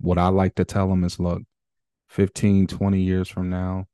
what 0.00 0.18
I 0.18 0.28
like 0.28 0.54
to 0.56 0.64
tell 0.64 0.88
them 0.88 1.04
is 1.04 1.18
look, 1.18 1.42
15, 2.08 2.66
20 2.66 3.00
years 3.00 3.28
from 3.28 3.50
now, 3.50 3.86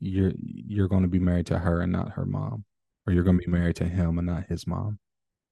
you're 0.00 0.32
you're 0.36 0.88
going 0.88 1.02
to 1.02 1.08
be 1.08 1.18
married 1.18 1.46
to 1.46 1.58
her 1.58 1.80
and 1.80 1.92
not 1.92 2.12
her 2.12 2.24
mom, 2.24 2.64
or 3.06 3.12
you're 3.12 3.24
going 3.24 3.38
to 3.38 3.44
be 3.44 3.50
married 3.50 3.76
to 3.76 3.84
him 3.84 4.18
and 4.18 4.26
not 4.26 4.46
his 4.48 4.66
mom. 4.66 4.98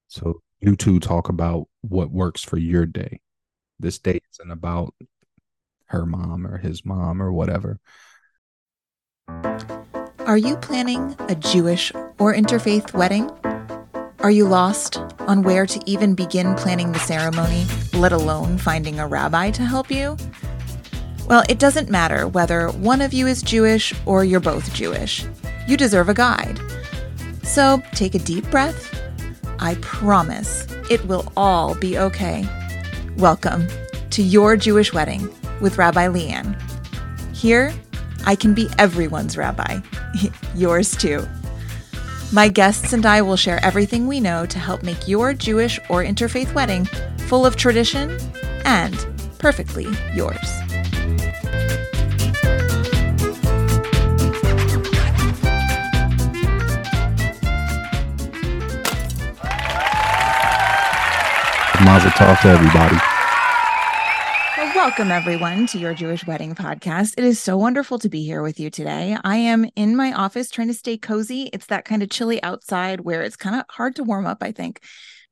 So 0.09 0.41
you 0.61 0.77
two 0.77 1.01
talk 1.01 1.29
about 1.29 1.69
what 1.83 2.11
works 2.11 2.43
for 2.43 2.57
your 2.59 2.87
day. 2.87 3.21
This 3.79 3.99
day 3.99 4.21
isn't 4.33 4.51
about 4.51 4.95
her 5.87 6.06
mom 6.06 6.47
or 6.47 6.58
his 6.58 6.85
mom 6.85 7.21
or 7.21 7.33
whatever. 7.33 7.79
Are 10.21 10.38
you 10.38 10.56
planning 10.56 11.15
a 11.29 11.35
Jewish 11.35 11.93
or 12.19 12.35
interfaith 12.35 12.93
wedding? 12.95 13.31
Are 14.21 14.31
you 14.31 14.47
lost 14.49 14.97
on 15.21 15.43
where 15.43 15.67
to 15.67 15.81
even 15.87 16.15
begin 16.15 16.55
planning 16.56 16.93
the 16.93 16.98
ceremony, 16.98 17.65
let 17.97 18.12
alone 18.12 18.59
finding 18.59 19.01
a 19.01 19.06
rabbi 19.06 19.51
to 19.51 19.65
help 19.65 19.91
you? 19.91 20.16
Well, 21.27 21.43
it 21.48 21.59
doesn't 21.59 21.91
matter 21.91 22.29
whether 22.29 22.69
one 22.69 23.01
of 23.01 23.12
you 23.12 23.27
is 23.27 23.43
Jewish 23.43 23.95
or 24.05 24.25
you're 24.25 24.38
both 24.38 24.73
Jewish. 24.75 25.25
You 25.66 25.77
deserve 25.77 26.09
a 26.09 26.15
guide. 26.15 26.61
So 27.43 27.83
take 27.93 28.15
a 28.15 28.21
deep 28.21 28.48
breath. 28.51 28.95
I 29.59 29.77
promise 29.77 30.66
it 30.91 31.05
will 31.07 31.33
all 31.37 31.74
be 31.74 31.98
okay. 31.98 32.47
Welcome 33.16 33.66
to 34.10 34.23
Your 34.23 34.57
Jewish 34.57 34.93
Wedding 34.93 35.29
with 35.60 35.79
Rabbi 35.79 36.07
LeighAnn. 36.07 36.55
Here, 37.35 37.74
I 38.27 38.37
can 38.37 38.55
be 38.55 38.69
everyone's 38.79 39.37
rabbi, 39.37 39.80
yours 40.55 40.97
too. 40.97 41.27
My 42.33 42.49
guests 42.49 42.93
and 42.93 43.07
I 43.07 43.23
will 43.23 43.37
share 43.37 43.65
everything 43.65 44.07
we 44.07 44.21
know 44.21 44.47
to 44.47 44.59
help 44.59 44.83
make 44.83 45.09
your 45.09 45.33
Jewish 45.33 45.79
or 45.88 46.05
interfaith 46.05 46.52
wedding 46.55 46.88
full 47.27 47.45
of 47.45 47.57
tradition 47.57 48.19
and 48.65 48.95
perfectly 49.39 49.87
yours. 50.15 50.39
Mazel 61.85 62.10
tov 62.13 62.41
to 62.41 62.49
everybody. 62.49 62.97
Well, 64.56 64.74
welcome 64.74 65.10
everyone 65.12 65.66
to 65.69 65.78
your 65.78 65.94
Jewish 65.94 66.27
wedding 66.27 66.54
podcast. 66.54 67.14
It 67.16 67.24
is 67.24 67.38
so 67.38 67.56
wonderful 67.56 67.98
to 68.00 68.08
be 68.08 68.24
here 68.24 68.42
with 68.42 68.58
you 68.58 68.70
today. 68.70 69.16
I 69.22 69.36
am 69.36 69.69
in 69.77 69.94
my 69.94 70.12
office 70.12 70.50
trying 70.50 70.69
to 70.69 70.74
stay 70.74 70.97
cozy. 70.97 71.50
It's 71.52 71.66
that 71.66 71.84
kind 71.84 72.02
of 72.02 72.10
chilly 72.10 72.42
outside 72.42 73.00
where 73.00 73.22
it's 73.22 73.36
kind 73.36 73.56
of 73.56 73.64
hard 73.69 73.97
to 73.97 74.04
warm 74.04 74.27
up, 74.27 74.38
I 74.42 74.52
think. 74.52 74.80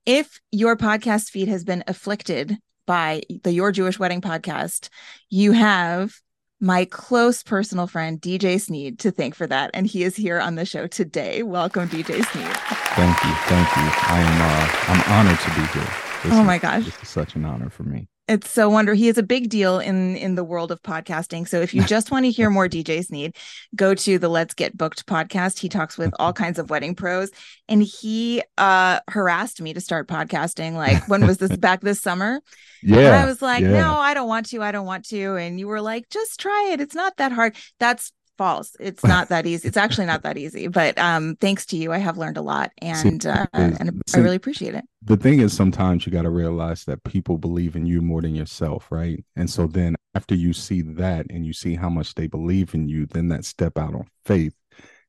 If 0.06 0.40
your 0.52 0.76
podcast 0.76 1.30
feed 1.30 1.48
has 1.48 1.64
been 1.64 1.82
afflicted 1.86 2.58
by 2.86 3.22
the 3.42 3.52
Your 3.52 3.72
Jewish 3.72 3.98
Wedding 3.98 4.20
podcast, 4.20 4.90
you 5.30 5.52
have 5.52 6.14
my 6.60 6.84
close 6.84 7.42
personal 7.42 7.86
friend 7.86 8.20
DJ 8.20 8.60
Snead 8.60 8.98
to 9.00 9.10
thank 9.10 9.34
for 9.34 9.46
that, 9.46 9.70
and 9.72 9.86
he 9.86 10.02
is 10.02 10.14
here 10.14 10.38
on 10.40 10.56
the 10.56 10.66
show 10.66 10.86
today. 10.86 11.42
Welcome, 11.42 11.88
DJ 11.88 12.22
Snead. 12.22 12.56
Thank 12.96 13.24
you, 13.24 13.34
thank 13.46 13.68
you. 13.76 13.82
I 13.82 14.20
am 14.20 14.42
uh, 14.42 14.92
I'm 14.92 15.26
honored 15.26 15.40
to 15.40 15.50
be 15.50 15.66
here. 15.78 15.90
This 16.22 16.32
oh 16.34 16.40
is- 16.40 16.46
my 16.46 16.58
gosh. 16.58 16.84
this 16.84 17.02
is 17.02 17.08
such 17.08 17.34
an 17.34 17.44
honor 17.46 17.70
for 17.70 17.84
me. 17.84 18.08
It's 18.26 18.50
so 18.50 18.70
wonderful. 18.70 18.96
He 18.96 19.08
is 19.08 19.18
a 19.18 19.22
big 19.22 19.50
deal 19.50 19.78
in 19.78 20.16
in 20.16 20.34
the 20.34 20.44
world 20.44 20.72
of 20.72 20.82
podcasting. 20.82 21.46
So 21.46 21.60
if 21.60 21.74
you 21.74 21.84
just 21.84 22.10
want 22.10 22.24
to 22.24 22.30
hear 22.30 22.48
more 22.48 22.68
DJ 22.68 23.04
Snead, 23.04 23.36
go 23.76 23.94
to 23.94 24.18
the 24.18 24.30
Let's 24.30 24.54
Get 24.54 24.76
Booked 24.78 25.04
podcast. 25.04 25.58
He 25.58 25.68
talks 25.68 25.98
with 25.98 26.10
all 26.18 26.32
kinds 26.32 26.58
of 26.58 26.70
wedding 26.70 26.94
pros, 26.94 27.30
and 27.68 27.82
he 27.82 28.42
uh 28.56 29.00
harassed 29.08 29.60
me 29.60 29.74
to 29.74 29.80
start 29.80 30.08
podcasting. 30.08 30.72
Like 30.72 31.06
when 31.06 31.26
was 31.26 31.36
this 31.36 31.54
back 31.58 31.82
this 31.82 32.00
summer? 32.00 32.40
Yeah, 32.82 32.98
and 32.98 33.14
I 33.16 33.26
was 33.26 33.42
like, 33.42 33.60
yeah. 33.60 33.72
no, 33.72 33.92
I 33.98 34.14
don't 34.14 34.28
want 34.28 34.46
to. 34.46 34.62
I 34.62 34.72
don't 34.72 34.86
want 34.86 35.04
to. 35.10 35.36
And 35.36 35.60
you 35.60 35.68
were 35.68 35.82
like, 35.82 36.08
just 36.08 36.40
try 36.40 36.70
it. 36.72 36.80
It's 36.80 36.94
not 36.94 37.18
that 37.18 37.32
hard. 37.32 37.56
That's 37.78 38.10
false. 38.38 38.76
It's 38.80 39.02
not 39.04 39.28
that 39.28 39.46
easy. 39.46 39.68
It's 39.68 39.76
actually 39.76 40.06
not 40.06 40.22
that 40.22 40.36
easy. 40.38 40.68
But 40.68 40.98
um, 40.98 41.36
thanks 41.40 41.66
to 41.66 41.76
you, 41.76 41.92
I 41.92 41.98
have 41.98 42.18
learned 42.18 42.36
a 42.36 42.42
lot, 42.42 42.72
and 42.78 43.24
uh, 43.26 43.46
is- 43.54 43.78
and 43.78 44.02
I 44.14 44.18
really 44.18 44.36
appreciate 44.36 44.74
it. 44.74 44.84
the 45.02 45.16
thing 45.16 45.40
is 45.40 45.52
sometimes 45.52 46.06
you 46.06 46.12
got 46.12 46.22
to 46.22 46.30
realize 46.30 46.84
that 46.84 47.02
people 47.04 47.38
believe 47.38 47.76
in 47.76 47.86
you 47.86 48.00
more 48.00 48.22
than 48.22 48.34
yourself 48.34 48.90
right 48.90 49.22
and 49.36 49.48
so 49.50 49.66
then 49.66 49.94
after 50.14 50.34
you 50.34 50.52
see 50.52 50.80
that 50.82 51.26
and 51.30 51.44
you 51.44 51.52
see 51.52 51.74
how 51.74 51.88
much 51.90 52.14
they 52.14 52.26
believe 52.26 52.74
in 52.74 52.88
you 52.88 53.04
then 53.06 53.28
that 53.28 53.44
step 53.44 53.76
out 53.78 53.94
on 53.94 54.06
faith 54.24 54.54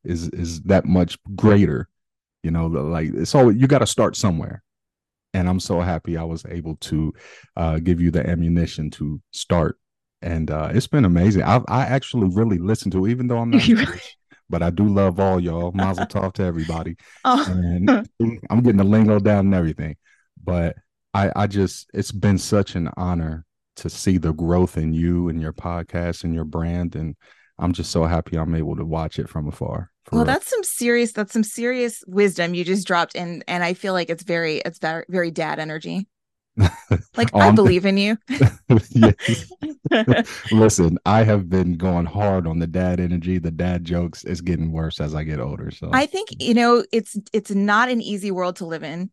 is 0.04 0.28
is 0.30 0.62
that 0.64 0.86
much 0.86 1.18
greater 1.36 1.88
you 2.44 2.52
know 2.52 2.68
like 2.68 3.12
so 3.26 3.50
you 3.50 3.68
got 3.68 3.80
to 3.80 3.88
start 3.88 4.16
somewhere 4.16 4.62
and 5.34 5.48
i'm 5.48 5.60
so 5.60 5.80
happy 5.82 6.18
i 6.18 6.24
was 6.24 6.46
able 6.50 6.76
to 6.78 7.14
uh 7.56 7.80
give 7.80 8.02
you 8.02 8.12
the 8.12 8.28
ammunition 8.30 8.90
to 8.90 9.22
start 9.32 9.78
and 10.26 10.52
uh 10.52 10.70
it's 10.74 10.88
been 10.88 11.06
amazing 11.06 11.44
i 11.44 11.62
i 11.68 11.84
actually 11.86 12.28
really 12.34 12.58
listened 12.58 12.92
to 12.92 13.06
it, 13.06 13.12
even 13.12 13.28
though 13.28 13.38
i'm 13.38 13.52
not 13.52 13.62
Jewish, 13.70 14.18
but 14.50 14.62
i 14.62 14.70
do 14.70 14.86
love 14.88 15.20
all 15.20 15.40
y'all 15.40 15.72
mazel 15.74 16.06
tov 16.06 16.34
to 16.34 16.44
everybody 16.44 16.96
Oh, 17.26 17.46
and 17.48 17.90
I'm 18.50 18.62
getting 18.62 18.78
the 18.78 18.84
lingo 18.84 19.20
down 19.20 19.46
and 19.48 19.56
everything. 19.56 19.96
But 20.44 20.76
I, 21.14 21.32
I 21.36 21.48
just, 21.48 21.90
it's 21.94 22.12
been 22.12 22.38
such 22.38 22.76
an 22.76 22.90
honor 22.98 23.46
to 23.78 23.90
see 23.90 24.18
the 24.18 24.34
growth 24.34 24.78
in 24.78 24.94
you 24.94 25.30
and 25.30 25.42
your 25.42 25.54
podcast 25.54 26.24
and 26.24 26.36
your 26.36 26.44
brand, 26.44 26.96
and 26.96 27.16
I'm 27.58 27.72
just 27.74 27.90
so 27.90 28.04
happy 28.06 28.38
I'm 28.38 28.54
able 28.54 28.76
to 28.76 28.86
watch 28.86 29.18
it 29.18 29.30
from 29.30 29.48
afar. 29.48 29.92
well 30.12 30.20
real. 30.22 30.26
that's 30.26 30.50
some 30.50 30.64
serious 30.64 31.14
that's 31.14 31.34
some 31.34 31.44
serious 31.44 32.04
wisdom 32.06 32.54
you 32.54 32.64
just 32.64 32.86
dropped 32.86 33.16
and 33.16 33.44
and 33.48 33.64
i 33.64 33.74
feel 33.74 33.94
like 33.94 34.10
it's 34.10 34.24
very 34.24 34.58
it's 34.58 34.78
very 34.78 35.06
very 35.10 35.32
dad 35.32 35.58
energy 35.58 36.08
like 37.18 37.30
Oh, 37.34 37.40
i 37.40 37.52
believe 37.52 37.86
in 37.86 37.98
you 37.98 38.18
Listen, 40.52 40.98
I 41.06 41.24
have 41.24 41.50
been 41.50 41.78
going 41.78 42.06
hard 42.06 42.48
on 42.48 42.60
the 42.60 42.68
dad 42.68 43.00
energy, 43.00 43.38
the 43.38 43.52
dad 43.52 43.86
jokes. 43.86 44.24
It's 44.24 44.42
getting 44.42 44.72
worse 44.72 45.00
as 45.00 45.14
I 45.16 45.24
get 45.24 45.40
older. 45.40 45.72
So 45.72 45.90
i 45.94 46.06
think 46.06 46.30
you 46.40 46.54
know 46.54 46.84
it's 46.92 47.18
it's 47.34 47.52
not 47.52 47.90
an 47.90 48.02
easy 48.02 48.32
world 48.32 48.56
to 48.58 48.66
live 48.66 48.84
in 48.84 49.10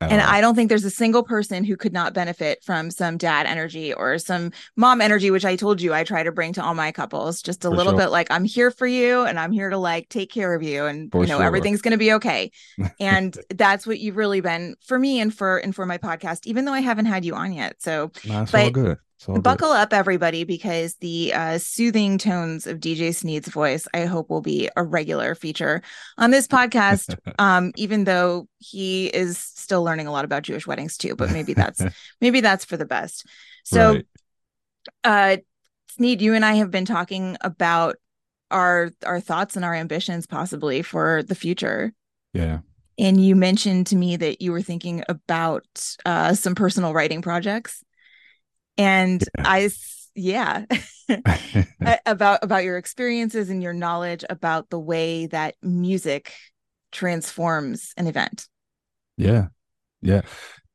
and 0.00 0.20
i 0.22 0.40
don't 0.40 0.54
think 0.54 0.68
there's 0.68 0.84
a 0.84 0.90
single 0.90 1.22
person 1.22 1.64
who 1.64 1.76
could 1.76 1.92
not 1.92 2.12
benefit 2.14 2.62
from 2.64 2.90
some 2.90 3.16
dad 3.16 3.46
energy 3.46 3.92
or 3.94 4.18
some 4.18 4.50
mom 4.76 5.00
energy 5.00 5.30
which 5.30 5.44
i 5.44 5.56
told 5.56 5.80
you 5.80 5.94
i 5.94 6.04
try 6.04 6.22
to 6.22 6.32
bring 6.32 6.52
to 6.52 6.62
all 6.62 6.74
my 6.74 6.92
couples 6.92 7.42
just 7.42 7.64
a 7.64 7.70
For 7.70 7.76
little 7.76 7.92
sure. 7.92 8.00
bit 8.00 8.08
like 8.10 8.30
i'm 8.30 8.44
here 8.44 8.70
for 8.70 8.86
you 8.86 9.22
and 9.22 9.38
i'm 9.38 9.52
here 9.52 9.70
to 9.70 9.78
like 9.78 10.08
take 10.08 10.30
care 10.30 10.54
of 10.54 10.62
you 10.62 10.84
and 10.86 11.10
For 11.12 11.22
you 11.22 11.26
know 11.26 11.42
sure. 11.42 11.46
everything's 11.46 11.82
going 11.82 11.92
to 11.92 11.98
be 11.98 12.12
okay 12.14 12.50
and 13.00 13.36
that's 13.54 13.86
what 13.86 13.98
you've 13.98 14.16
really 14.16 14.40
been 14.40 14.76
for 14.84 14.98
me 14.98 15.20
and 15.20 15.32
for 15.34 15.58
and 15.58 15.74
for 15.74 15.86
my 15.86 15.98
podcast 15.98 16.46
even 16.46 16.64
though 16.64 16.72
i 16.74 16.80
haven't 16.80 17.06
had 17.06 17.24
you 17.24 17.34
on 17.34 17.52
yet 17.52 17.76
so 17.82 18.10
Nah, 18.24 18.42
it's 18.42 18.54
all 18.54 18.64
but 18.64 18.72
good. 18.72 18.98
Good. 19.24 19.42
buckle 19.42 19.70
up 19.70 19.92
everybody 19.94 20.44
because 20.44 20.94
the 20.96 21.32
uh, 21.34 21.58
soothing 21.58 22.18
tones 22.18 22.66
of 22.66 22.80
dj 22.80 23.14
snead's 23.14 23.48
voice 23.48 23.88
i 23.94 24.04
hope 24.04 24.28
will 24.28 24.42
be 24.42 24.68
a 24.76 24.84
regular 24.84 25.34
feature 25.34 25.82
on 26.18 26.30
this 26.30 26.46
podcast 26.46 27.16
um 27.38 27.72
even 27.76 28.04
though 28.04 28.46
he 28.58 29.06
is 29.06 29.38
still 29.38 29.82
learning 29.82 30.06
a 30.06 30.12
lot 30.12 30.24
about 30.26 30.42
jewish 30.42 30.66
weddings 30.66 30.96
too 30.98 31.16
but 31.16 31.32
maybe 31.32 31.54
that's 31.54 31.82
maybe 32.20 32.40
that's 32.40 32.64
for 32.66 32.76
the 32.76 32.84
best 32.84 33.26
so 33.64 33.94
Right. 33.94 34.06
uh 35.04 35.36
snead 35.90 36.20
you 36.20 36.34
and 36.34 36.44
i 36.44 36.52
have 36.54 36.70
been 36.70 36.84
talking 36.84 37.36
about 37.40 37.96
our 38.50 38.90
our 39.04 39.18
thoughts 39.20 39.56
and 39.56 39.64
our 39.64 39.74
ambitions 39.74 40.26
possibly 40.26 40.82
for 40.82 41.22
the 41.22 41.34
future 41.34 41.92
yeah. 42.34 42.58
and 42.98 43.18
you 43.24 43.34
mentioned 43.34 43.86
to 43.88 43.96
me 43.96 44.16
that 44.16 44.42
you 44.42 44.52
were 44.52 44.62
thinking 44.62 45.02
about 45.08 45.64
uh 46.04 46.34
some 46.34 46.54
personal 46.54 46.92
writing 46.92 47.22
projects 47.22 47.82
and 48.78 49.24
Yeah. 49.38 50.64
i 51.26 51.70
yeah 51.80 51.98
about 52.06 52.40
about 52.42 52.64
your 52.64 52.78
experiences 52.78 53.50
and 53.50 53.62
your 53.62 53.72
knowledge 53.72 54.24
about 54.30 54.70
the 54.70 54.78
way 54.78 55.26
that 55.26 55.54
music 55.62 56.32
transforms 56.92 57.92
an 57.96 58.06
event 58.06 58.48
Yeah. 59.16 59.48
Yeah. 60.02 60.22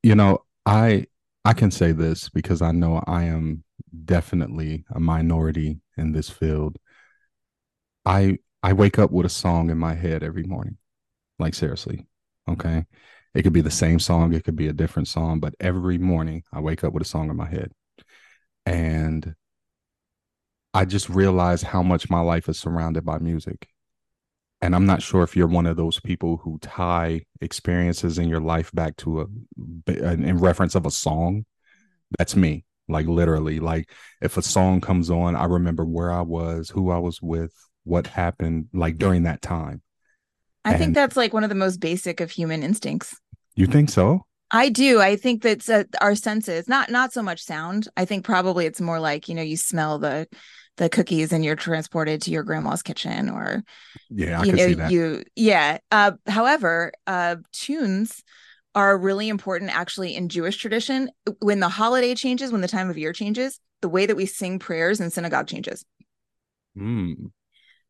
You 0.04 0.16
know, 0.16 0.40
I 0.66 1.08
I 1.46 1.54
can 1.54 1.72
say 1.72 1.92
this 1.92 2.30
because 2.30 2.62
I 2.62 2.72
know 2.72 3.04
I 3.08 3.24
am 3.26 3.64
definitely 4.06 4.86
a 4.92 5.00
minority 5.00 5.82
in 5.98 6.12
this 6.14 6.30
field. 6.30 6.78
I 8.06 8.38
I 8.64 8.74
wake 8.74 9.00
up 9.00 9.12
with 9.12 9.26
a 9.26 9.30
song 9.30 9.70
in 9.70 9.78
my 9.78 9.96
head 9.96 10.24
every 10.24 10.44
morning. 10.44 10.78
Like 11.40 11.56
seriously. 11.56 12.08
Okay? 12.50 12.86
It 13.34 13.44
could 13.44 13.54
be 13.54 13.62
the 13.62 13.72
same 13.72 14.00
song, 14.00 14.34
it 14.34 14.44
could 14.44 14.56
be 14.56 14.68
a 14.68 14.74
different 14.74 15.08
song, 15.08 15.40
but 15.40 15.56
every 15.60 15.98
morning 15.98 16.44
I 16.54 16.60
wake 16.62 16.84
up 16.84 16.94
with 16.94 17.04
a 17.04 17.06
song 17.06 17.30
in 17.30 17.36
my 17.38 17.50
head. 17.50 17.72
And 18.66 19.36
I 20.74 20.86
just 20.86 21.10
realize 21.10 21.62
how 21.62 21.84
much 21.84 22.10
my 22.10 22.22
life 22.22 22.48
is 22.48 22.60
surrounded 22.60 23.06
by 23.06 23.20
music 23.20 23.68
and 24.62 24.76
I'm 24.76 24.86
not 24.86 25.02
sure 25.02 25.24
if 25.24 25.36
you're 25.36 25.48
one 25.48 25.66
of 25.66 25.76
those 25.76 26.00
people 26.00 26.38
who 26.38 26.60
tie 26.60 27.22
experiences 27.42 28.20
in 28.20 28.30
your 28.30 28.40
life 28.40 28.72
back 28.74 28.96
to 28.98 29.22
a 29.22 29.92
in 29.92 30.38
reference 30.38 30.76
of 30.76 30.86
a 30.86 30.92
song. 30.92 31.46
That's 32.18 32.36
me. 32.36 32.64
Like 32.88 33.08
literally, 33.08 33.60
like 33.60 33.90
if 34.22 34.38
a 34.38 34.42
song 34.42 34.82
comes 34.82 35.10
on, 35.10 35.36
I 35.36 35.46
remember 35.46 35.84
where 35.84 36.12
I 36.12 36.22
was, 36.22 36.70
who 36.70 36.92
I 36.92 37.00
was 37.00 37.22
with, 37.22 37.54
what 37.86 38.06
happened, 38.06 38.68
like 38.74 38.98
during 38.98 39.24
that 39.24 39.42
time. 39.42 39.82
i 40.64 40.78
think 40.78 40.94
that's 40.94 41.18
like 41.18 41.34
one 41.34 41.44
of 41.44 41.50
the 41.50 41.56
most 41.56 41.80
basic 41.80 42.20
of 42.22 42.30
human 42.30 42.62
instincts 42.62 43.16
You 43.56 43.66
think 43.66 43.90
so? 43.90 44.26
I 44.52 44.70
do. 44.70 45.00
I 45.00 45.16
think 45.16 45.42
that's 45.42 45.70
uh, 45.70 45.84
our 46.02 46.16
senses, 46.16 46.68
not 46.68 46.90
not 46.90 47.14
so 47.14 47.24
much 47.24 47.42
sound. 47.42 47.88
I 47.96 48.06
think 48.06 48.26
probably 48.26 48.66
it's 48.66 48.82
more 48.82 49.00
like 49.00 49.30
you 49.30 49.36
know 49.36 49.42
you 49.42 49.58
smell 49.58 50.00
the 50.00 50.28
the 50.78 50.90
cookies 50.90 51.32
and 51.32 51.44
you're 51.44 51.56
transported 51.56 52.22
to 52.24 52.32
your 52.32 52.44
grandma's 52.44 52.84
kitchen, 52.84 53.30
or 53.30 53.64
Yeah, 54.10 54.42
I 54.42 54.46
you 54.46 54.52
know 54.54 54.66
see 54.66 54.74
that. 54.76 54.92
you 54.92 55.24
yeah. 55.36 55.78
Uh, 55.92 56.14
however, 56.28 56.92
uh, 57.08 57.38
tunes 57.54 58.24
are 58.76 58.98
really 58.98 59.30
important 59.30 59.76
actually 59.76 60.16
in 60.16 60.30
Jewish 60.30 60.58
tradition. 60.58 61.10
When 61.40 61.60
the 61.60 61.70
holiday 61.70 62.16
changes, 62.16 62.52
when 62.52 62.62
the 62.62 62.68
time 62.68 62.90
of 62.90 62.98
year 62.98 63.14
changes, 63.14 63.60
the 63.82 63.90
way 63.90 64.06
that 64.06 64.16
we 64.16 64.26
sing 64.26 64.60
prayers 64.60 65.00
in 65.00 65.12
synagogue 65.12 65.48
changes. 65.48 65.86
Mm, 66.76 67.32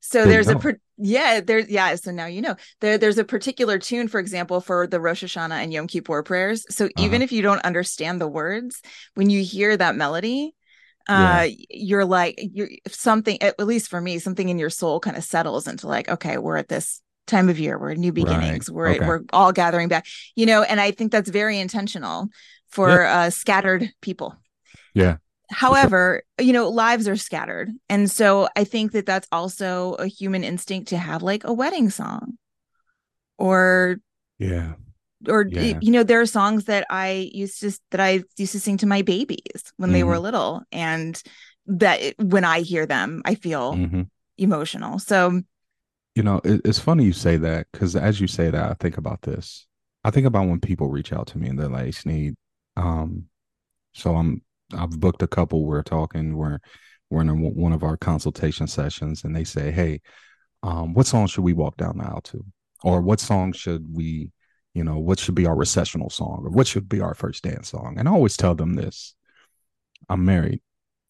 So 0.01 0.25
didn't 0.25 0.31
there's 0.31 0.50
a 0.50 0.56
per- 0.57 0.80
yeah 0.98 1.39
there's 1.42 1.69
yeah 1.69 1.95
so 1.95 2.12
now 2.12 2.25
you 2.25 2.42
know 2.42 2.56
there 2.81 2.98
there's 2.98 3.18
a 3.18 3.24
particular 3.24 3.80
tune 3.80 4.07
for 4.07 4.19
example 4.19 4.59
for 4.62 4.88
the 4.88 5.00
Rosh 5.00 5.24
Hashanah 5.24 5.63
and 5.63 5.71
Yom 5.74 5.88
Kippur 5.88 6.24
prayers. 6.24 6.65
So 6.69 6.89
even 6.98 7.21
Uh-huh. 7.21 7.24
if 7.24 7.31
you 7.31 7.42
don't 7.42 7.63
understand 7.63 8.19
the 8.19 8.27
words, 8.27 8.81
when 9.15 9.30
you 9.30 9.44
hear 9.44 9.77
that 9.77 9.95
melody, 9.95 10.53
Yeah. 11.07 11.42
uh 11.42 11.50
you're 11.69 12.06
like 12.06 12.36
you're 12.38 12.69
something 12.88 13.42
at 13.42 13.59
least 13.59 13.89
for 13.89 14.01
me 14.01 14.19
something 14.19 14.50
in 14.50 14.59
your 14.59 14.69
soul 14.69 15.00
kind 15.00 15.18
of 15.18 15.24
settles 15.24 15.68
into 15.68 15.88
like 15.88 16.07
okay 16.09 16.38
we're 16.38 16.57
at 16.57 16.68
this 16.69 17.01
time 17.27 17.50
of 17.50 17.57
year 17.59 17.77
we're 17.80 17.95
new 17.95 18.09
Right. 18.12 18.15
beginnings 18.25 18.69
we're 18.69 18.89
Okay. 18.95 19.07
we're 19.07 19.21
all 19.33 19.51
gathering 19.51 19.88
back 19.88 20.06
you 20.36 20.45
know 20.45 20.62
and 20.63 20.80
I 20.80 20.92
think 20.92 21.12
that's 21.12 21.30
very 21.30 21.57
intentional 21.59 22.27
for 22.69 23.06
uh 23.06 23.30
scattered 23.31 23.89
people 24.01 24.36
Yeah. 24.94 25.18
However, 25.51 26.24
you 26.39 26.53
know, 26.53 26.69
lives 26.69 27.07
are 27.07 27.15
scattered. 27.18 27.69
And 27.89 28.09
so 28.09 28.48
I 28.56 28.63
think 28.63 28.94
that 28.94 29.06
that's 29.06 29.27
also 29.31 29.94
a 29.95 30.07
human 30.07 30.44
instinct 30.44 30.89
to 30.89 30.98
have 30.98 31.21
like 31.24 31.44
a 31.44 31.53
wedding 31.53 31.89
song 31.89 32.38
or 33.38 33.98
Yeah. 34.39 34.74
or 35.27 35.48
Yeah. 35.51 35.77
you 35.81 35.92
know 35.92 36.03
there 36.03 36.21
are 36.21 36.25
songs 36.25 36.65
that 36.65 36.86
I 36.89 37.30
used 37.33 37.59
to 37.62 37.77
that 37.92 38.00
I 38.00 38.24
used 38.38 38.53
to 38.53 38.59
sing 38.59 38.77
to 38.77 38.88
my 38.88 39.01
babies 39.01 39.71
when 39.77 39.92
they 39.92 40.03
were 40.03 40.15
Mhm. 40.15 40.24
little 40.24 40.63
and 40.71 41.21
that 41.68 42.01
it- 42.01 42.19
when 42.19 42.44
I 42.44 42.62
hear 42.62 42.86
them 42.86 43.21
I 43.25 43.36
feel 43.36 43.75
hmm 43.75 44.01
emotional. 44.38 44.98
So 45.00 45.42
You 46.15 46.24
know, 46.24 46.42
it, 46.44 46.62
it's 46.65 46.80
funny 46.80 47.06
you 47.06 47.13
say 47.13 47.38
that 47.38 47.68
because 47.71 47.95
as 47.95 48.19
you 48.19 48.27
say 48.27 48.50
that, 48.50 48.69
I 48.71 48.74
think 48.80 48.98
about 48.98 49.21
this. 49.21 49.68
I 50.03 50.12
think 50.12 50.25
about 50.27 50.48
when 50.50 50.59
people 50.59 50.89
reach 50.89 51.13
out 51.13 51.27
to 51.27 51.38
me 51.38 51.48
and 51.48 51.57
they're 51.59 51.69
like, 51.69 51.94
Snead, 51.94 52.36
um, 52.75 53.25
so 53.94 54.15
I'm 54.15 54.42
I've 54.73 55.00
booked 55.00 55.23
a 55.23 55.27
couple. 55.27 55.65
We're 55.65 55.83
talking. 55.83 56.35
We're 56.35 56.59
we're 57.09 57.21
in 57.21 57.29
a, 57.29 57.35
one 57.35 57.73
of 57.73 57.83
our 57.83 57.97
consultation 57.97 58.68
sessions, 58.68 59.23
and 59.23 59.35
they 59.35 59.44
say, 59.44 59.71
"Hey, 59.71 60.01
um, 60.63 60.94
what 60.94 61.07
song 61.07 61.27
should 61.27 61.44
we 61.44 61.53
walk 61.53 61.77
down 61.77 61.97
the 61.97 62.06
aisle 62.06 62.21
to, 62.25 62.45
or 62.83 63.01
what 63.01 63.19
song 63.19 63.51
should 63.53 63.85
we, 63.94 64.31
you 64.73 64.83
know, 64.83 64.97
what 65.00 65.19
should 65.19 65.35
be 65.35 65.45
our 65.45 65.56
recessional 65.56 66.09
song, 66.09 66.44
or 66.45 66.50
what 66.50 66.68
should 66.68 66.88
be 66.88 67.01
our 67.01 67.13
first 67.13 67.44
dance 67.44 67.69
song?" 67.69 67.95
And 67.97 68.07
I 68.07 68.12
always 68.12 68.38
tell 68.38 68.56
them 68.56 68.75
this: 68.75 69.15
I'm 70.09 70.25
married. 70.25 70.62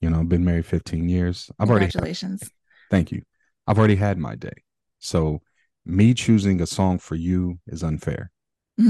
You 0.02 0.10
know, 0.10 0.20
I've 0.20 0.30
been 0.30 0.46
married 0.46 0.66
15 0.66 1.08
years. 1.08 1.52
I've 1.60 1.70
already 1.70 1.86
had 1.86 1.92
congratulations. 1.94 2.50
Thank 2.90 3.12
you. 3.12 3.22
I've 3.68 3.78
already 3.78 3.96
had 3.96 4.18
my 4.18 4.36
day. 4.36 4.64
So 5.00 5.42
me 5.86 6.14
choosing 6.14 6.62
a 6.62 6.68
song 6.68 6.98
for 6.98 7.16
you 7.16 7.60
is 7.68 7.84
unfair. 7.84 8.32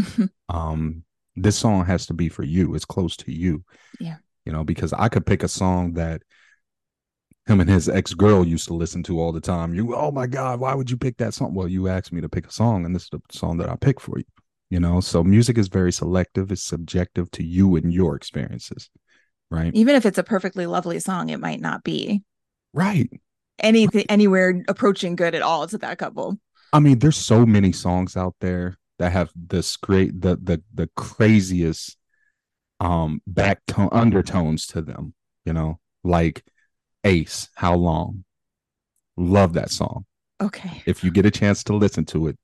Um 0.50 1.04
this 1.36 1.58
song 1.58 1.86
has 1.86 2.06
to 2.08 2.14
be 2.14 2.30
for 2.30 2.44
you. 2.44 2.76
It's 2.76 2.86
close 2.86 3.16
to 3.18 3.32
you. 3.32 3.64
Yeah. 4.00 4.18
You 4.46 4.52
know, 4.52 4.64
because 4.64 4.94
I 4.94 5.08
could 5.10 5.26
pick 5.26 5.44
a 5.44 5.48
song 5.48 5.94
that 5.94 6.24
him 7.48 7.60
and 7.60 7.70
his 7.70 7.90
ex-girl 7.90 8.46
used 8.46 8.68
to 8.68 8.74
listen 8.74 9.04
to 9.04 9.20
all 9.20 9.32
the 9.32 9.42
time. 9.42 9.74
You 9.74 9.96
oh 9.96 10.12
my 10.12 10.28
god, 10.28 10.60
why 10.60 10.74
would 10.74 10.90
you 10.90 10.98
pick 10.98 11.18
that 11.18 11.34
song? 11.34 11.54
Well, 11.54 11.68
you 11.68 11.88
asked 11.88 12.14
me 12.14 12.22
to 12.22 12.30
pick 12.30 12.48
a 12.48 12.52
song 12.52 12.86
and 12.86 12.96
this 12.96 13.04
is 13.04 13.10
the 13.10 13.22
song 13.32 13.58
that 13.58 13.70
I 13.70 13.76
picked 13.76 14.02
for 14.02 14.18
you. 14.18 14.26
You 14.70 14.80
know, 14.80 15.02
so 15.02 15.24
music 15.24 15.58
is 15.58 15.68
very 15.68 15.92
selective, 15.92 16.52
it's 16.52 16.64
subjective 16.64 17.30
to 17.32 17.44
you 17.44 17.76
and 17.76 17.94
your 17.94 18.16
experiences. 18.16 18.90
Right? 19.50 19.74
Even 19.74 19.96
if 19.96 20.06
it's 20.06 20.18
a 20.18 20.24
perfectly 20.24 20.66
lovely 20.66 21.00
song, 21.00 21.30
it 21.30 21.40
might 21.40 21.60
not 21.60 21.84
be 21.84 22.24
Right. 22.74 23.10
anything 23.60 24.06
anywhere 24.08 24.64
approaching 24.68 25.16
good 25.16 25.36
at 25.36 25.42
all 25.42 25.68
to 25.68 25.78
that 25.80 25.98
couple. 25.98 26.40
I 26.72 26.80
mean, 26.80 27.00
there's 27.00 27.18
so 27.18 27.46
many 27.46 27.74
songs 27.74 28.16
out 28.16 28.36
there 28.40 28.78
that 28.98 29.12
have 29.12 29.32
this 29.36 29.76
great 29.78 30.22
the 30.22 30.38
the 30.38 30.62
the 30.74 30.88
craziest 30.96 31.98
um 32.82 33.22
back 33.28 33.62
tone 33.68 33.90
undertones 33.92 34.66
to 34.68 34.82
them, 34.82 35.14
you 35.46 35.54
know, 35.54 35.80
like 36.04 36.44
Ace, 37.04 37.48
How 37.56 37.76
Long. 37.76 38.26
Love 39.18 39.54
that 39.54 39.70
song. 39.70 40.06
Okay. 40.42 40.82
If 40.86 41.04
you 41.04 41.12
get 41.12 41.26
a 41.26 41.32
chance 41.32 41.64
to 41.66 41.74
listen 41.74 42.06
to 42.06 42.28
it, 42.28 42.38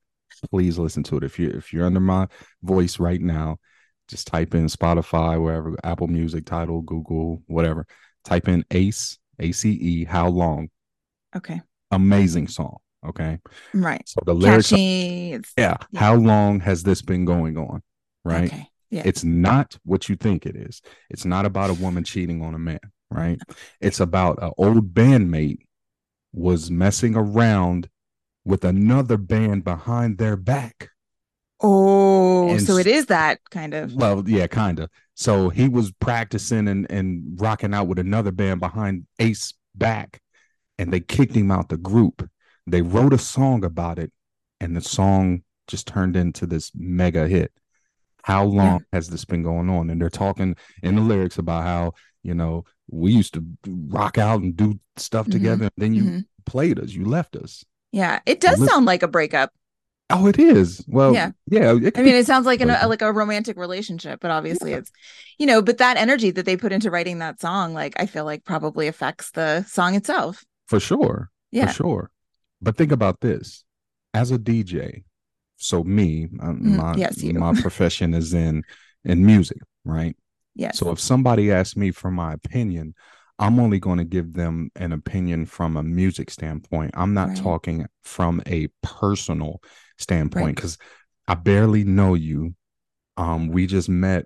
please 0.51 0.77
listen 0.77 1.01
to 1.03 1.17
it. 1.17 1.23
If 1.23 1.39
you 1.39 1.49
if 1.49 1.73
you're 1.73 1.87
under 1.87 1.99
my 1.99 2.27
voice 2.61 2.99
right 2.99 3.19
now, 3.19 3.57
just 4.07 4.27
type 4.27 4.53
in 4.53 4.67
Spotify, 4.67 5.41
wherever, 5.41 5.75
Apple 5.83 6.07
Music, 6.07 6.45
Tidal, 6.45 6.81
Google, 6.81 7.41
whatever. 7.47 7.87
Type 8.23 8.47
in 8.47 8.63
Ace, 8.71 9.17
A 9.39 9.51
C 9.51 9.71
E, 9.71 10.05
How 10.05 10.27
Long. 10.29 10.69
Okay. 11.35 11.61
Amazing 11.89 12.47
song. 12.47 12.77
Okay. 13.07 13.39
Right. 13.73 14.07
So 14.07 14.19
the 14.25 14.35
lyrics 14.35 14.69
Catchy. 14.69 15.33
It's 15.33 15.51
yeah. 15.57 15.77
Yeah. 15.91 15.99
How 15.99 16.15
long 16.15 16.59
has 16.59 16.83
this 16.83 17.01
been 17.01 17.25
going 17.25 17.57
on? 17.57 17.81
Right. 18.23 18.51
okay. 18.51 18.67
Yeah. 18.89 19.03
It's 19.05 19.23
not 19.23 19.77
what 19.83 20.09
you 20.09 20.15
think 20.15 20.45
it 20.45 20.55
is. 20.55 20.81
It's 21.09 21.25
not 21.25 21.45
about 21.45 21.69
a 21.69 21.73
woman 21.73 22.03
cheating 22.03 22.41
on 22.41 22.53
a 22.53 22.59
man. 22.59 22.79
Right. 23.09 23.39
It's 23.79 23.99
about 23.99 24.41
an 24.41 24.51
old 24.57 24.93
bandmate 24.93 25.59
was 26.33 26.69
messing 26.69 27.15
around 27.15 27.89
with 28.45 28.63
another 28.63 29.17
band 29.17 29.63
behind 29.63 30.17
their 30.17 30.35
back. 30.35 30.89
Oh, 31.59 32.49
And 32.49 32.61
so 32.61 32.77
it 32.77 32.87
is 32.87 33.07
that 33.07 33.39
kind 33.49 33.73
of. 33.73 33.93
Well, 33.93 34.23
yeah, 34.27 34.47
kind 34.47 34.79
of. 34.79 34.89
So 35.15 35.49
he 35.49 35.67
was 35.67 35.91
practicing 35.93 36.67
and, 36.67 36.89
and 36.91 37.39
rocking 37.41 37.73
out 37.73 37.87
with 37.87 37.97
another 37.97 38.31
band 38.31 38.59
behind 38.59 39.07
Ace 39.19 39.53
back, 39.73 40.21
and 40.77 40.93
they 40.93 40.99
kicked 40.99 41.35
him 41.35 41.51
out 41.51 41.69
the 41.69 41.77
group. 41.77 42.29
They 42.67 42.81
wrote 42.81 43.13
a 43.13 43.17
song 43.17 43.63
about 43.63 43.97
it, 43.97 44.11
and 44.59 44.75
the 44.75 44.81
song 44.81 45.43
just 45.67 45.87
turned 45.87 46.15
into 46.15 46.45
this 46.45 46.71
mega 46.75 47.27
hit. 47.27 47.51
How 48.27 48.43
long 48.43 48.83
has 48.91 49.07
this 49.09 49.23
been 49.25 49.43
going 49.43 49.69
on? 49.69 49.89
And 49.89 50.01
they're 50.01 50.09
talking 50.09 50.55
in 50.83 50.95
the 50.95 51.01
lyrics 51.01 51.37
about 51.37 51.63
how, 51.63 51.93
you 52.23 52.33
know, 52.35 52.65
we 52.89 53.13
used 53.13 53.33
to 53.35 53.45
rock 53.67 54.17
out 54.17 54.41
and 54.41 54.55
do 54.55 54.79
stuff 54.97 55.27
Mhm, 55.27 55.31
together. 55.31 55.63
And 55.65 55.73
then 55.77 55.93
you 55.93 56.03
mhm. 56.03 56.25
played 56.45 56.77
us, 56.79 56.91
you 56.91 57.05
left 57.05 57.35
us. 57.37 57.63
Yeah, 57.93 58.19
it 58.25 58.41
does 58.41 58.59
sound 58.69 58.85
like 58.85 59.01
a 59.03 59.07
breakup. 59.07 59.51
Oh, 60.09 60.27
it 60.27 60.39
is. 60.39 60.83
Well, 60.87 61.13
Yeah. 61.13 61.31
yeah. 61.49 61.71
I 61.71 62.01
mean, 62.01 62.15
it 62.15 62.25
sounds 62.25 62.45
like 62.45 62.61
an, 62.61 62.69
a, 62.69 62.87
like 62.87 63.01
a 63.01 63.11
romantic 63.11 63.57
relationship, 63.57 64.19
but 64.21 64.31
obviously 64.31 64.73
it's, 64.73 64.91
you 65.37 65.45
know, 65.45 65.61
but 65.61 65.77
that 65.79 65.97
energy 65.97 66.31
that 66.31 66.45
they 66.45 66.57
put 66.57 66.71
into 66.73 66.91
writing 66.91 67.19
that 67.19 67.39
song, 67.41 67.73
like 67.73 67.93
I 67.97 68.05
feel 68.07 68.25
like 68.25 68.43
probably 68.45 68.87
affects 68.87 69.31
the 69.31 69.63
song 69.63 69.95
itself. 69.95 70.43
for 70.67 70.79
sure. 70.81 71.29
Yeah. 71.51 71.67
for 71.67 71.73
sure. 71.73 72.11
But 72.61 72.75
think 72.77 72.91
about 72.91 73.21
this: 73.21 73.63
as 74.13 74.31
a 74.31 74.37
DJ, 74.37 75.03
so 75.57 75.83
me, 75.83 76.25
uh, 76.39 76.47
Mhm. 76.53 76.61
my 76.77 76.95
Yes, 76.95 77.23
my 77.23 77.53
profession 77.61 78.13
is 78.13 78.33
in 78.33 78.63
in 79.03 79.25
music, 79.25 79.59
right? 79.85 80.15
Yes. 80.55 80.77
So 80.79 80.91
if 80.91 80.99
somebody 80.99 81.51
asks 81.51 81.75
me 81.77 81.91
for 81.91 82.11
my 82.11 82.33
opinion, 82.33 82.95
I'm 83.39 83.59
only 83.59 83.79
going 83.79 83.99
to 83.99 84.03
give 84.03 84.33
them 84.33 84.71
an 84.75 84.91
opinion 84.91 85.45
from 85.45 85.77
a 85.77 85.83
music 85.83 86.31
standpoint. 86.31 86.91
I'm 86.95 87.13
not 87.13 87.29
Right. 87.29 87.37
talking 87.37 87.85
from 88.03 88.41
a 88.47 88.67
personal 88.81 89.61
standpoint 89.97 90.45
Right. 90.45 90.55
because 90.55 90.77
I 91.27 91.35
barely 91.35 91.83
know 91.83 92.15
you. 92.15 92.55
Um, 93.17 93.49
we 93.49 93.67
just 93.67 93.89
met 93.89 94.25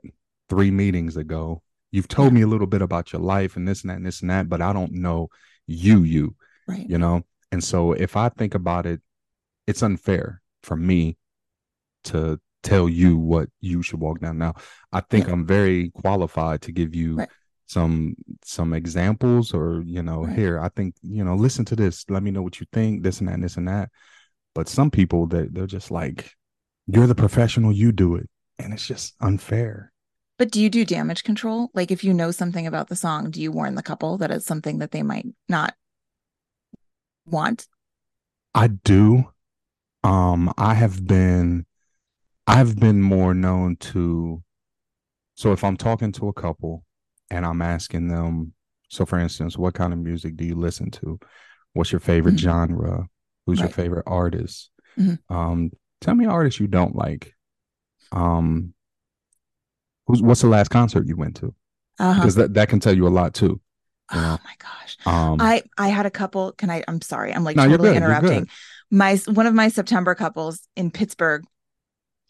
three 0.49 0.71
meetings 0.71 1.17
ago. 1.17 1.61
You've 1.91 2.07
told 2.07 2.29
Yeah. 2.31 2.35
me 2.35 2.41
a 2.41 2.47
little 2.47 2.67
bit 2.67 2.81
about 2.81 3.11
your 3.13 3.21
life 3.21 3.55
and 3.57 3.67
this 3.67 3.81
and 3.81 3.89
that 3.89 3.97
and 3.97 4.05
this 4.05 4.21
and 4.21 4.29
that, 4.29 4.49
but 4.49 4.61
I 4.61 4.73
don't 4.73 4.93
know 4.93 5.29
you, 5.67 6.03
you 6.03 6.35
right. 6.67 6.89
you 6.89 6.97
know 6.97 7.23
and 7.51 7.63
so 7.63 7.93
if 7.93 8.17
i 8.17 8.27
think 8.29 8.55
about 8.55 8.85
it 8.85 8.99
it's 9.67 9.81
unfair 9.83 10.41
for 10.63 10.75
me 10.75 11.17
to 12.05 12.39
tell 12.63 12.87
you 12.87 13.17
what 13.17 13.49
you 13.59 13.81
should 13.81 13.99
walk 13.99 14.19
down 14.19 14.37
now 14.37 14.53
i 14.91 14.99
think 15.01 15.27
Yeah. 15.27 15.33
i'm 15.33 15.45
very 15.47 15.89
qualified 15.91 16.61
to 16.61 16.71
give 16.71 16.93
you 16.95 17.15
Right. 17.15 17.29
some 17.65 18.15
some 18.43 18.73
examples 18.73 19.53
or 19.53 19.81
you 19.85 20.03
know 20.03 20.25
Right. 20.25 20.35
here 20.37 20.59
i 20.59 20.69
think 20.69 20.95
you 21.01 21.23
know 21.23 21.35
listen 21.35 21.65
to 21.65 21.75
this 21.75 22.05
let 22.09 22.21
me 22.21 22.29
know 22.31 22.43
what 22.43 22.59
you 22.59 22.67
think 22.71 23.01
this 23.03 23.19
and 23.19 23.27
that 23.27 23.33
and 23.33 23.43
this 23.43 23.57
and 23.57 23.67
that 23.67 23.89
but 24.53 24.69
some 24.69 24.91
people 24.91 25.25
that 25.27 25.53
they're 25.53 25.65
just 25.65 25.89
like 25.89 26.31
you're 26.87 27.07
the 27.07 27.15
professional 27.15 27.71
you 27.71 27.91
do 27.91 28.15
it 28.15 28.29
and 28.59 28.73
it's 28.73 28.85
just 28.85 29.15
unfair 29.21 29.91
But 30.37 30.51
do 30.51 30.59
you 30.61 30.69
do 30.69 30.83
damage 30.85 31.23
control? 31.23 31.69
Like 31.73 31.91
if 31.91 32.03
you 32.03 32.13
know 32.13 32.31
something 32.31 32.65
about 32.67 32.87
the 32.89 32.95
song, 32.95 33.29
do 33.31 33.39
you 33.39 33.51
warn 33.51 33.75
the 33.75 33.83
couple 33.83 34.17
that 34.17 34.31
it's 34.31 34.45
something 34.45 34.79
that 34.79 34.89
they 34.91 35.03
might 35.03 35.27
not 35.47 35.75
want? 37.25 37.67
I 38.55 38.67
do. 38.67 39.31
Um, 40.03 40.51
I 40.57 40.73
have 40.73 41.05
been, 41.05 41.65
I've 42.51 42.75
been 42.79 43.01
more 43.01 43.33
known 43.33 43.75
to. 43.77 44.43
So 45.35 45.51
if 45.53 45.63
I'm 45.63 45.77
talking 45.77 46.11
to 46.13 46.27
a 46.27 46.33
couple 46.33 46.83
and 47.29 47.45
I'm 47.45 47.61
asking 47.61 48.07
them, 48.09 48.53
so 48.89 49.05
for 49.05 49.17
instance, 49.19 49.57
what 49.57 49.73
kind 49.73 49.93
of 49.93 49.99
music 49.99 50.35
do 50.35 50.45
you 50.45 50.55
listen 50.55 50.91
to? 50.91 51.19
What's 51.73 51.91
your 51.91 52.01
favorite 52.01 52.35
Mhm. 52.35 52.39
genre? 52.39 53.07
Who's 53.45 53.59
your 53.59 53.69
favorite 53.69 54.03
artist? 54.05 54.69
Mhm. 54.97 55.19
Um, 55.29 55.71
tell 56.01 56.13
me 56.15 56.25
artists 56.25 56.59
you 56.59 56.67
don't 56.67 56.95
like. 56.95 57.33
Um, 58.11 58.73
Who's, 60.07 60.21
what's 60.21 60.41
the 60.41 60.47
last 60.47 60.69
concert 60.69 61.07
you 61.07 61.15
went 61.15 61.37
to? 61.37 61.53
Uh-huh. 61.99 62.19
Because 62.21 62.35
that, 62.35 62.53
that 62.55 62.67
can 62.69 62.79
tell 62.79 62.95
you 62.95 63.07
a 63.07 63.09
lot 63.09 63.33
too. 63.33 63.61
you 64.13 64.19
know. 64.19 64.37
Oh 64.39 64.43
my 64.43 64.55
gosh. 64.59 64.97
Um, 65.05 65.39
I 65.39 65.63
I 65.77 65.87
had 65.87 66.05
a 66.05 66.09
couple. 66.11 66.51
Can 66.51 66.69
I? 66.69 66.83
I'm 66.87 67.01
sorry. 67.01 67.33
I'm 67.33 67.45
like 67.45 67.55
No, 67.55 67.65
totally 67.67 67.89
good. 67.91 67.97
interrupting. 67.97 68.49
My 68.89 69.15
one 69.27 69.45
of 69.45 69.53
my 69.53 69.69
September 69.69 70.15
couples 70.15 70.67
in 70.75 70.91
Pittsburgh. 70.91 71.45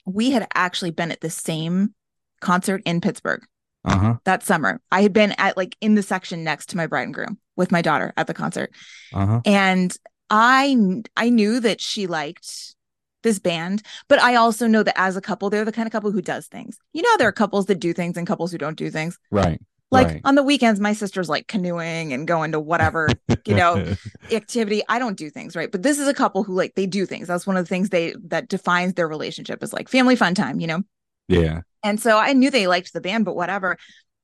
We 0.06 0.32
had 0.32 0.48
actually 0.54 0.92
been 0.92 1.12
at 1.12 1.22
the 1.22 1.30
same 1.30 1.94
concert 2.40 2.82
in 2.86 3.02
Pittsburgh 3.02 3.42
uh 3.84 3.98
huh. 3.98 4.16
that 4.26 4.44
summer. 4.44 4.82
I 4.92 5.02
had 5.02 5.14
been 5.14 5.34
at 5.38 5.58
like 5.58 5.76
in 5.82 5.96
the 5.96 6.04
section 6.04 6.44
next 6.44 6.70
to 6.70 6.78
my 6.78 6.88
bride 6.88 7.04
and 7.04 7.14
groom 7.14 7.38
with 7.56 7.72
my 7.72 7.82
daughter 7.82 8.14
at 8.18 8.28
the 8.28 8.34
concert, 8.34 8.72
Uh 9.14 9.26
huh. 9.26 9.42
and 9.46 9.96
I 10.30 11.02
I 11.16 11.30
knew 11.30 11.60
that 11.60 11.82
she 11.82 12.08
liked 12.08 12.76
this 13.24 13.38
band, 13.40 13.84
but 14.08 14.20
I 14.20 14.36
also 14.36 14.66
know 14.66 14.82
that 14.82 15.00
as 15.00 15.16
a 15.16 15.22
couple, 15.22 15.50
they're 15.50 15.66
the 15.66 15.72
kind 15.72 15.88
of 15.88 15.92
couple 15.92 16.12
who 16.12 16.22
does 16.24 16.48
things. 16.48 16.80
You 16.94 17.04
know, 17.04 17.18
there 17.18 17.28
are 17.28 17.32
couples 17.34 17.68
that 17.68 17.80
do 17.80 17.94
things 17.94 18.18
and 18.18 18.26
couples 18.26 18.52
who 18.52 18.58
don't 18.58 18.78
do 18.78 18.90
things. 18.90 19.20
Right. 19.30 19.62
Like 19.92 20.08
right. 20.08 20.22
on 20.24 20.36
the 20.36 20.44
weekends, 20.44 20.80
my 20.80 20.94
sister's 20.94 21.28
like 21.28 21.48
canoeing 21.48 22.14
and 22.14 22.26
going 22.26 22.54
to 22.54 22.62
whatever 22.62 23.10
you 23.46 23.56
know, 23.56 23.94
activity. 24.32 24.82
I 24.88 25.00
don't 25.00 25.18
do 25.18 25.30
things, 25.30 25.54
right? 25.56 25.70
But 25.70 25.84
this 25.84 26.00
is 26.00 26.08
a 26.08 26.14
couple 26.14 26.44
who 26.44 26.54
like 26.54 26.76
they 26.76 26.86
do 26.86 27.06
things. 27.06 27.28
That's 27.28 27.46
one 27.46 27.58
of 27.58 27.66
the 27.66 27.70
things 27.70 27.90
they 27.90 28.16
that 28.28 28.48
defines 28.48 28.94
their 28.94 29.08
relationship 29.08 29.62
is 29.62 29.74
like 29.74 29.90
family 29.90 30.16
fun 30.16 30.34
time, 30.34 30.60
you 30.60 30.68
know? 30.68 30.84
yeah. 31.28 31.62
And 31.84 32.00
so 32.00 32.18
I 32.18 32.34
knew 32.34 32.52
they 32.52 32.68
liked 32.68 32.94
the 32.94 33.02
band, 33.02 33.26
but 33.26 33.36
whatever. 33.36 33.78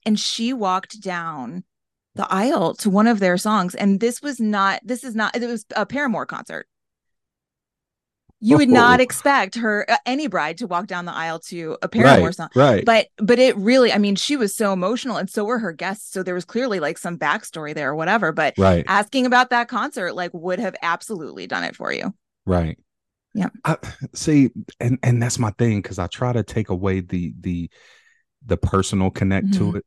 And 0.05 0.19
she 0.19 0.53
walked 0.53 1.01
down 1.01 1.63
the 2.15 2.31
aisle 2.31 2.75
to 2.75 2.89
one 2.89 3.07
of 3.07 3.19
their 3.19 3.38
songs. 3.38 3.75
And 3.75 4.00
this 4.00 4.21
was 4.21 4.39
not, 4.39 4.79
this 4.83 5.03
is 5.03 5.15
not, 5.15 5.36
it 5.36 5.45
was 5.45 5.65
a 5.75 5.86
Paramore 5.86 6.25
concert. 6.25 6.67
You 8.39 8.58
would 8.58 8.70
not 8.70 9.00
expect 9.00 9.56
her, 9.56 9.86
uh, 9.89 9.98
any 10.06 10.27
bride, 10.27 10.60
to 10.60 10.67
walk 10.67 10.86
down 10.88 11.06
the 11.06 11.13
aisle 11.13 11.39
to 11.39 11.77
a 11.82 11.88
Paramore 11.88 12.27
Right. 12.27 12.36
song 12.36 12.50
Right. 12.56 12.86
but 12.86 13.08
but 13.17 13.39
it 13.39 13.56
really 13.58 13.91
i 13.91 13.98
mean 13.98 14.15
she 14.15 14.36
was 14.38 14.56
so 14.56 14.74
emotional 14.74 15.17
and 15.17 15.29
so 15.29 15.44
were 15.44 15.58
her 15.60 15.72
guests 15.72 16.12
so 16.12 16.22
there 16.22 16.36
was 16.36 16.46
clearly 16.46 16.79
like 16.79 16.98
some 17.00 17.17
backstory 17.17 17.74
there 17.74 17.89
or 17.89 17.96
whatever 17.96 18.32
but 18.32 18.53
right. 18.58 18.86
asking 18.88 19.25
about 19.25 19.50
that 19.50 19.67
concert 19.67 20.13
like 20.13 20.32
would 20.34 20.60
have 20.60 20.75
absolutely 20.84 21.48
done 21.48 21.63
it 21.63 21.75
for 21.75 21.91
you 21.91 22.13
Right. 22.46 22.77
Yeah. 23.34 23.50
I, 23.65 23.77
see, 24.13 24.51
and 24.79 24.98
and 25.03 25.22
that's 25.22 25.38
my 25.39 25.51
thing 25.58 25.82
because 25.82 26.00
I 26.00 26.08
try 26.08 26.32
to 26.34 26.44
take 26.44 26.70
away 26.70 27.01
the 27.01 27.34
the 27.39 27.70
the 28.46 28.58
personal 28.58 29.12
connect 29.12 29.48
Mhm. 29.48 29.58
to 29.58 29.75
it, 29.77 29.86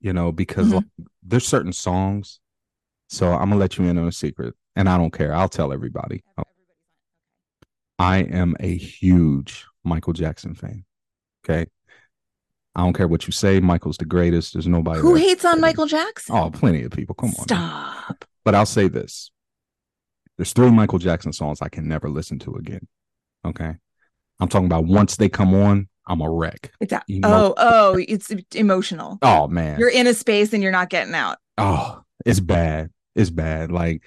you 0.00 0.12
know, 0.12 0.32
because 0.32 0.68
Mhm. 0.68 0.74
like, 0.74 0.84
there's 1.22 1.46
certain 1.46 1.72
songs. 1.72 2.40
So 3.08 3.30
I'm 3.32 3.50
gonna 3.50 3.56
let 3.56 3.78
you 3.78 3.84
in 3.84 3.98
on 3.98 4.08
a 4.08 4.12
secret, 4.12 4.54
and 4.76 4.88
I 4.88 4.98
don't 4.98 5.12
care. 5.12 5.32
I'll 5.34 5.48
tell 5.48 5.72
everybody. 5.72 6.24
I 7.98 8.18
am 8.18 8.56
a 8.60 8.76
huge 8.76 9.64
Michael 9.84 10.12
Jackson 10.12 10.54
fan. 10.54 10.84
Okay. 11.44 11.66
I 12.74 12.80
don't 12.82 12.94
care 12.94 13.08
what 13.08 13.26
you 13.26 13.32
say. 13.32 13.60
Michael's 13.60 13.98
the 13.98 14.04
greatest. 14.06 14.54
There's 14.54 14.66
nobody. 14.66 15.00
who 15.00 15.14
that- 15.14 15.20
hates 15.20 15.44
on 15.44 15.60
michael 15.60 15.86
jackson 15.86 16.34
Oh, 16.36 16.50
plenty 16.50 16.82
of 16.84 16.90
people. 16.92 17.14
Come 17.14 17.30
on. 17.38 17.44
stop 17.44 18.24
But 18.44 18.54
I'll 18.54 18.64
say 18.66 18.88
this. 18.88 19.30
There's 20.38 20.52
three 20.54 20.70
Michael 20.70 20.98
Jackson 20.98 21.32
songs 21.32 21.60
I 21.60 21.68
can 21.68 21.86
never 21.86 22.08
listen 22.08 22.38
to 22.40 22.54
again. 22.54 22.88
Okay. 23.44 23.74
I'm 24.40 24.48
talking 24.48 24.66
about 24.66 24.86
once 24.86 25.16
they 25.16 25.28
come 25.28 25.54
on, 25.54 25.88
I'm 26.06 26.20
a 26.22 26.30
wreck. 26.30 26.72
it's 26.80 26.92
a- 26.92 27.02
Emo- 27.10 27.28
oh 27.28 27.54
oh 27.58 27.98
it's 28.08 28.32
emotional 28.54 29.18
Oh 29.22 29.46
man. 29.48 29.78
you're 29.78 29.90
in 29.90 30.06
a 30.06 30.14
space 30.14 30.52
and 30.54 30.62
you're 30.62 30.72
not 30.72 30.88
getting 30.88 31.14
out 31.14 31.38
oh, 31.58 32.02
it's 32.24 32.40
bad. 32.40 32.90
It's 33.14 33.30
bad. 33.30 33.70
Like 33.70 34.02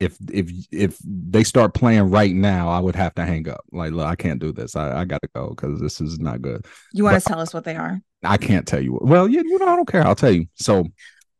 if 0.00 0.16
if 0.32 0.50
if 0.72 0.98
they 1.04 1.44
start 1.44 1.74
playing 1.74 2.10
right 2.10 2.34
now, 2.34 2.68
I 2.70 2.80
would 2.80 2.96
have 2.96 3.14
to 3.16 3.24
hang 3.24 3.48
up. 3.48 3.60
Like, 3.70 3.92
look, 3.92 4.06
I 4.06 4.16
can't 4.16 4.40
do 4.40 4.50
this. 4.52 4.74
I, 4.74 5.00
I 5.00 5.04
gotta 5.04 5.28
go 5.34 5.50
because 5.50 5.80
this 5.80 6.00
is 6.00 6.18
not 6.18 6.40
good. 6.42 6.66
you 6.92 7.04
want 7.04 7.14
But- 7.16 7.20
to 7.22 7.28
tell 7.28 7.40
us 7.40 7.52
what 7.54 7.64
they 7.64 7.76
are 7.76 8.00
I 8.22 8.36
can't 8.36 8.66
tell 8.66 8.80
you. 8.82 8.98
Well, 9.00 9.28
yeah, 9.28 9.40
you 9.40 9.58
know, 9.58 9.66
I 9.68 9.76
don't 9.76 9.88
care. 9.88 10.06
I'll 10.06 10.14
tell 10.14 10.30
you. 10.32 10.46
So 10.54 10.84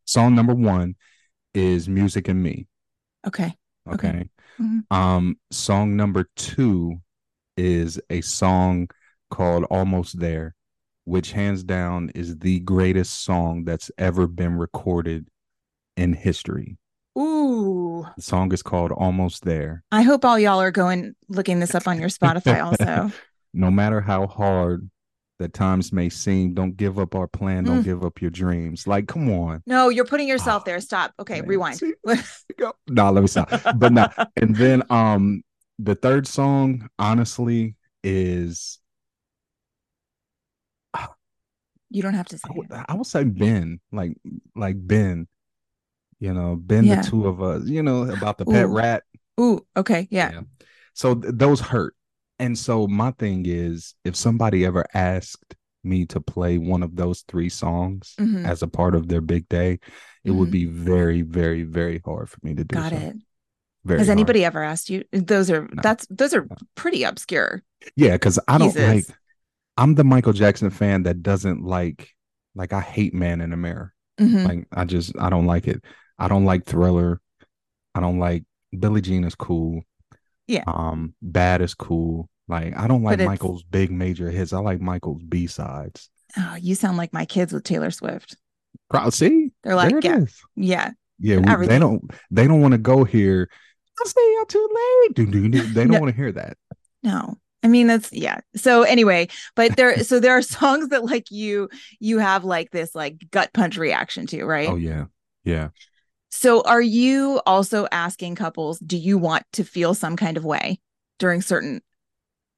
song 0.06 0.34
number 0.34 0.54
one 0.54 0.94
is 1.54 1.88
Music 1.88 2.28
and 2.28 2.42
Me. 2.42 2.66
okay 3.26 3.54
Okay. 3.88 4.08
Okay. 4.08 4.30
Mhm. 4.60 4.84
Um, 4.90 5.38
song 5.50 5.96
number 5.96 6.28
two 6.36 7.00
is 7.56 8.00
a 8.10 8.20
song 8.22 8.88
called 9.30 9.64
Almost 9.64 10.20
There, 10.20 10.54
which 11.04 11.32
hands 11.32 11.62
down 11.64 12.10
is 12.14 12.38
the 12.38 12.60
greatest 12.60 13.24
song 13.24 13.64
that's 13.64 13.90
ever 13.98 14.26
been 14.26 14.54
recorded 14.56 15.28
in 15.96 16.12
history. 16.14 16.76
Ooh 17.20 18.06
The 18.16 18.22
song 18.22 18.52
is 18.52 18.62
called 18.62 18.92
Almost 18.92 19.44
There. 19.44 19.82
i 19.92 20.02
hope 20.02 20.24
all 20.24 20.38
y'all 20.38 20.60
are 20.60 20.70
going 20.70 21.14
looking 21.28 21.60
this 21.60 21.74
up 21.74 21.86
on 21.86 22.00
your 22.00 22.08
spotify 22.08 22.64
also 22.64 23.12
No 23.52 23.70
matter 23.70 24.00
how 24.00 24.26
hard 24.26 24.88
the 25.40 25.48
times 25.48 25.90
may 25.92 26.08
seem, 26.10 26.52
don't 26.54 26.76
give 26.76 26.98
up 26.98 27.14
our 27.14 27.26
plan, 27.26 27.64
don't 27.64 27.80
Mm. 27.80 27.84
give 27.84 28.04
up 28.04 28.20
your 28.20 28.30
dreams. 28.30 28.86
Like, 28.86 29.08
come 29.08 29.30
on. 29.30 29.62
no 29.66 29.88
you're 29.88 30.04
putting 30.04 30.28
yourself 30.28 30.62
Oh, 30.62 30.66
there 30.66 30.80
stop 30.80 31.12
okay 31.18 31.40
man. 31.40 31.48
rewind. 31.48 31.80
No, 32.88 33.10
let 33.10 33.22
me 33.22 33.26
stop. 33.26 33.48
But 33.76 33.92
no, 33.92 34.06
and 34.36 34.54
then 34.54 34.82
um 34.90 35.42
the 35.78 35.94
third 35.94 36.26
song 36.26 36.88
honestly 36.98 37.74
is 38.04 38.78
you 41.90 42.02
don't 42.02 42.14
have 42.14 42.28
to 42.28 42.38
say 42.38 42.48
I 42.48 42.52
would, 42.56 42.70
it. 42.70 42.84
I 42.88 42.94
would 42.94 43.06
say 43.06 43.24
Ben, 43.24 43.80
like 43.90 44.12
like 44.54 44.76
Ben, 44.78 45.26
you 46.20 46.32
know, 46.32 46.54
been 46.56 46.84
Yeah. 46.84 47.00
the 47.02 47.08
two 47.10 47.26
of 47.26 47.42
us, 47.42 47.66
you 47.66 47.82
know, 47.82 48.02
about 48.10 48.38
the 48.38 48.44
pet 48.44 48.66
Ooh. 48.66 48.74
rat. 48.76 49.02
ooh 49.40 49.64
okay 49.76 50.06
yeah 50.10 50.42
So 50.94 51.14
th- 51.14 51.34
those 51.36 51.60
hurt. 51.60 51.94
And 52.38 52.56
so 52.58 52.86
my 52.86 53.10
thing 53.12 53.44
is 53.46 53.94
if 54.04 54.14
somebody 54.16 54.64
ever 54.64 54.84
asked 54.94 55.54
me 55.84 56.04
to 56.06 56.20
play 56.20 56.58
one 56.58 56.82
of 56.82 56.94
those 56.96 57.22
three 57.28 57.48
songs 57.48 58.14
Mhm. 58.20 58.44
as 58.44 58.62
a 58.62 58.68
part 58.68 58.94
of 58.94 59.08
their 59.08 59.20
big 59.22 59.48
day, 59.48 59.78
it 60.24 60.30
would 60.32 60.48
Mhm. 60.48 60.52
be 60.52 60.64
very, 60.66 61.22
very, 61.22 61.62
very 61.62 62.00
hard 62.04 62.28
for 62.28 62.38
me 62.42 62.54
to 62.54 62.64
do. 62.64 62.74
got 62.74 62.90
so. 62.92 62.96
it 62.98 63.16
Very 63.86 63.98
Has 64.00 64.08
hard. 64.08 64.18
anybody 64.18 64.44
ever 64.44 64.62
asked 64.62 64.90
you? 64.90 65.04
Those 65.12 65.50
are 65.50 65.62
No. 65.62 65.80
that's 65.82 66.06
those 66.10 66.34
are 66.34 66.42
No. 66.42 66.56
pretty 66.74 67.02
obscure. 67.02 67.62
Yeah, 67.96 68.12
because 68.12 68.38
I 68.46 68.58
don't 68.58 68.74
Jesus. 68.74 68.88
like. 69.08 69.16
I'm 69.78 69.94
the 69.94 70.04
Michael 70.04 70.34
Jackson 70.34 70.68
fan 70.68 71.04
that 71.04 71.22
doesn't 71.22 71.62
like. 71.62 72.10
Like 72.54 72.72
I 72.74 72.80
hate 72.82 73.14
Man 73.14 73.40
in 73.40 73.50
the 73.50 73.56
Mirror. 73.56 73.94
Mhm. 74.20 74.44
Like 74.46 74.68
I 74.72 74.84
just 74.84 75.16
I 75.18 75.30
don't 75.30 75.46
like 75.46 75.66
it. 75.66 75.82
I 76.20 76.28
don't 76.28 76.44
like 76.44 76.64
Thriller. 76.66 77.20
I 77.94 78.00
don't 78.00 78.18
like 78.18 78.44
Billie 78.78 79.00
Jean 79.00 79.24
is 79.24 79.34
cool. 79.34 79.82
Yeah. 80.46 80.64
Um, 80.66 81.14
Bad 81.22 81.60
is 81.62 81.74
cool. 81.74 82.28
Like 82.48 82.76
I 82.76 82.86
don't 82.88 83.02
like 83.02 83.20
Michael's 83.20 83.62
big 83.62 83.90
major 83.90 84.30
hits. 84.30 84.52
I 84.52 84.58
like 84.58 84.80
Michael's 84.80 85.22
B 85.22 85.46
sides. 85.46 86.10
Oh, 86.36 86.56
you 86.60 86.74
sound 86.74 86.96
like 86.96 87.12
my 87.12 87.24
kids 87.24 87.52
with 87.52 87.64
Taylor 87.64 87.90
Swift. 87.90 88.36
See, 89.10 89.50
They're 89.62 89.76
like, 89.76 90.02
yeah, 90.02 90.18
is. 90.18 90.40
yeah. 90.56 90.90
yeah. 91.18 91.56
we- 91.56 91.66
they 91.66 91.78
don't. 91.78 92.10
They 92.30 92.46
don't 92.48 92.60
want 92.60 92.72
to 92.72 92.78
go 92.78 93.04
here. 93.04 93.48
I 94.04 94.08
stay 94.08 94.36
out 94.40 94.48
too 94.48 94.68
late. 94.74 95.14
Doo, 95.14 95.26
doo, 95.26 95.48
doo. 95.48 95.62
They 95.62 95.82
don't 95.84 95.92
No. 95.92 96.00
want 96.00 96.10
to 96.10 96.16
hear 96.16 96.32
that. 96.32 96.56
No. 97.02 97.36
I 97.62 97.68
mean 97.68 97.86
that's 97.88 98.10
yeah. 98.12 98.40
So 98.56 98.82
anyway, 98.84 99.28
but 99.54 99.76
there 99.76 100.02
so 100.02 100.18
there 100.18 100.32
are 100.32 100.42
songs 100.58 100.88
that 100.88 101.04
like 101.04 101.30
you 101.30 101.68
you 102.00 102.18
have 102.18 102.42
like 102.44 102.70
this 102.70 102.94
like 102.94 103.22
gut 103.30 103.50
punch 103.52 103.76
reaction 103.76 104.26
to, 104.28 104.44
right? 104.44 104.68
Oh 104.68 104.76
yeah, 104.76 105.04
yeah. 105.44 105.68
So 106.30 106.62
are 106.62 106.80
you 106.80 107.40
also 107.44 107.86
asking 107.90 108.36
couples, 108.36 108.78
do 108.78 108.96
you 108.96 109.18
want 109.18 109.44
to 109.54 109.64
feel 109.64 109.94
some 109.94 110.16
kind 110.16 110.36
of 110.36 110.44
way 110.44 110.78
during 111.18 111.42
certain 111.42 111.80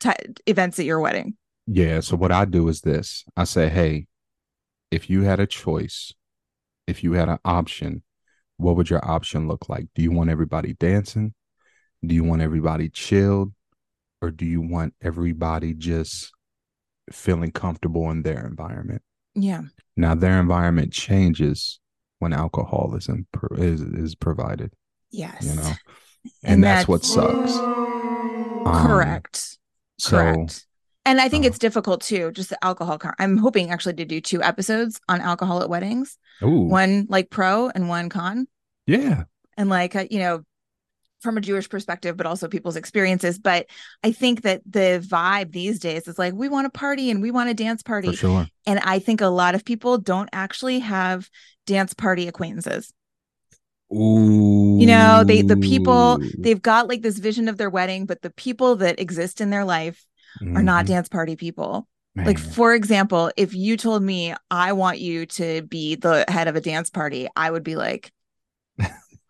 ti 0.00 0.12
events 0.46 0.78
at 0.78 0.84
your 0.84 1.00
wedding? 1.00 1.36
Yeah. 1.66 2.00
So 2.00 2.16
what 2.16 2.32
I 2.32 2.44
do 2.44 2.68
is 2.68 2.82
this 2.82 3.24
I 3.36 3.44
say, 3.44 3.68
hey, 3.68 4.06
if 4.90 5.08
you 5.08 5.22
had 5.22 5.40
a 5.40 5.46
choice, 5.46 6.12
if 6.86 7.02
you 7.02 7.14
had 7.14 7.28
an 7.28 7.38
option, 7.44 8.02
what 8.58 8.76
would 8.76 8.90
your 8.90 9.04
option 9.08 9.48
look 9.48 9.68
like? 9.68 9.86
Do 9.94 10.02
you 10.02 10.12
want 10.12 10.30
everybody 10.30 10.74
dancing? 10.74 11.34
Do 12.04 12.14
you 12.14 12.24
want 12.24 12.42
everybody 12.42 12.88
chilled? 12.88 13.52
Or 14.20 14.30
do 14.30 14.44
you 14.44 14.60
want 14.60 14.94
everybody 15.02 15.74
just 15.74 16.30
feeling 17.10 17.50
comfortable 17.50 18.10
in 18.10 18.22
their 18.22 18.46
environment? 18.46 19.02
Yeah. 19.34 19.62
Now, 19.96 20.14
their 20.14 20.38
environment 20.38 20.92
changes 20.92 21.80
when 22.22 22.32
alcohol 22.32 22.94
is, 22.96 23.08
in, 23.08 23.26
is, 23.58 23.80
is 23.80 24.14
provided, 24.14 24.72
Yes. 25.10 25.44
you 25.44 25.54
know, 25.56 25.72
and, 26.44 26.54
And 26.54 26.64
that's, 26.64 26.86
what 26.86 27.02
that's- 27.02 27.12
sucks. 27.52 27.56
Um, 27.58 28.86
Correct. 28.86 29.58
So, 29.98 30.16
Correct. 30.18 30.66
And 31.04 31.20
I 31.20 31.28
think 31.28 31.44
uh, 31.44 31.48
it's 31.48 31.58
difficult 31.58 32.00
too, 32.00 32.30
just 32.30 32.50
the 32.50 32.64
alcohol. 32.64 32.96
Car- 32.96 33.16
I'm 33.18 33.36
hoping 33.36 33.70
actually 33.70 33.94
to 33.94 34.04
do 34.04 34.20
two 34.20 34.40
episodes 34.40 35.00
on 35.08 35.20
alcohol 35.20 35.60
at 35.60 35.68
weddings, 35.68 36.16
ooh, 36.44 36.60
one 36.60 37.06
like 37.08 37.28
pro 37.28 37.70
and 37.70 37.88
one 37.88 38.08
con. 38.08 38.46
yeah, 38.86 39.24
And 39.56 39.68
like, 39.68 39.96
uh, 39.96 40.04
you 40.10 40.20
know, 40.20 40.44
from 41.22 41.38
a 41.38 41.40
Jewish 41.40 41.68
perspective, 41.68 42.16
but 42.16 42.26
also 42.26 42.48
people's 42.48 42.76
experiences. 42.76 43.38
But 43.38 43.66
I 44.02 44.12
think 44.12 44.42
that 44.42 44.60
the 44.68 45.04
vibe 45.06 45.52
these 45.52 45.78
days 45.78 46.08
is 46.08 46.18
like, 46.18 46.34
we 46.34 46.48
want 46.48 46.66
a 46.66 46.70
party 46.70 47.10
and 47.10 47.22
we 47.22 47.30
want 47.30 47.50
a 47.50 47.54
dance 47.54 47.82
for 47.82 48.00
party. 48.02 48.14
sure. 48.16 48.46
And 48.66 48.80
I 48.80 48.98
think 48.98 49.20
a 49.20 49.26
lot 49.28 49.54
of 49.54 49.64
people 49.64 49.98
don't 49.98 50.28
actually 50.32 50.80
have 50.80 51.28
dance 51.66 51.94
party 51.94 52.28
acquaintances. 52.28 52.92
Ooh. 53.92 54.78
You 54.80 54.86
know, 54.86 55.22
they, 55.24 55.42
the 55.42 55.56
people, 55.56 56.18
they've 56.38 56.60
got 56.62 56.88
like 56.88 57.02
this 57.02 57.18
vision 57.18 57.48
of 57.48 57.58
their 57.58 57.70
wedding, 57.70 58.06
but 58.06 58.22
the 58.22 58.30
people 58.30 58.76
that 58.76 58.98
exist 58.98 59.40
in 59.40 59.50
their 59.50 59.64
life 59.64 60.04
are 60.54 60.62
not 60.62 60.84
Mhm. 60.84 60.88
dance 60.88 61.08
party 61.08 61.36
people. 61.36 61.86
Man. 62.14 62.26
Like, 62.26 62.38
for 62.38 62.74
example, 62.74 63.30
if 63.36 63.54
you 63.54 63.76
told 63.76 64.02
me 64.02 64.34
I 64.50 64.72
want 64.72 64.98
you 64.98 65.26
to 65.26 65.62
be 65.62 65.94
the 65.96 66.24
head 66.28 66.48
of 66.48 66.56
a 66.56 66.60
dance 66.60 66.90
party, 66.90 67.28
I 67.36 67.50
would 67.50 67.62
be 67.62 67.76
like, 67.76 68.10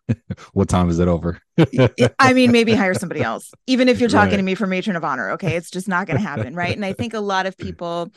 what 0.53 0.69
time 0.69 0.89
is 0.89 0.99
it 0.99 1.07
over? 1.07 1.39
I 2.19 2.33
mean, 2.33 2.51
maybe 2.51 2.73
hire 2.73 2.93
somebody 2.93 3.21
else, 3.23 3.51
even 3.67 3.89
if 3.89 3.99
you're 3.99 4.09
talking 4.09 4.31
right. 4.31 4.37
to 4.37 4.43
me 4.43 4.55
for 4.55 4.67
matron 4.67 4.95
of 4.95 5.03
honor. 5.03 5.31
Okay. 5.31 5.55
It's 5.55 5.71
just 5.71 5.87
not 5.87 6.07
going 6.07 6.17
to 6.21 6.27
happen. 6.27 6.55
Right. 6.55 6.75
And 6.75 6.85
I 6.85 6.93
think 6.93 7.13
a 7.13 7.19
lot 7.19 7.45
of 7.45 7.57
people 7.57 8.11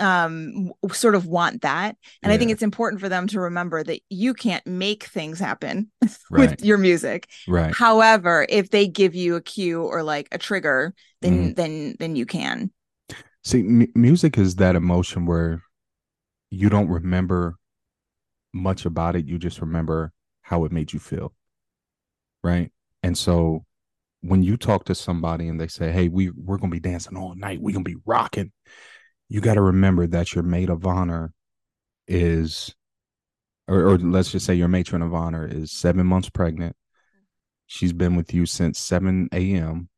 um 0.00 0.70
sort 0.92 1.16
of 1.16 1.26
want 1.26 1.62
that 1.62 1.96
and 2.22 2.30
yeah. 2.30 2.34
i 2.34 2.38
think 2.38 2.52
it's 2.52 2.62
important 2.62 3.00
for 3.00 3.08
them 3.08 3.26
to 3.26 3.40
remember 3.40 3.82
that 3.82 4.00
you 4.08 4.32
can't 4.32 4.64
make 4.64 5.02
things 5.02 5.40
happen 5.40 5.90
right. 6.30 6.50
with 6.50 6.64
your 6.64 6.78
music 6.78 7.28
right 7.48 7.74
however 7.74 8.46
if 8.48 8.70
they 8.70 8.86
give 8.86 9.16
you 9.16 9.34
a 9.34 9.40
cue 9.40 9.82
or 9.82 10.04
like 10.04 10.28
a 10.30 10.38
trigger 10.38 10.94
then 11.20 11.50
mm. 11.50 11.56
then 11.56 11.96
then 11.98 12.14
you 12.14 12.26
can 12.26 12.70
see 13.42 13.58
m- 13.58 13.90
music 13.96 14.38
is 14.38 14.54
that 14.54 14.76
emotion 14.76 15.26
where 15.26 15.64
you 16.50 16.68
don't 16.68 16.88
remember 16.88 17.56
much 18.54 18.84
about 18.84 19.16
it 19.16 19.26
you 19.26 19.36
just 19.36 19.60
remember 19.60 20.12
how 20.48 20.64
it 20.64 20.72
made 20.72 20.92
you 20.92 20.98
feel 20.98 21.32
right? 22.42 22.70
And 23.02 23.16
so 23.18 23.64
when 24.22 24.42
you 24.42 24.56
talk 24.56 24.84
to 24.84 24.94
somebody 24.94 25.46
and 25.48 25.60
they 25.60 25.68
say 25.68 25.92
hey 25.92 26.08
we 26.08 26.30
we're 26.30 26.58
gonna 26.58 26.70
be 26.70 26.80
dancing 26.80 27.16
all 27.16 27.34
night 27.36 27.60
we're 27.60 27.72
gonna 27.72 27.84
be 27.84 27.96
rocking 28.04 28.50
you 29.28 29.40
got 29.40 29.54
to 29.54 29.60
remember 29.60 30.06
that 30.06 30.34
your 30.34 30.42
maid 30.42 30.70
of 30.70 30.86
honor 30.86 31.32
is 32.08 32.74
or, 33.68 33.90
or, 33.90 33.98
let's 33.98 34.32
just 34.32 34.46
say 34.46 34.54
your 34.54 34.68
matron 34.68 35.02
of 35.02 35.12
honor 35.12 35.46
is 35.46 35.70
seven 35.70 36.06
months 36.06 36.30
pregnant. 36.30 36.74
She's 37.66 37.92
been 37.92 38.16
with 38.16 38.32
you 38.32 38.46
since 38.46 38.78
7 38.78 39.28
a.m 39.32 39.88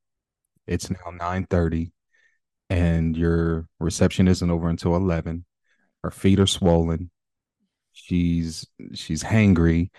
it's 0.67 0.91
now 0.91 1.11
9 1.19 1.47
30 1.47 1.93
and 2.69 3.17
your 3.17 3.69
reception 3.79 4.29
isn't 4.29 4.51
over 4.51 4.69
until 4.69 4.97
11 4.97 5.45
her 6.03 6.11
feet 6.11 6.41
are 6.41 6.47
swollen. 6.47 7.11
She's 7.93 8.67
she's 8.95 9.23
hangry 9.23 9.91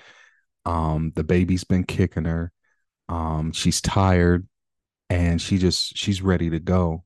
um 0.65 1.11
the 1.15 1.23
baby's 1.23 1.63
been 1.63 1.83
kicking 1.83 2.25
her 2.25 2.51
um 3.09 3.51
she's 3.51 3.81
tired 3.81 4.47
and 5.09 5.41
she 5.41 5.57
just 5.57 5.97
she's 5.97 6.21
ready 6.21 6.49
to 6.49 6.59
go 6.59 7.03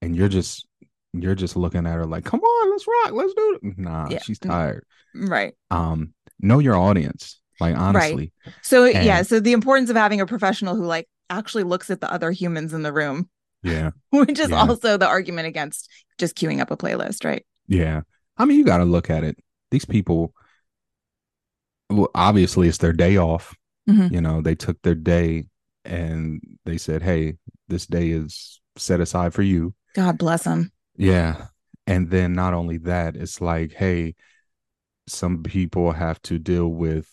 and 0.00 0.16
you're 0.16 0.28
just 0.28 0.66
you're 1.12 1.34
just 1.34 1.56
looking 1.56 1.86
at 1.86 1.94
her 1.94 2.06
like, 2.06 2.24
come 2.24 2.40
on, 2.40 2.70
let's 2.70 2.86
rock, 2.86 3.12
let's 3.12 3.34
do 3.34 3.58
it. 3.62 3.78
Nah, 3.78 4.08
yeah. 4.10 4.18
she's 4.20 4.38
tired. 4.38 4.84
Right. 5.14 5.54
Um, 5.70 6.14
know 6.40 6.58
your 6.58 6.76
audience, 6.76 7.40
like 7.60 7.76
honestly. 7.76 8.32
Right. 8.46 8.54
So 8.62 8.84
and, 8.84 9.04
yeah, 9.04 9.22
so 9.22 9.40
the 9.40 9.52
importance 9.52 9.90
of 9.90 9.96
having 9.96 10.20
a 10.20 10.26
professional 10.26 10.74
who 10.74 10.84
like 10.84 11.08
actually 11.28 11.64
looks 11.64 11.90
at 11.90 12.00
the 12.00 12.12
other 12.12 12.30
humans 12.30 12.72
in 12.72 12.82
the 12.82 12.92
room. 12.92 13.28
Yeah. 13.62 13.90
Which 14.10 14.38
is 14.38 14.50
yeah. 14.50 14.60
also 14.60 14.96
the 14.96 15.06
argument 15.06 15.48
against 15.48 15.88
just 16.18 16.36
queuing 16.36 16.60
up 16.60 16.70
a 16.70 16.76
playlist, 16.76 17.24
right? 17.24 17.44
Yeah. 17.68 18.02
I 18.36 18.44
mean, 18.44 18.58
you 18.58 18.64
got 18.64 18.78
to 18.78 18.84
look 18.84 19.10
at 19.10 19.24
it. 19.24 19.38
These 19.70 19.84
people, 19.84 20.34
well, 21.90 22.10
obviously, 22.14 22.68
it's 22.68 22.78
their 22.78 22.92
day 22.92 23.16
off. 23.16 23.54
Mm-hmm. 23.88 24.14
You 24.14 24.20
know, 24.20 24.40
they 24.40 24.54
took 24.54 24.80
their 24.82 24.94
day 24.94 25.46
and 25.84 26.40
they 26.64 26.78
said, 26.78 27.02
"Hey, 27.02 27.34
this 27.68 27.86
day 27.86 28.10
is 28.10 28.60
set 28.76 29.00
aside 29.00 29.34
for 29.34 29.42
you." 29.42 29.74
God 29.94 30.18
bless 30.18 30.44
them. 30.44 30.72
Yeah. 30.96 31.46
And 31.86 32.10
then 32.10 32.32
not 32.32 32.54
only 32.54 32.78
that, 32.78 33.16
it's 33.16 33.40
like, 33.40 33.72
hey, 33.72 34.14
some 35.08 35.42
people 35.42 35.92
have 35.92 36.22
to 36.22 36.38
deal 36.38 36.68
with 36.68 37.08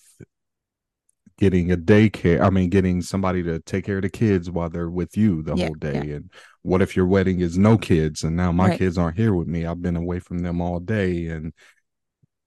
getting 1.38 1.72
a 1.72 1.78
daycare. 1.78 2.42
I 2.42 2.50
mean, 2.50 2.70
getting 2.70 3.02
somebody 3.02 3.42
to 3.44 3.60
take 3.60 3.86
care 3.86 3.98
of 3.98 4.04
the 4.04 4.10
kids 4.10 4.52
while 4.52 4.70
they're 4.70 4.90
with 4.90 5.18
you 5.18 5.42
the 5.42 5.56
yeah, 5.56 5.66
whole 5.66 5.76
day. 5.76 5.94
Yeah. 6.06 6.16
And 6.16 6.32
what 6.62 6.82
if 6.82 6.96
your 6.96 7.08
wedding 7.08 7.40
is 7.40 7.58
no 7.58 7.78
kids 7.78 8.24
and 8.24 8.36
now 8.36 8.52
my 8.52 8.70
right. 8.70 8.78
kids 8.78 8.98
aren't 8.98 9.18
here 9.18 9.34
with 9.34 9.48
me? 9.48 9.66
I've 9.66 9.82
been 9.82 9.96
away 9.96 10.20
from 10.20 10.40
them 10.40 10.62
all 10.62 10.80
day. 10.80 11.28
And 11.28 11.54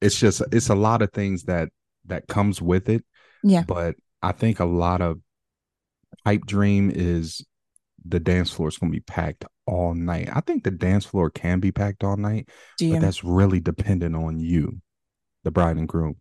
it's 0.00 0.19
just, 0.19 0.43
it's 0.52 0.69
a 0.69 0.75
lot 0.75 1.02
of 1.02 1.11
things 1.12 1.45
that, 1.45 1.71
that 2.06 2.28
comes 2.28 2.61
with 2.61 2.88
it. 2.88 3.04
Yeah. 3.42 3.64
But 3.66 3.97
I 4.23 4.32
think 4.32 4.61
a 4.61 4.64
lot 4.64 5.00
of 5.00 5.21
hype 6.25 6.47
dream 6.47 6.90
is 6.94 7.45
the 8.04 8.21
dance 8.21 8.50
floor 8.50 8.69
is 8.69 8.78
going 8.78 8.93
to 8.93 8.97
be 8.97 9.00
packed 9.00 9.45
all 9.67 9.95
night. 9.95 10.28
I 10.32 10.41
think 10.41 10.65
the 10.65 10.71
dance 10.71 11.04
floor 11.04 11.30
can 11.30 11.60
be 11.60 11.73
packed 11.73 12.04
all 12.04 12.17
night, 12.17 12.49
but 12.80 13.00
that's 13.00 13.25
really 13.25 13.60
dependent 13.60 14.17
on 14.17 14.38
you, 14.38 14.80
the 15.45 15.50
bride 15.50 15.76
and 15.76 15.88
groom. 15.88 16.17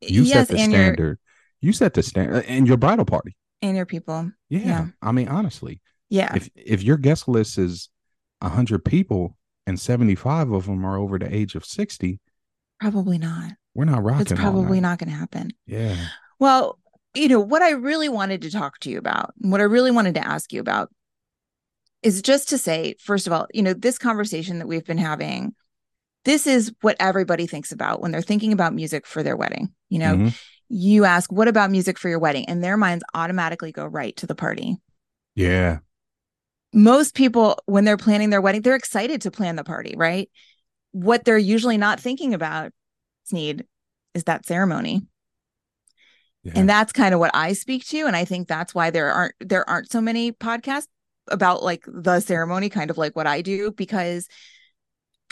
You 0.00 0.22
yes, 0.22 0.48
set 0.48 0.48
the 0.48 0.58
standard. 0.58 0.98
Your, 0.98 1.18
you 1.60 1.72
set 1.72 1.94
the 1.94 2.02
standard 2.02 2.44
and 2.46 2.66
your 2.66 2.76
bridal 2.76 3.04
party 3.04 3.36
and 3.62 3.76
your 3.76 3.86
people. 3.86 4.30
Yeah, 4.48 4.60
yeah. 4.60 4.86
I 5.00 5.12
mean, 5.12 5.28
honestly. 5.28 5.80
Yeah. 6.10 6.34
If 6.34 6.50
if 6.54 6.82
your 6.82 6.98
guest 6.98 7.28
list 7.28 7.56
is 7.56 7.88
hundred 8.42 8.84
people 8.84 9.38
and 9.66 9.80
seventy 9.80 10.14
five 10.14 10.50
of 10.50 10.66
them 10.66 10.84
are 10.84 10.98
over 10.98 11.18
the 11.18 11.34
age 11.34 11.54
of 11.54 11.64
sixty, 11.64 12.20
probably 12.80 13.16
not. 13.16 13.52
We're 13.74 13.84
not 13.84 14.02
rocking. 14.02 14.22
It's 14.22 14.32
probably 14.32 14.80
not 14.80 14.98
going 14.98 15.10
to 15.10 15.16
happen. 15.16 15.50
Yeah. 15.66 15.96
Well, 16.38 16.78
you 17.14 17.28
know 17.28 17.40
what 17.40 17.62
I 17.62 17.70
really 17.70 18.08
wanted 18.08 18.42
to 18.42 18.50
talk 18.50 18.78
to 18.80 18.90
you 18.90 18.98
about, 18.98 19.32
what 19.38 19.60
I 19.60 19.64
really 19.64 19.90
wanted 19.90 20.14
to 20.14 20.26
ask 20.26 20.52
you 20.52 20.60
about 20.60 20.90
is 22.02 22.22
just 22.22 22.48
to 22.48 22.58
say, 22.58 22.96
first 22.98 23.26
of 23.26 23.32
all, 23.32 23.46
you 23.52 23.62
know, 23.62 23.74
this 23.74 23.98
conversation 23.98 24.58
that 24.58 24.66
we've 24.66 24.84
been 24.84 24.98
having, 24.98 25.54
this 26.24 26.46
is 26.46 26.72
what 26.80 26.96
everybody 27.00 27.46
thinks 27.46 27.72
about 27.72 28.00
when 28.00 28.10
they're 28.10 28.22
thinking 28.22 28.52
about 28.52 28.74
music 28.74 29.06
for 29.06 29.22
their 29.22 29.36
wedding. 29.36 29.72
You 29.88 29.98
know, 30.00 30.14
mm-hmm. 30.14 30.28
you 30.68 31.04
ask, 31.04 31.30
what 31.30 31.48
about 31.48 31.70
music 31.70 31.98
for 31.98 32.08
your 32.08 32.18
wedding? 32.18 32.48
And 32.48 32.62
their 32.62 32.76
minds 32.76 33.04
automatically 33.14 33.72
go 33.72 33.86
right 33.86 34.16
to 34.16 34.26
the 34.26 34.34
party. 34.34 34.76
Yeah. 35.34 35.78
Most 36.72 37.14
people, 37.14 37.58
when 37.66 37.84
they're 37.84 37.96
planning 37.96 38.30
their 38.30 38.40
wedding, 38.40 38.62
they're 38.62 38.74
excited 38.74 39.22
to 39.22 39.30
plan 39.30 39.56
the 39.56 39.64
party, 39.64 39.94
right? 39.96 40.30
What 40.92 41.24
they're 41.24 41.38
usually 41.38 41.76
not 41.76 42.00
thinking 42.00 42.34
about, 42.34 42.72
Snead, 43.24 43.66
is 44.14 44.24
that 44.24 44.46
ceremony. 44.46 45.02
Yeah. 46.44 46.52
And 46.56 46.68
that's 46.68 46.92
kind 46.92 47.14
of 47.14 47.20
what 47.20 47.30
I 47.34 47.52
speak 47.52 47.86
to. 47.86 48.06
And 48.06 48.16
I 48.16 48.24
think 48.24 48.48
that's 48.48 48.74
why 48.74 48.90
there 48.90 49.12
aren't 49.12 49.34
there 49.40 49.68
aren't 49.68 49.90
so 49.90 50.00
many 50.00 50.32
podcasts 50.32 50.88
about 51.28 51.62
like 51.62 51.84
the 51.86 52.20
ceremony, 52.20 52.68
kind 52.68 52.90
of 52.90 52.98
like 52.98 53.14
what 53.14 53.28
I 53.28 53.42
do, 53.42 53.70
because 53.70 54.28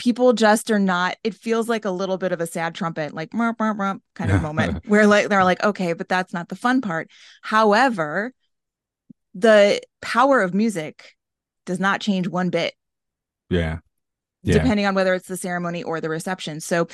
people 0.01 0.33
just 0.33 0.71
are 0.71 0.79
not 0.79 1.15
it 1.23 1.35
feels 1.35 1.69
like 1.69 1.85
a 1.85 1.91
little 1.91 2.17
bit 2.17 2.31
of 2.31 2.41
a 2.41 2.47
sad 2.47 2.73
trumpet 2.73 3.13
like 3.13 3.31
kind 4.15 4.31
of 4.31 4.41
moment 4.41 4.83
where 4.87 5.05
like 5.05 5.29
they're 5.29 5.43
like 5.43 5.63
okay 5.63 5.93
but 5.93 6.09
that's 6.09 6.33
not 6.33 6.49
the 6.49 6.55
fun 6.55 6.81
part 6.81 7.07
however 7.43 8.33
the 9.35 9.79
power 10.01 10.41
of 10.41 10.55
music 10.55 11.15
does 11.67 11.79
not 11.79 12.01
change 12.01 12.27
one 12.27 12.49
bit 12.49 12.73
yeah. 13.51 13.77
yeah 14.41 14.53
depending 14.55 14.87
on 14.87 14.95
whether 14.95 15.13
it's 15.13 15.27
the 15.27 15.37
ceremony 15.37 15.83
or 15.83 16.01
the 16.01 16.09
reception 16.09 16.59
so 16.59 16.87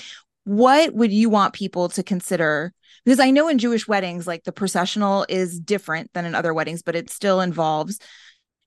what 0.47 0.93
would 0.93 1.11
you 1.11 1.29
want 1.29 1.53
people 1.53 1.89
to 1.89 2.03
consider? 2.03 2.73
Because 3.05 3.19
i 3.19 3.31
know 3.31 3.47
in 3.47 3.57
jewish 3.57 3.87
weddings 3.87 4.27
like 4.27 4.43
the 4.43 4.51
processional 4.51 5.25
is 5.29 5.61
different 5.61 6.11
than 6.13 6.25
in 6.25 6.35
other 6.35 6.53
weddings 6.53 6.81
but 6.81 6.95
it 6.95 7.09
still 7.09 7.39
involves 7.39 7.99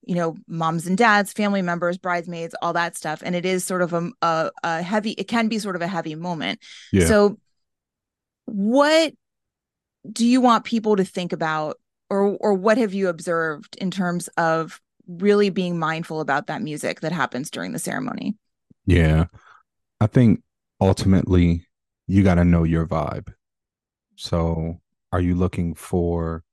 you 0.03 0.14
know 0.14 0.37
moms 0.47 0.87
and 0.87 0.97
dads 0.97 1.33
family 1.33 1.62
members 1.62 1.99
bridesmaids 1.99 2.55
all 2.62 2.73
that 2.73 2.97
stuff. 2.97 3.23
And 3.25 3.35
it 3.35 3.45
is 3.45 3.64
sort 3.64 3.83
of 3.83 3.93
a, 3.93 4.11
a, 4.23 4.51
a 4.62 4.83
heavy 4.83 5.12
it 5.12 5.29
can 5.29 5.49
be 5.49 5.59
sort 5.59 5.77
of 5.77 5.83
a 5.83 5.87
heavy 5.87 6.14
moment. 6.14 6.61
Yeah. 6.93 7.07
so 7.07 7.38
what 8.47 9.12
do 10.11 10.27
you 10.27 10.40
want 10.40 10.64
people 10.64 10.97
to 10.97 11.05
think 11.05 11.33
about 11.33 11.77
or 12.09 12.37
or 12.40 12.55
what 12.55 12.79
have 12.79 12.95
you 12.95 13.09
observed 13.09 13.77
in 13.77 13.90
terms 13.90 14.29
of 14.37 14.81
really 15.07 15.51
being 15.51 15.79
mindful 15.79 16.21
about 16.21 16.47
that 16.47 16.62
music 16.62 17.01
that 17.01 17.12
happens 17.12 17.51
during 17.51 17.73
the 17.73 17.79
ceremony? 17.79 18.37
Yeah. 18.87 19.27
I 20.01 20.07
think 20.07 20.43
ultimately 20.81 21.66
you 22.11 22.23
got 22.23 22.35
to 22.37 22.44
know 22.44 22.64
your 22.64 22.87
vibe 22.87 23.33
so 24.16 24.81
are 25.12 25.20
you 25.20 25.35
looking 25.35 25.75
for 25.75 26.44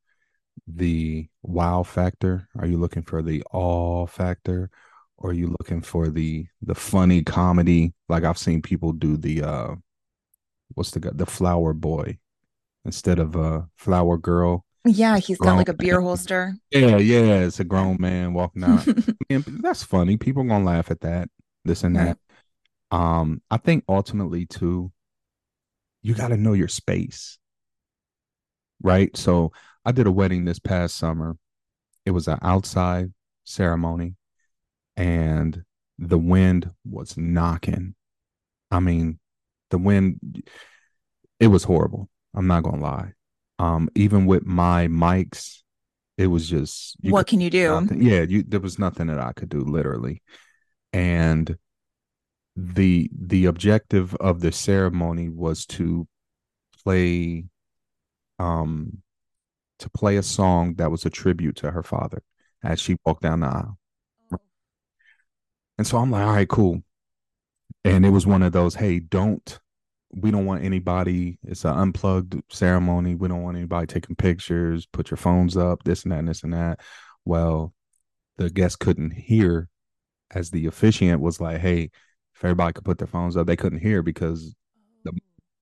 the 0.67 1.27
wow 1.43 1.83
factor? 1.83 2.47
Are 2.57 2.65
you 2.65 2.77
looking 2.77 3.03
for 3.03 3.21
the 3.21 3.43
awe 3.51 4.05
factor? 4.05 4.69
Or 5.17 5.31
are 5.31 5.33
you 5.33 5.53
looking 5.59 5.81
for 5.81 6.09
the 6.09 6.47
the 6.61 6.75
funny 6.75 7.23
comedy? 7.23 7.93
Like 8.07 8.23
I've 8.23 8.37
seen 8.37 8.61
people 8.61 8.93
do 8.93 9.17
the 9.17 9.43
uh 9.43 9.75
what's 10.75 10.91
the 10.91 10.99
the 10.99 11.25
flower 11.25 11.73
boy 11.73 12.19
instead 12.85 13.19
of 13.19 13.35
a 13.35 13.67
flower 13.75 14.17
girl. 14.17 14.63
Yeah, 14.85 15.17
he's 15.17 15.37
got 15.37 15.57
like 15.57 15.69
a 15.69 15.73
beer 15.73 15.99
holster. 15.99 16.55
Yeah, 16.71 16.97
yeah, 16.97 17.39
it's 17.41 17.59
a 17.59 17.65
grown 17.65 17.97
man 17.99 18.33
walking 18.33 18.63
out. 18.63 18.87
and 19.29 19.43
that's 19.61 19.83
funny. 19.83 20.17
People 20.17 20.43
gonna 20.43 20.63
laugh 20.63 20.91
at 20.91 21.01
that, 21.01 21.29
this 21.65 21.83
and 21.83 21.95
that. 21.95 22.17
Um, 22.91 23.41
I 23.51 23.57
think 23.57 23.83
ultimately 23.89 24.45
too, 24.45 24.91
you 26.01 26.13
got 26.13 26.29
to 26.29 26.37
know 26.37 26.53
your 26.53 26.67
space, 26.67 27.37
right? 28.81 29.15
So 29.15 29.51
I 29.85 29.91
did 29.91 30.07
a 30.07 30.11
wedding 30.11 30.45
this 30.45 30.59
past 30.59 30.97
summer. 30.97 31.37
It 32.05 32.11
was 32.11 32.27
an 32.27 32.39
outside 32.41 33.13
ceremony 33.43 34.15
and 34.95 35.63
the 35.99 36.17
wind 36.17 36.71
was 36.85 37.17
knocking. 37.17 37.95
I 38.71 38.79
mean, 38.79 39.19
the 39.69 39.77
wind 39.77 40.43
it 41.39 41.47
was 41.47 41.63
horrible. 41.63 42.09
I'm 42.33 42.47
not 42.47 42.63
going 42.63 42.77
to 42.77 42.81
lie. 42.81 43.13
Um 43.59 43.89
even 43.95 44.25
with 44.25 44.45
my 44.45 44.87
mics 44.87 45.63
it 46.17 46.27
was 46.27 46.49
just 46.49 46.95
What 47.03 47.27
can 47.27 47.41
you 47.41 47.49
do? 47.49 47.81
Nothing, 47.81 48.01
yeah, 48.01 48.21
you 48.21 48.43
there 48.43 48.59
was 48.59 48.79
nothing 48.79 49.07
that 49.07 49.19
I 49.19 49.33
could 49.33 49.49
do 49.49 49.59
literally. 49.59 50.21
And 50.93 51.57
the 52.59 53.07
the 53.15 53.45
objective 53.45 54.15
of 54.15 54.41
the 54.41 54.51
ceremony 54.51 55.29
was 55.29 55.63
to 55.67 56.07
play 56.83 57.45
um 58.39 58.97
to 59.77 59.89
play 59.91 60.17
a 60.17 60.23
song 60.23 60.73
that 60.75 60.89
was 60.89 61.05
a 61.05 61.09
tribute 61.09 61.55
to 61.55 61.69
her 61.69 61.83
father 61.83 62.23
as 62.63 62.79
she 62.79 62.97
walked 63.05 63.21
down 63.21 63.41
the 63.41 63.47
aisle. 63.47 63.77
And 65.77 65.85
so 65.85 65.99
I'm 65.99 66.09
like, 66.09 66.25
all 66.25 66.33
right, 66.33 66.49
cool. 66.49 66.81
And 67.85 68.03
it 68.03 68.09
was 68.09 68.25
one 68.25 68.41
of 68.41 68.53
those, 68.53 68.73
hey, 68.73 68.99
don't 68.99 69.59
we 70.11 70.31
don't 70.31 70.45
want 70.45 70.63
anybody, 70.63 71.37
it's 71.43 71.65
an 71.65 71.77
unplugged 71.77 72.41
ceremony. 72.49 73.13
We 73.13 73.27
don't 73.27 73.43
want 73.43 73.57
anybody 73.57 73.85
taking 73.85 74.15
pictures, 74.15 74.87
put 74.87 75.11
your 75.11 75.17
phones 75.17 75.55
up, 75.55 75.83
this 75.83 76.03
and 76.03 76.11
that, 76.11 76.19
and 76.19 76.27
this 76.27 76.43
and 76.43 76.53
that. 76.53 76.79
Well, 77.23 77.73
the 78.37 78.49
guests 78.49 78.77
couldn't 78.77 79.11
hear 79.11 79.69
as 80.31 80.49
the 80.49 80.65
officiant 80.65 81.21
was 81.21 81.39
like, 81.39 81.59
hey, 81.59 81.91
if 82.37 82.45
everybody 82.45 82.73
could 82.73 82.85
put 82.85 82.99
their 82.99 83.07
phones 83.07 83.35
up, 83.35 83.47
they 83.47 83.55
couldn't 83.55 83.79
hear 83.79 84.03
because 84.03 84.55
the 85.03 85.11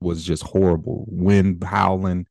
was 0.00 0.22
just 0.22 0.42
horrible, 0.42 1.06
wind 1.08 1.64
howling, 1.64 2.26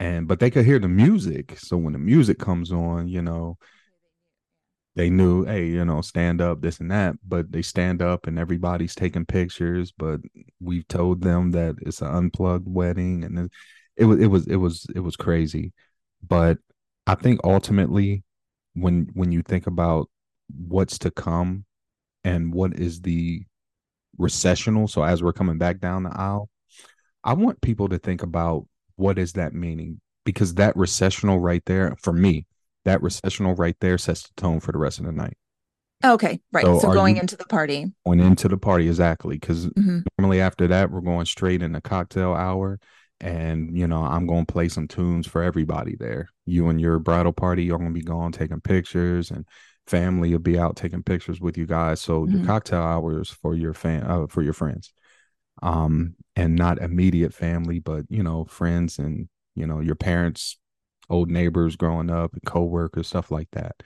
and 0.00 0.26
but 0.26 0.40
they 0.40 0.50
could 0.50 0.64
hear 0.64 0.78
the 0.78 0.88
music. 0.88 1.58
So 1.58 1.76
when 1.76 1.92
the 1.92 1.98
music 1.98 2.38
comes 2.38 2.72
on, 2.72 3.08
you 3.08 3.20
know, 3.20 3.58
they 4.94 5.10
knew, 5.10 5.44
hey, 5.44 5.66
you 5.66 5.84
know, 5.84 6.00
stand 6.00 6.40
up, 6.40 6.62
this 6.62 6.80
and 6.80 6.90
that. 6.90 7.16
But 7.26 7.52
they 7.52 7.60
stand 7.60 8.00
up 8.00 8.26
and 8.26 8.38
everybody's 8.38 8.94
taking 8.94 9.26
pictures. 9.26 9.92
But 9.92 10.20
we've 10.58 10.88
told 10.88 11.20
them 11.20 11.50
that 11.50 11.76
it's 11.82 12.00
an 12.00 12.08
unplugged 12.08 12.66
wedding, 12.66 13.24
and 13.24 13.38
it, 13.38 13.50
it 13.96 14.04
was 14.06 14.18
it 14.20 14.26
was 14.28 14.46
it 14.46 14.56
was 14.56 14.86
it 14.94 15.00
was 15.00 15.16
crazy. 15.16 15.74
But 16.26 16.56
I 17.06 17.14
think 17.14 17.40
ultimately, 17.44 18.24
when 18.72 19.10
when 19.12 19.32
you 19.32 19.42
think 19.42 19.66
about 19.66 20.08
what's 20.48 20.98
to 21.00 21.10
come 21.10 21.66
and 22.24 22.54
what 22.54 22.74
is 22.74 23.02
the 23.02 23.44
recessional, 24.18 24.88
so 24.88 25.02
as 25.02 25.22
we're 25.22 25.32
coming 25.32 25.58
back 25.58 25.80
down 25.80 26.02
the 26.02 26.12
aisle, 26.14 26.48
I 27.24 27.34
want 27.34 27.60
people 27.60 27.88
to 27.88 27.98
think 27.98 28.22
about 28.22 28.66
what 28.96 29.18
is 29.18 29.34
that 29.34 29.52
meaning 29.52 30.00
because 30.24 30.54
that 30.54 30.76
recessional 30.76 31.38
right 31.38 31.62
there 31.66 31.96
for 32.02 32.12
me 32.12 32.46
that 32.86 33.02
recessional 33.02 33.54
right 33.54 33.76
there 33.80 33.98
sets 33.98 34.22
the 34.22 34.40
tone 34.40 34.60
for 34.60 34.72
the 34.72 34.78
rest 34.78 34.98
of 34.98 35.04
the 35.04 35.12
night. 35.12 35.36
Okay, 36.04 36.40
right. 36.52 36.64
So, 36.64 36.78
so 36.78 36.92
going 36.92 37.16
into 37.16 37.36
the 37.36 37.44
party. 37.44 37.92
Going 38.06 38.20
into 38.20 38.48
the 38.48 38.56
party, 38.56 38.88
exactly. 38.88 39.36
Because 39.36 39.66
mm-hmm. 39.66 40.00
normally 40.18 40.40
after 40.40 40.68
that, 40.68 40.90
we're 40.90 41.00
going 41.00 41.26
straight 41.26 41.62
in 41.62 41.72
the 41.72 41.80
cocktail 41.80 42.32
hour. 42.32 42.78
And, 43.20 43.76
you 43.76 43.86
know, 43.86 44.02
I'm 44.02 44.26
going 44.26 44.46
to 44.46 44.52
play 44.52 44.68
some 44.68 44.88
tunes 44.88 45.26
for 45.26 45.42
everybody 45.42 45.96
there. 45.96 46.28
You 46.44 46.68
and 46.68 46.80
your 46.80 46.98
bridal 46.98 47.32
party, 47.32 47.64
you're 47.64 47.78
going 47.78 47.92
to 47.92 47.98
be 47.98 48.04
gone 48.04 48.30
taking 48.30 48.60
pictures, 48.60 49.30
and 49.30 49.46
family 49.86 50.32
will 50.32 50.38
be 50.38 50.58
out 50.58 50.76
taking 50.76 51.02
pictures 51.02 51.40
with 51.40 51.56
you 51.56 51.66
guys. 51.66 52.00
So 52.00 52.22
mm-hmm. 52.22 52.40
the 52.40 52.46
cocktail 52.46 52.82
hours 52.82 53.30
for 53.30 53.54
your 53.54 53.74
fan, 53.74 54.02
uh, 54.02 54.26
for 54.26 54.42
your 54.42 54.52
friends, 54.52 54.92
um, 55.62 56.14
and 56.34 56.56
not 56.56 56.78
immediate 56.78 57.32
family, 57.32 57.78
but, 57.78 58.04
you 58.08 58.22
know, 58.22 58.44
friends 58.44 58.98
and, 58.98 59.28
you 59.54 59.66
know, 59.66 59.80
your 59.80 59.94
parents 59.94 60.58
old 61.08 61.30
neighbors 61.30 61.76
growing 61.76 62.10
up 62.10 62.32
and 62.32 62.44
coworkers, 62.44 63.08
stuff 63.08 63.30
like 63.30 63.48
that. 63.52 63.82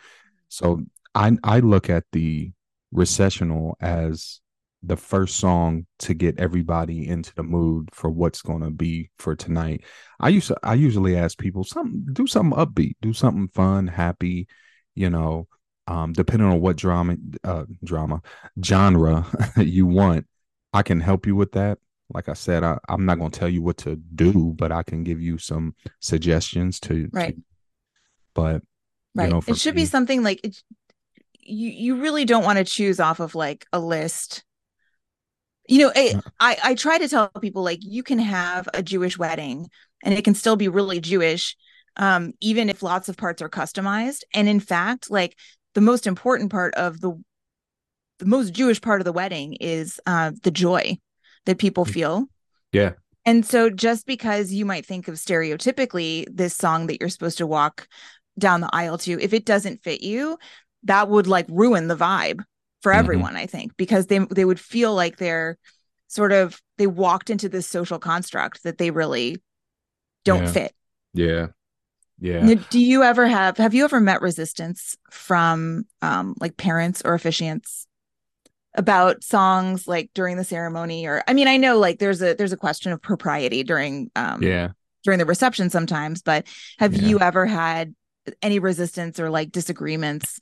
So 0.48 0.80
I 1.14 1.36
I 1.44 1.60
look 1.60 1.90
at 1.90 2.04
the 2.12 2.52
recessional 2.92 3.76
as 3.80 4.40
the 4.82 4.96
first 4.96 5.36
song 5.36 5.86
to 5.98 6.14
get 6.14 6.40
everybody 6.40 7.06
into 7.06 7.34
the 7.34 7.42
mood 7.42 7.90
for 7.92 8.08
what's 8.08 8.40
going 8.40 8.62
to 8.62 8.70
be 8.70 9.10
for 9.18 9.36
tonight. 9.36 9.84
I 10.18 10.30
used 10.30 10.48
to, 10.48 10.56
I 10.62 10.74
usually 10.74 11.16
ask 11.16 11.36
people 11.36 11.64
something 11.64 12.06
do 12.12 12.26
something 12.26 12.58
upbeat, 12.58 12.94
do 13.02 13.12
something 13.12 13.48
fun, 13.48 13.86
happy, 13.86 14.48
you 14.94 15.10
know, 15.10 15.46
um, 15.90 16.12
depending 16.12 16.48
on 16.48 16.60
what 16.60 16.76
drama 16.76 17.16
uh, 17.44 17.64
drama 17.84 18.22
genre 18.64 19.26
you 19.56 19.86
want, 19.86 20.26
I 20.72 20.82
can 20.82 21.00
help 21.00 21.26
you 21.26 21.36
with 21.36 21.52
that 21.52 21.78
like 22.12 22.28
I 22.28 22.34
said, 22.34 22.64
I, 22.64 22.78
am 22.88 23.06
not 23.06 23.18
going 23.18 23.30
to 23.30 23.38
tell 23.38 23.48
you 23.48 23.62
what 23.62 23.76
to 23.78 23.96
do, 23.96 24.54
but 24.56 24.72
I 24.72 24.82
can 24.82 25.04
give 25.04 25.20
you 25.20 25.38
some 25.38 25.74
suggestions 26.00 26.80
to. 26.80 27.08
Right. 27.12 27.36
To, 27.36 27.42
but 28.34 28.62
right, 29.14 29.26
you 29.26 29.30
know, 29.30 29.42
it 29.46 29.56
should 29.56 29.74
me, 29.74 29.82
be 29.82 29.86
something 29.86 30.22
like 30.22 30.40
it, 30.44 30.62
you. 31.40 31.70
You 31.70 32.00
really 32.00 32.24
don't 32.24 32.44
want 32.44 32.58
to 32.58 32.64
choose 32.64 33.00
off 33.00 33.20
of 33.20 33.34
like 33.34 33.66
a 33.72 33.80
list. 33.80 34.44
You 35.68 35.78
know, 35.78 35.92
it, 35.94 36.16
I 36.40 36.56
I 36.62 36.74
try 36.74 36.98
to 36.98 37.08
tell 37.08 37.28
people 37.28 37.62
like 37.62 37.80
you 37.82 38.02
can 38.02 38.18
have 38.18 38.68
a 38.74 38.82
Jewish 38.82 39.18
wedding 39.18 39.68
and 40.02 40.14
it 40.14 40.24
can 40.24 40.34
still 40.34 40.56
be 40.56 40.68
really 40.68 41.00
Jewish, 41.00 41.56
um, 41.96 42.32
even 42.40 42.68
if 42.68 42.82
lots 42.82 43.08
of 43.08 43.16
parts 43.16 43.40
are 43.40 43.48
customized. 43.48 44.22
And 44.34 44.48
in 44.48 44.60
fact, 44.60 45.10
like 45.10 45.36
the 45.74 45.80
most 45.80 46.06
important 46.06 46.50
part 46.50 46.74
of 46.74 47.00
the 47.00 47.12
the 48.18 48.26
most 48.26 48.52
Jewish 48.52 48.80
part 48.80 49.00
of 49.00 49.06
the 49.06 49.12
wedding 49.12 49.54
is 49.54 49.98
uh, 50.06 50.32
the 50.42 50.50
joy 50.50 50.98
that 51.46 51.58
people 51.58 51.86
mm. 51.86 51.90
feel. 51.90 52.26
Yeah. 52.70 52.92
And 53.24 53.44
so 53.44 53.70
just 53.70 54.06
because 54.06 54.52
you 54.52 54.64
might 54.64 54.86
think 54.86 55.08
of 55.08 55.14
stereotypically 55.14 56.26
this 56.30 56.54
song 56.54 56.86
that 56.86 57.00
you're 57.00 57.08
supposed 57.08 57.38
to 57.38 57.46
walk 57.46 57.88
down 58.38 58.60
the 58.60 58.70
aisle 58.72 58.98
to, 58.98 59.20
if 59.20 59.32
it 59.32 59.44
doesn't 59.44 59.82
fit 59.82 60.02
you, 60.02 60.38
that 60.84 61.08
would 61.08 61.26
like 61.26 61.46
ruin 61.48 61.88
the 61.88 61.96
vibe 61.96 62.42
for 62.82 62.92
mm-hmm. 62.92 62.98
everyone, 62.98 63.36
I 63.36 63.46
think, 63.46 63.76
because 63.76 64.06
they 64.06 64.18
they 64.18 64.44
would 64.44 64.60
feel 64.60 64.94
like 64.94 65.16
they're 65.16 65.58
sort 66.08 66.32
of 66.32 66.60
they 66.78 66.86
walked 66.86 67.30
into 67.30 67.48
this 67.48 67.66
social 67.66 67.98
construct 67.98 68.62
that 68.64 68.78
they 68.78 68.90
really 68.90 69.38
don't 70.24 70.44
yeah. 70.44 70.52
fit. 70.52 70.74
Yeah. 71.14 71.46
Yeah. 72.20 72.54
Do 72.68 72.80
you 72.80 73.02
ever 73.02 73.26
have 73.26 73.56
have 73.56 73.74
you 73.74 73.84
ever 73.84 73.98
met 73.98 74.20
resistance 74.20 74.96
from 75.10 75.84
um 76.02 76.34
like 76.40 76.56
parents 76.56 77.02
or 77.04 77.16
officiants 77.16 77.86
about 78.74 79.24
songs 79.24 79.88
like 79.88 80.10
during 80.14 80.36
the 80.36 80.44
ceremony 80.44 81.06
or 81.06 81.22
I 81.26 81.32
mean 81.32 81.48
I 81.48 81.56
know 81.56 81.78
like 81.78 81.98
there's 81.98 82.22
a 82.22 82.34
there's 82.34 82.52
a 82.52 82.58
question 82.58 82.92
of 82.92 83.02
propriety 83.02 83.62
during 83.62 84.10
um 84.14 84.42
yeah 84.42 84.68
during 85.02 85.18
the 85.18 85.26
reception 85.26 85.70
sometimes 85.70 86.22
but 86.22 86.46
have 86.78 86.94
yeah. 86.94 87.08
you 87.08 87.18
ever 87.20 87.46
had 87.46 87.94
any 88.42 88.58
resistance 88.58 89.18
or 89.18 89.30
like 89.30 89.50
disagreements 89.50 90.38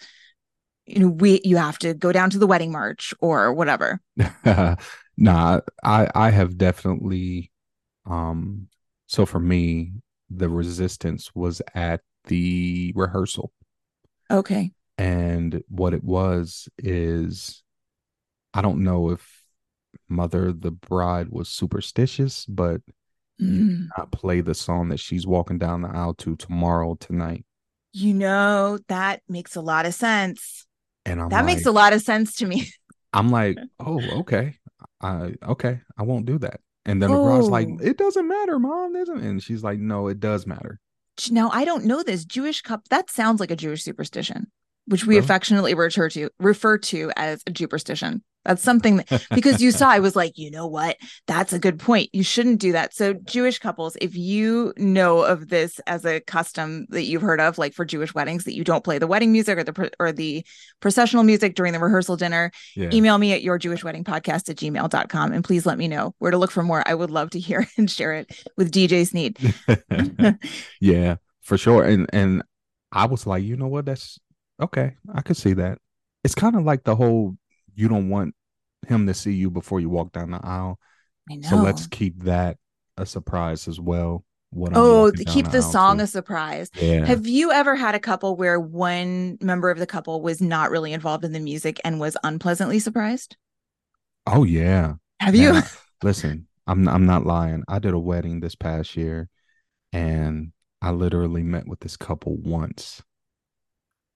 you 0.85 0.99
know 0.99 1.09
we 1.09 1.41
you 1.45 1.57
have 1.57 1.79
to 1.79 1.95
go 1.95 2.13
down 2.13 2.29
to 2.31 2.39
the 2.39 2.47
wedding 2.47 2.73
march 2.73 3.15
or 3.21 3.53
whatever 3.53 4.01
nah 5.17 5.61
I 5.83 6.11
I 6.15 6.31
have 6.31 6.59
definitely 6.59 7.51
um 8.05 8.69
so 9.07 9.25
for 9.25 9.41
me 9.41 9.93
the 10.31 10.49
resistance 10.49 11.35
was 11.35 11.63
at 11.75 12.01
the 12.25 12.93
rehearsal 12.95 13.53
okay 14.31 14.71
and 14.99 15.63
what 15.69 15.95
it 15.95 16.03
was 16.03 16.69
is 16.79 17.63
I 18.53 18.61
don't 18.61 18.83
know 18.83 19.11
if 19.11 19.45
Mother 20.09 20.53
the 20.53 20.71
Bride 20.71 21.29
was 21.31 21.49
superstitious, 21.49 22.45
but 22.47 22.81
mm. 23.41 23.87
not 23.97 24.11
play 24.11 24.41
the 24.41 24.55
song 24.55 24.89
that 24.89 25.01
she's 25.01 25.27
walking 25.27 25.59
down 25.59 25.83
the 25.83 25.89
aisle 25.89 26.15
to 26.15 26.37
tomorrow 26.37 26.97
tonight. 26.99 27.45
You 27.93 28.15
know, 28.15 28.79
that 28.89 29.23
makes 29.29 29.57
a 29.57 29.61
lot 29.61 29.87
of 29.87 29.95
sense. 29.95 30.67
And 31.05 31.21
I'm 31.21 31.29
that 31.31 31.45
like, 31.45 31.47
makes 31.47 31.67
a 31.67 31.73
lot 31.73 31.93
of 31.93 32.03
sense 32.03 32.37
to 32.37 32.47
me. 32.47 32.71
I'm 33.13 33.31
like, 33.31 33.59
oh, 33.81 34.03
okay. 34.21 34.57
I 35.01 35.35
okay, 35.43 35.81
I 35.97 36.03
won't 36.03 36.27
do 36.27 36.39
that. 36.39 36.61
And 36.89 37.03
then 37.03 37.11
the 37.11 37.19
bride's 37.19 37.49
like, 37.49 37.69
oh. 37.71 37.79
it 37.83 37.99
doesn't 37.99 38.27
matter, 38.27 38.59
mom, 38.59 38.97
isn't 38.97 39.21
And 39.21 39.43
she's 39.43 39.63
like, 39.63 39.79
no, 39.79 40.09
it 40.09 40.21
does 40.21 40.47
matter. 40.47 40.81
Now 41.31 41.51
I 41.51 41.65
don't 41.67 41.85
know 41.85 42.03
this 42.03 42.25
Jewish 42.25 42.63
cup. 42.63 42.89
That 42.89 43.11
sounds 43.11 43.41
like 43.41 43.51
a 43.51 43.57
Jewish 43.57 43.83
superstition, 43.83 44.47
which 44.89 45.07
we 45.07 45.19
affectionately 45.19 45.75
refer 45.75 46.09
to 46.11 46.31
refer 46.39 46.79
to 46.79 47.13
as 47.17 47.43
a 47.47 47.57
superstition. 47.57 48.23
That's 48.45 48.63
something 48.63 48.97
that, 48.97 49.27
because 49.35 49.61
you 49.61 49.71
saw, 49.71 49.91
I 49.91 49.99
was 49.99 50.17
like, 50.17 50.39
you 50.39 50.51
know 50.51 50.67
what? 50.67 50.97
That's 51.27 51.53
a 51.53 51.59
good 51.59 51.79
point. 51.79 52.09
You 52.15 52.23
shouldn't 52.23 52.61
do 52.61 52.73
that. 52.73 52.95
So, 52.95 53.13
Jewish 53.13 53.59
couples, 53.59 53.97
if 54.01 54.17
you 54.17 54.73
know 54.79 55.19
of 55.21 55.49
this 55.49 55.81
as 55.87 56.07
a 56.07 56.21
custom 56.21 56.87
that 56.89 57.03
you've 57.03 57.21
heard 57.21 57.41
of, 57.41 57.59
like 57.59 57.75
for 57.75 57.85
Jewish 57.85 58.15
weddings, 58.15 58.45
that 58.45 58.55
you 58.55 58.65
don't 58.65 58.83
play 58.83 58.99
the 58.99 59.07
wedding 59.07 59.33
music 59.33 59.59
or 59.59 59.65
the 59.65 59.91
or 60.01 60.13
the 60.13 60.47
processional 60.81 61.25
music 61.25 61.57
during 61.57 61.75
the 61.75 61.79
rehearsal 61.79 62.17
dinner, 62.17 62.51
yeah. 62.75 62.89
email 62.91 63.19
me 63.19 63.35
at 63.35 63.43
your 63.43 63.59
Jewish 63.59 63.85
wedding 63.85 64.05
podcast 64.05 64.49
at 64.49 64.57
gmail.com 64.57 65.33
and 65.33 65.45
please 65.45 65.67
let 65.67 65.77
me 65.77 65.87
know 65.87 66.15
where 66.19 66.31
to 66.31 66.39
look 66.39 66.51
for 66.51 66.63
more. 66.63 66.83
I 66.87 66.95
would 66.95 67.11
love 67.11 67.31
to 67.31 67.39
hear 67.39 67.67
and 67.77 67.91
share 67.91 68.15
it 68.15 68.45
with 68.57 68.73
DJ 68.73 69.07
Snead. 69.07 69.37
yeah, 70.81 71.17
for 71.43 71.59
sure. 71.59 71.85
And 71.85 72.09
and 72.15 72.43
I 72.93 73.05
was 73.05 73.27
like, 73.27 73.43
you 73.43 73.57
know 73.59 73.69
what? 73.69 73.85
That's 73.85 74.19
okay. 74.61 74.97
I 75.15 75.23
could 75.23 75.37
see 75.37 75.55
that. 75.55 75.79
It's 76.25 76.35
kind 76.35 76.57
of 76.57 76.65
like 76.65 76.85
the 76.85 76.97
whole 76.97 77.37
you 77.75 77.89
don't 77.89 78.09
want 78.09 78.35
him 78.87 79.07
to 79.07 79.15
see 79.15 79.33
you 79.33 79.51
before 79.51 79.81
you 79.81 79.89
walk 79.89 80.13
down 80.13 80.31
the 80.31 80.41
aisle. 80.43 80.79
So 81.43 81.57
let's 81.57 81.87
keep 81.87 82.25
that 82.25 82.57
a 82.97 83.05
surprise 83.05 83.69
as 83.69 83.79
well. 83.79 84.25
What 84.51 84.73
oh, 84.75 85.13
keep 85.27 85.47
the, 85.47 85.53
the 85.53 85.63
song 85.63 86.01
a 86.01 86.07
surprise. 86.07 86.71
Yeah. 86.75 87.05
Have 87.05 87.27
you 87.27 87.53
ever 87.53 87.77
had 87.77 87.95
a 87.95 88.01
couple 88.01 88.35
where 88.35 88.59
one 88.59 89.37
member 89.43 89.71
of 89.71 89.79
the 89.79 89.87
couple 89.87 90.23
was 90.23 90.41
not 90.41 90.71
really 90.71 90.95
involved 90.95 91.25
in 91.25 91.33
the 91.33 91.41
music 91.41 91.79
and 91.85 92.01
was 92.01 92.17
unpleasantly 92.25 92.79
surprised? 92.79 93.37
Oh 94.27 94.45
yeah. 94.45 94.95
Have 95.21 95.35
now, 95.35 95.57
you? 95.57 95.63
listen, 96.03 96.47
I'm 96.67 96.89
I'm 96.89 97.05
not 97.05 97.27
lying. 97.27 97.63
I 97.69 97.79
did 97.79 97.93
a 97.93 97.99
wedding 97.99 98.41
this 98.41 98.55
past 98.55 98.97
year, 98.97 99.29
and 99.93 100.53
I 100.81 100.93
literally 100.93 101.43
met 101.43 101.69
with 101.69 101.81
this 101.81 101.99
couple 101.99 102.37
once. 102.37 103.03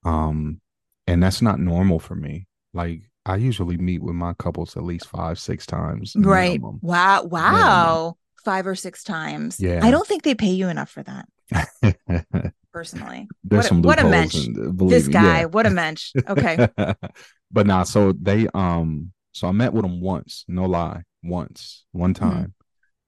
Um, 0.05 0.61
and 1.07 1.21
that's 1.21 1.41
not 1.41 1.59
normal 1.59 1.99
for 1.99 2.15
me. 2.15 2.47
Like 2.73 3.09
I 3.25 3.35
usually 3.37 3.77
meet 3.77 4.01
with 4.01 4.15
my 4.15 4.33
couples 4.33 4.75
at 4.77 4.83
least 4.83 5.07
five, 5.07 5.39
six 5.39 5.65
times. 5.65 6.13
Right. 6.17 6.59
minimum. 6.59 6.79
Wow. 6.81 7.23
Wow. 7.23 8.17
Five 8.43 8.67
or 8.67 8.75
six 8.75 9.03
times. 9.03 9.59
Yeah. 9.59 9.79
I 9.81 9.91
don't 9.91 10.07
think 10.07 10.23
they 10.23 10.35
pay 10.35 10.51
you 10.51 10.67
enough 10.67 10.89
for 10.89 11.03
that, 11.03 12.45
personally. 12.73 13.27
There's 13.43 13.63
what, 13.63 13.67
some 13.69 13.81
what 13.81 13.99
a 13.99 14.03
mensch. 14.09 14.35
This 14.35 15.07
me, 15.07 15.13
guy, 15.13 15.39
yeah. 15.39 15.45
what 15.45 15.65
a 15.65 15.69
mensch. 15.69 16.11
Okay. 16.27 16.67
but 17.51 17.67
nah, 17.67 17.83
so 17.83 18.11
they 18.11 18.47
um 18.53 19.13
so 19.31 19.47
I 19.47 19.51
met 19.51 19.73
with 19.73 19.83
them 19.83 20.01
once, 20.01 20.43
no 20.47 20.65
lie, 20.65 21.03
once, 21.23 21.85
one 21.91 22.13
Mm-hmm. 22.13 22.29
time. 22.29 22.53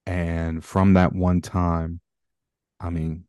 And 0.08 0.64
from 0.64 0.94
that 0.94 1.14
one 1.14 1.42
time, 1.42 2.00
I 2.80 2.90
mean, 2.92 3.26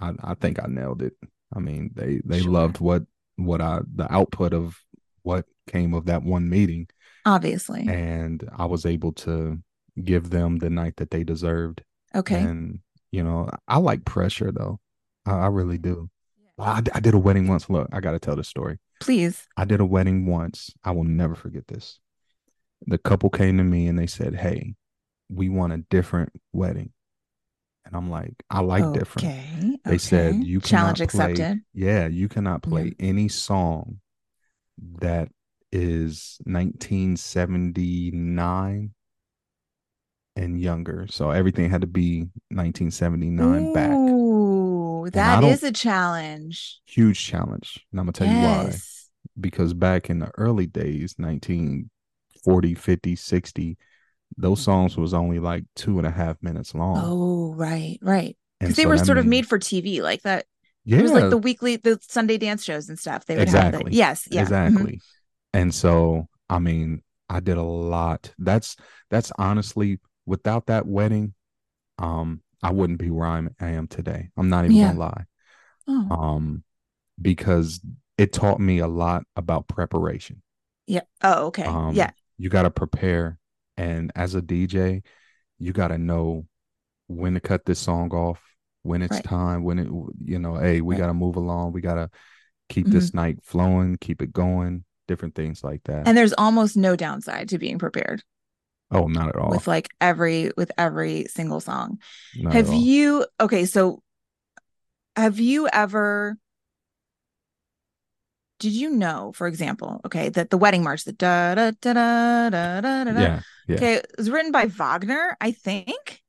I 0.00 0.12
I 0.22 0.34
think 0.34 0.62
I 0.62 0.66
nailed 0.68 1.02
it. 1.02 1.14
I 1.54 1.60
mean, 1.60 1.90
they 1.94 2.20
they 2.24 2.40
Sure. 2.40 2.50
loved 2.50 2.80
what 2.80 3.04
what 3.36 3.60
I 3.60 3.80
the 3.94 4.12
output 4.12 4.52
of 4.54 4.78
what 5.22 5.46
came 5.68 5.94
of 5.94 6.06
that 6.06 6.22
one 6.22 6.48
meeting 6.50 6.88
Obviously. 7.24 7.86
and 7.88 8.48
I 8.56 8.64
was 8.66 8.84
able 8.84 9.12
to 9.12 9.58
give 10.02 10.30
them 10.30 10.56
the 10.58 10.70
night 10.70 10.96
that 10.96 11.10
they 11.10 11.22
deserved. 11.24 11.82
Okay. 12.14 12.40
And 12.42 12.80
you 13.10 13.22
know, 13.22 13.48
I 13.68 13.78
like 13.78 14.04
pressure 14.04 14.50
though. 14.52 14.80
I, 15.26 15.32
I 15.32 15.46
really 15.48 15.78
do. 15.78 16.10
I, 16.58 16.82
I 16.94 17.00
did 17.00 17.14
a 17.14 17.18
wedding 17.18 17.46
once. 17.48 17.68
Look, 17.70 17.88
I 17.92 18.00
got 18.00 18.12
to 18.12 18.18
tell 18.18 18.36
the 18.36 18.44
story. 18.44 18.78
Please. 19.00 19.46
I 19.56 19.64
did 19.64 19.80
a 19.80 19.84
wedding 19.86 20.26
once. 20.26 20.70
I 20.84 20.92
will 20.92 21.04
never 21.04 21.34
forget 21.34 21.66
this. 21.68 21.98
The 22.86 22.98
couple 22.98 23.30
came 23.30 23.58
to 23.58 23.64
me 23.64 23.86
and 23.88 23.98
they 23.98 24.06
said, 24.06 24.34
"Hey, 24.34 24.74
we 25.28 25.48
want 25.48 25.72
a 25.72 25.78
different 25.90 26.30
wedding," 26.52 26.92
and 27.84 27.96
I'm 27.96 28.10
like, 28.10 28.34
"I 28.50 28.60
like 28.60 28.92
different." 28.92 29.28
Okay. 29.28 29.78
They 29.84 29.98
said 29.98 30.44
you 30.44 30.60
challenge 30.60 30.98
cannot 30.98 31.10
play- 31.10 31.32
accepted. 31.32 31.60
Yeah, 31.74 32.06
you 32.06 32.28
cannot 32.28 32.62
play 32.62 32.94
any 33.00 33.28
song 33.28 33.98
that 35.00 35.28
is 35.70 36.38
1979 36.44 38.90
and 40.36 40.60
younger. 40.60 41.06
So 41.08 41.30
everything 41.30 41.70
had 41.70 41.80
to 41.82 41.86
be 41.86 42.28
1979 42.50 43.72
back. 43.72 43.90
Ooh, 43.90 45.06
I 45.06 45.10
that 45.10 45.44
a 45.62 45.72
challenge. 45.72 46.80
Huge 46.86 47.24
challenge. 47.24 47.84
And 47.90 48.00
I'm 48.00 48.06
gonna 48.06 48.12
tell 48.12 48.26
you 48.26 48.34
why. 48.34 48.64
yes. 48.64 49.08
Because 49.40 49.72
back 49.74 50.10
in 50.10 50.18
the 50.18 50.30
early 50.36 50.66
days, 50.66 51.14
1940, 51.18 52.74
50, 52.74 53.16
60, 53.16 53.78
those 54.36 54.60
songs 54.60 54.96
was 54.96 55.14
only 55.14 55.38
like 55.38 55.64
two 55.76 55.98
and 55.98 56.06
a 56.06 56.10
half 56.10 56.42
minutes 56.42 56.74
long. 56.74 56.96
Oh, 56.96 57.52
right, 57.54 57.98
right. 58.02 58.36
Because 58.60 58.76
they 58.76 58.82
so 58.82 58.88
were 58.88 58.98
that 58.98 59.06
sort 59.06 59.18
of 59.18 59.26
made 59.26 59.46
for 59.46 59.58
TV, 59.58 60.02
like 60.02 60.22
that. 60.22 60.46
Yeah, 60.84 60.98
It 60.98 61.02
was 61.02 61.12
like 61.12 61.30
the 61.30 61.38
weekly, 61.38 61.76
the 61.76 61.98
Sunday 62.02 62.38
dance 62.38 62.64
shows 62.64 62.88
and 62.88 62.98
stuff. 62.98 63.24
They 63.26 63.36
would 63.36 63.48
have 63.48 63.70
Exactly. 63.72 63.90
the, 63.90 63.96
yes, 63.96 64.28
yeah, 64.30 64.42
mhm. 64.42 64.42
exactly 64.42 65.00
and 65.54 65.74
so 65.74 66.28
i 66.50 66.58
mean 66.58 67.02
i 67.30 67.40
did 67.40 67.56
a 67.58 67.62
lot 67.62 68.32
that's 68.38 68.76
that's 69.10 69.32
honestly 69.38 70.00
without 70.26 70.66
that 70.66 70.86
wedding 70.86 71.34
um 71.98 72.42
i 72.62 72.70
wouldn't 72.72 72.98
be 72.98 73.10
where 73.10 73.26
I'm, 73.28 73.54
i 73.60 73.68
am 73.70 73.86
today 73.88 74.30
i'm 74.36 74.48
not 74.48 74.64
even 74.66 74.78
Yeah. 74.78 74.88
gonna 74.88 74.98
lie 75.00 75.24
Oh, 75.88 76.08
um 76.10 76.64
because 77.20 77.80
it 78.18 78.32
taught 78.32 78.60
me 78.60 78.78
a 78.80 78.88
lot 78.88 79.24
about 79.36 79.68
preparation 79.68 80.42
yeah. 80.86 81.02
Oh, 81.22 81.46
okay. 81.46 81.66
um 81.68 81.96
yeah. 81.96 82.10
you 82.38 82.48
got 82.48 82.62
to 82.62 82.70
prepare 82.70 83.38
and 83.76 84.12
as 84.14 84.34
a 84.34 84.42
dj 84.42 85.02
you 85.58 85.72
got 85.72 85.88
to 85.88 85.98
know 85.98 86.46
when 87.08 87.34
to 87.34 87.40
cut 87.40 87.64
this 87.64 87.78
song 87.78 88.10
off 88.12 88.40
when 88.82 89.02
it's 89.02 89.16
Right. 89.16 89.24
time 89.24 89.64
when 89.64 89.78
it 89.78 89.88
you 90.24 90.38
know 90.38 90.56
hey 90.56 90.80
we 90.80 90.94
Right. 90.94 90.98
Mm-hmm. 90.98 91.02
got 91.02 91.06
to 91.08 91.14
move 91.14 91.36
along 91.36 91.72
we 91.72 91.80
got 91.80 91.94
to 91.94 92.10
keep 92.68 92.88
this 92.88 93.14
night 93.14 93.38
flowing 93.42 93.96
keep 93.98 94.22
it 94.22 94.32
going 94.32 94.84
different 95.08 95.34
things 95.34 95.62
like 95.64 95.82
that 95.84 96.04
And 96.06 96.16
there's 96.16 96.32
almost 96.34 96.76
no 96.76 96.96
downside 96.96 97.48
to 97.50 97.58
being 97.58 97.78
prepared 97.78 98.22
oh 98.90 99.06
not 99.06 99.28
at 99.28 99.36
all 99.36 99.50
with 99.52 99.66
like 99.66 99.88
every 100.00 100.50
with 100.56 100.70
every 100.78 101.26
single 101.26 101.60
song. 101.60 101.98
Not 102.34 102.54
have 102.54 102.72
you 102.72 103.26
okay, 103.40 103.64
so 103.66 104.02
have 105.16 105.38
you 105.38 105.68
ever 105.72 106.36
did 108.62 108.72
you 108.72 108.90
know, 108.90 109.32
for 109.34 109.46
example, 109.46 110.00
okay, 110.06 110.28
that 110.30 110.50
the 110.50 110.58
wedding 110.58 110.82
march, 110.84 111.04
the 111.04 111.12
da 111.12 111.54
da 111.54 111.70
da 111.80 111.92
da 111.94 112.50
da 112.50 112.80
da 113.04 113.12
da, 113.12 113.12
yeah 113.20 113.40
yeah 113.68 113.76
okay, 113.76 113.94
it 113.96 114.06
was 114.18 114.30
written 114.30 114.52
by 114.52 114.66
Wagner, 114.66 115.36
I 115.40 115.52
think, 115.52 116.22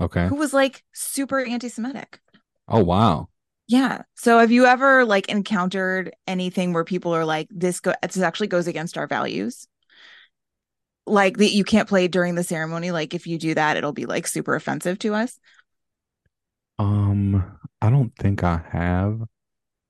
okay 0.00 0.28
who 0.28 0.36
was 0.36 0.52
like 0.52 0.84
super 0.92 1.40
anti-Semitic. 1.40 2.20
oh 2.68 2.82
wow 2.82 3.28
Yeah. 3.68 4.02
So 4.16 4.38
have 4.38 4.50
you 4.50 4.66
ever 4.66 5.04
like 5.04 5.28
encountered 5.28 6.12
anything 6.26 6.72
where 6.72 6.84
people 6.84 7.14
are 7.14 7.24
like, 7.24 7.48
this 7.50 7.80
go 7.80 7.94
this 8.02 8.18
actually 8.18 8.48
goes 8.48 8.66
against 8.66 8.98
our 8.98 9.06
values? 9.06 9.68
Like 11.06 11.38
that 11.38 11.52
you 11.52 11.64
can't 11.64 11.88
play 11.88 12.08
during 12.08 12.34
the 12.34 12.44
ceremony. 12.44 12.90
Like 12.90 13.14
if 13.14 13.26
you 13.26 13.38
do 13.38 13.54
that, 13.54 13.76
it'll 13.76 13.92
be 13.92 14.06
like 14.06 14.26
super 14.26 14.54
offensive 14.54 14.98
to 15.00 15.14
us. 15.14 15.38
um 16.78 17.58
i 17.82 17.90
don't 17.90 18.14
think 18.16 18.42
i 18.44 18.60
have 18.70 19.20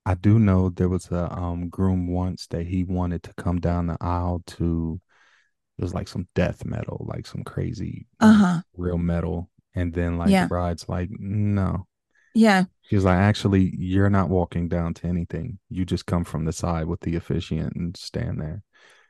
i 0.07 0.15
do 0.15 0.39
know 0.39 0.69
there 0.69 0.89
was 0.89 1.11
a 1.11 1.33
um 1.39 1.69
groom 1.69 2.09
once 2.09 2.47
that 2.49 2.67
he 2.67 2.85
wanted 2.85 3.23
to 3.23 3.33
come 3.35 3.61
down 3.61 3.87
the 3.87 3.97
aisle 4.01 4.43
to 4.47 5.01
it 5.79 5.83
was 5.83 5.95
like 5.95 6.09
some 6.09 6.27
death 6.35 6.65
metal 6.65 7.07
like 7.09 7.27
some 7.27 7.45
crazy 7.45 8.07
Uh-huh. 8.21 8.61
real 8.77 8.99
metal 8.99 9.51
and 9.75 9.93
then 9.95 10.19
like 10.19 10.31
Yeah. 10.31 10.45
the 10.45 10.49
bride's 10.49 10.89
like 10.89 11.11
no 11.11 11.87
Yeah. 12.35 12.65
she's 12.83 13.05
like 13.05 13.19
actually 13.19 13.75
you're 13.77 14.11
not 14.11 14.29
walking 14.29 14.69
down 14.69 14.95
to 14.95 15.07
anything 15.07 15.59
you 15.69 15.85
just 15.85 16.07
come 16.07 16.25
from 16.25 16.45
the 16.45 16.53
side 16.53 16.87
with 16.87 17.01
the 17.01 17.17
officiant 17.17 17.75
and 17.77 17.97
stand 17.97 18.41
there 18.41 18.63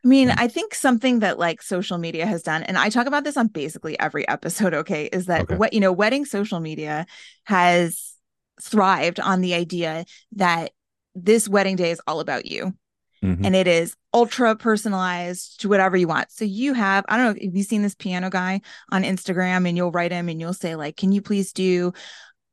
I 0.03 0.09
mean. 0.09 0.31
I 0.31 0.49
think 0.49 0.75
something 0.75 1.19
that 1.19 1.39
like 1.39 1.61
social 1.61 1.99
media 1.99 2.25
has 2.25 2.43
done, 2.43 2.63
and 2.63 2.79
I 2.79 2.89
talk 2.89 3.07
about 3.07 3.23
this 3.23 3.37
on 3.37 3.49
basically 3.49 3.99
every 4.01 4.27
episode, 4.29 4.73
okay, 4.83 5.07
is 5.13 5.27
that 5.27 5.43
Okay. 5.43 5.57
what 5.57 5.75
you 5.75 5.81
know, 5.81 5.93
wedding 5.93 6.25
social 6.25 6.59
media 6.59 7.05
has 7.45 8.15
thrived 8.63 9.21
on 9.21 9.43
the 9.43 9.53
idea 9.55 10.07
that 10.37 10.71
this 11.15 11.49
wedding 11.49 11.77
day 11.77 11.91
is 11.91 12.01
all 12.07 12.21
about 12.21 12.47
you. 12.47 12.75
Mhm. 13.23 13.45
and 13.45 13.55
it 13.55 13.67
is 13.69 13.95
ultra 14.15 14.57
personalized 14.57 15.61
to 15.61 15.69
whatever 15.69 15.95
you 15.95 16.09
want. 16.09 16.33
So 16.33 16.47
you 16.47 16.73
have, 16.73 17.05
I 17.07 17.19
don't 17.19 17.27
know 17.27 17.35
if 17.39 17.55
you've 17.55 17.67
seen 17.67 17.83
this 17.83 17.95
piano 17.95 18.31
guy 18.31 18.63
on 18.91 19.03
Instagram 19.03 19.69
and 19.69 19.77
you'll 19.77 19.91
write 19.91 20.11
him 20.11 20.31
and 20.31 20.41
you'll 20.41 20.55
say, 20.55 20.75
like, 20.75 20.97
can 20.97 21.13
you 21.13 21.21
please 21.21 21.53
do 21.53 21.93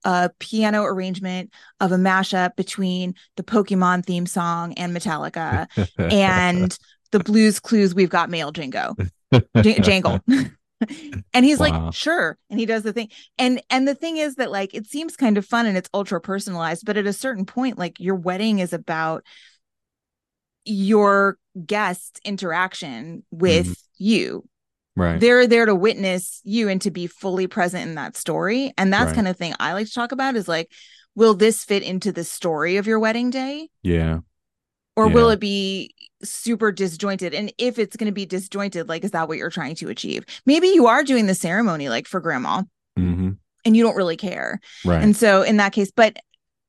a 0.04 0.30
piano 0.40 0.84
arrangement 0.84 1.54
of 1.80 1.94
a 1.94 1.96
mashup 1.96 2.58
between 2.58 3.16
the 3.38 3.44
Pokemon 3.44 4.06
theme 4.06 4.26
song 4.26 4.74
and 4.74 4.94
Metallica 4.94 5.68
and 5.98 6.78
the 7.12 7.20
Blues 7.22 7.62
Clues 7.62 7.96
We've 7.96 8.10
Got 8.10 8.30
Mail 8.30 8.52
Jingo 8.52 8.94
J- 9.62 9.80
Jangle. 9.80 10.20
and 11.34 11.46
he's 11.46 11.60
Wow. 11.60 11.86
like, 11.88 11.94
sure. 11.94 12.38
And 12.50 12.60
he 12.60 12.66
does 12.66 12.84
the 12.84 12.94
thing. 12.94 13.10
And 13.38 13.62
and 13.70 13.88
the 13.88 13.96
thing 13.96 14.18
is 14.18 14.36
that 14.36 14.52
like 14.52 14.74
it 14.74 14.88
seems 14.88 15.16
kind 15.16 15.38
of 15.38 15.46
fun 15.46 15.66
and 15.66 15.78
it's 15.78 15.90
ultra 15.94 16.22
personalized, 16.22 16.86
but 16.86 16.98
at 16.98 17.08
a 17.08 17.14
certain 17.14 17.46
point, 17.46 17.78
like 17.78 18.00
your 18.00 18.16
wedding 18.16 18.60
is 18.60 18.74
about 18.74 19.24
your 20.66 21.38
guest 21.66 22.20
interaction 22.26 23.24
with 23.32 23.68
mm-hmm. 23.68 23.74
you. 24.04 24.48
right 24.96 25.20
They're 25.20 25.48
there 25.48 25.66
to 25.66 25.76
witness 25.76 26.42
you 26.44 26.70
and 26.70 26.82
to 26.82 26.92
be 26.92 27.08
fully 27.08 27.48
present 27.48 27.88
in 27.88 27.96
that 27.96 28.18
story. 28.18 28.74
And 28.78 28.92
that's 28.92 29.08
Right. 29.08 29.16
kind 29.16 29.28
of 29.28 29.38
thing 29.38 29.54
I 29.60 29.74
like 29.74 29.88
to 29.88 29.94
talk 29.94 30.12
about 30.12 30.36
is 30.36 30.48
like, 30.48 30.72
will 31.16 31.34
this 31.34 31.64
fit 31.64 31.84
into 31.84 32.12
the 32.12 32.24
story 32.24 32.78
of 32.78 32.88
your 32.88 33.00
wedding 33.00 33.30
day? 33.30 33.70
yeah 33.84 34.20
Or 34.96 35.08
will 35.10 35.30
it 35.30 35.40
be 35.40 35.94
super 36.24 36.72
disjointed? 36.72 37.34
And 37.34 37.52
if 37.58 37.78
it's 37.80 37.96
going 37.96 38.08
to 38.08 38.14
be 38.14 38.26
disjointed, 38.26 38.88
like, 38.90 39.04
is 39.04 39.12
that 39.12 39.28
what 39.28 39.38
you're 39.38 39.50
trying 39.50 39.76
to 39.76 39.90
achieve? 39.90 40.26
Maybe 40.46 40.68
you 40.68 40.88
are 40.88 41.04
doing 41.04 41.26
the 41.28 41.36
ceremony 41.36 41.90
like 41.90 42.08
for 42.08 42.20
grandma 42.20 42.64
hmm 42.96 43.32
and 43.66 43.76
you 43.76 43.84
don't 43.84 43.96
really 43.98 44.16
care. 44.18 44.60
right 44.86 45.04
And 45.04 45.16
so 45.16 45.42
in 45.42 45.58
that 45.58 45.74
case, 45.74 45.92
but 45.94 46.18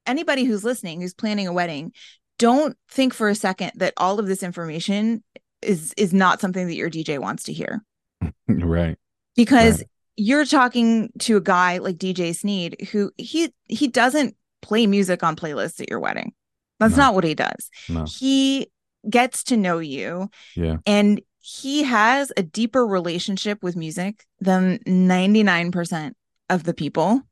anybody 0.07 0.45
who's 0.45 0.65
listening, 0.65 1.01
who's 1.01 1.15
planning 1.15 1.47
a 1.47 1.53
wedding, 1.53 1.93
don't 2.39 2.77
think 2.89 3.15
for 3.15 3.29
a 3.29 3.35
second 3.35 3.73
that 3.77 3.95
all 3.97 4.19
of 4.19 4.27
this 4.27 4.43
information 4.43 5.23
is 5.63 5.93
is 5.97 6.13
not 6.13 6.41
something 6.41 6.67
that 6.67 6.75
your 6.75 6.91
DJ 6.91 7.19
wants 7.19 7.45
to 7.45 7.53
hear. 7.53 7.83
right 8.49 8.97
Because 9.37 9.79
Right. 9.79 9.89
you're 10.17 10.45
talking 10.45 11.11
to 11.21 11.37
a 11.37 11.41
guy 11.41 11.79
like 11.79 11.97
DJ 11.99 12.35
Snead 12.35 12.89
who 12.91 13.13
he 13.17 13.53
he 13.67 13.87
doesn't 13.89 14.35
play 14.63 14.87
music 14.87 15.23
on 15.23 15.37
playlists 15.37 15.81
at 15.81 15.89
your 15.91 16.01
wedding. 16.01 16.33
That's 16.81 16.97
No. 16.97 17.05
not 17.05 17.15
what 17.15 17.25
he 17.25 17.35
does. 17.35 17.71
no 17.89 18.05
He 18.05 18.71
gets 19.09 19.45
to 19.45 19.57
know 19.57 19.79
you 19.79 20.29
yeah 20.57 20.77
and 20.87 21.21
he 21.41 21.83
has 21.85 22.33
a 22.37 22.43
deeper 22.43 22.87
relationship 22.87 23.63
with 23.63 23.77
music 23.77 24.27
than 24.41 24.79
99% 24.87 26.13
of 26.51 26.65
the 26.65 26.75
people 26.75 27.23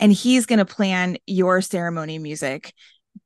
and 0.00 0.12
he's 0.12 0.46
going 0.46 0.58
to 0.58 0.64
plan 0.64 1.16
your 1.26 1.60
ceremony 1.60 2.18
music 2.18 2.72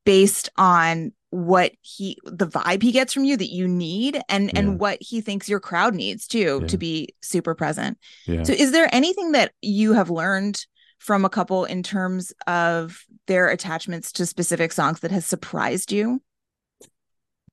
based 0.05 0.49
on 0.57 1.11
what 1.29 1.71
he 1.81 2.17
the 2.25 2.47
vibe 2.47 2.83
he 2.83 2.91
gets 2.91 3.11
from 3.11 3.23
you 3.25 3.35
that 3.35 3.51
you 3.51 3.67
need 3.67 4.21
and 4.29 4.45
Yeah. 4.53 4.59
and 4.59 4.79
what 4.79 4.99
he 5.01 5.19
thinks 5.21 5.49
your 5.49 5.59
crowd 5.59 5.95
needs 5.95 6.27
too 6.27 6.59
Yeah. 6.61 6.67
to 6.67 6.77
be 6.77 7.09
super 7.21 7.55
present. 7.55 7.97
yeah 8.27 8.43
So 8.43 8.53
is 8.53 8.71
there 8.71 8.87
anything 8.93 9.31
that 9.31 9.51
you 9.61 9.93
have 9.93 10.09
learned 10.11 10.63
from 10.99 11.25
a 11.25 11.29
couple 11.29 11.65
in 11.65 11.81
terms 11.83 12.31
of 12.47 13.03
their 13.27 13.49
attachments 13.49 14.11
to 14.13 14.25
specific 14.25 14.71
songs 14.71 14.99
that 15.01 15.11
has 15.11 15.25
surprised 15.25 15.91
you? 15.91 16.21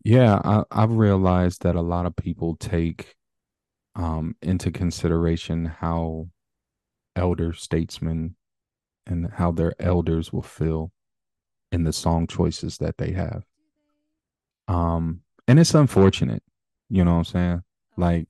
Yeah, 0.02 0.40
I, 0.44 0.64
I've 0.70 0.92
realized 0.92 1.62
that 1.62 1.76
a 1.76 1.80
lot 1.82 2.06
of 2.06 2.16
people 2.16 2.56
take 2.56 3.16
um, 3.96 4.36
into 4.42 4.70
consideration 4.72 5.66
how 5.66 6.28
elder 7.16 7.52
statesmen 7.54 8.36
and 9.06 9.32
how 9.34 9.52
their 9.52 9.74
elders 9.80 10.32
will 10.32 10.42
feel 10.42 10.92
in 11.72 11.84
the 11.84 11.92
song 11.94 12.26
choices 12.26 12.78
that 12.78 12.98
they 12.98 13.12
have. 13.12 13.44
Um, 14.68 15.22
and 15.48 15.58
it's 15.58 15.74
unfortunate, 15.74 16.42
you 16.88 17.04
know 17.04 17.12
what 17.12 17.18
I'm 17.18 17.24
saying? 17.24 17.62
Like, 17.96 18.28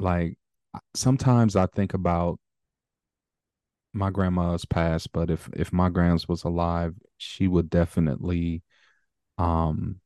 like 0.00 0.38
sometimes 0.94 1.56
I 1.56 1.66
think 1.66 1.94
about 1.94 2.40
my 3.92 4.10
grandma's 4.10 4.64
passed, 4.64 5.12
but 5.12 5.30
if 5.30 5.48
if 5.54 5.72
my 5.72 5.88
grams 5.88 6.28
was 6.28 6.44
alive, 6.44 6.94
she 7.16 7.48
would 7.48 7.70
definitely 7.70 8.62
um 9.38 10.00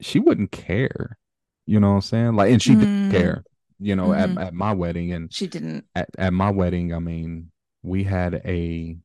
she 0.00 0.18
wouldn't 0.18 0.52
care. 0.52 1.18
You 1.66 1.80
know 1.80 1.88
what 1.90 1.94
I'm 1.96 2.00
saying? 2.02 2.34
Like 2.34 2.52
and 2.52 2.62
she 2.62 2.74
didn't 2.76 2.90
Mm, 2.92 3.10
care, 3.10 3.44
you 3.78 3.96
know, 3.96 4.12
at, 4.12 4.30
hmm 4.30 4.38
at 4.38 4.54
my 4.54 4.72
wedding 4.72 5.12
and 5.12 5.30
She 5.30 5.46
didn't. 5.48 5.86
at, 5.96 6.08
at 6.18 6.32
my 6.34 6.50
wedding, 6.50 6.94
I 6.94 6.98
mean, 7.00 7.52
we 7.82 8.04
had 8.04 8.36
a 8.46 8.98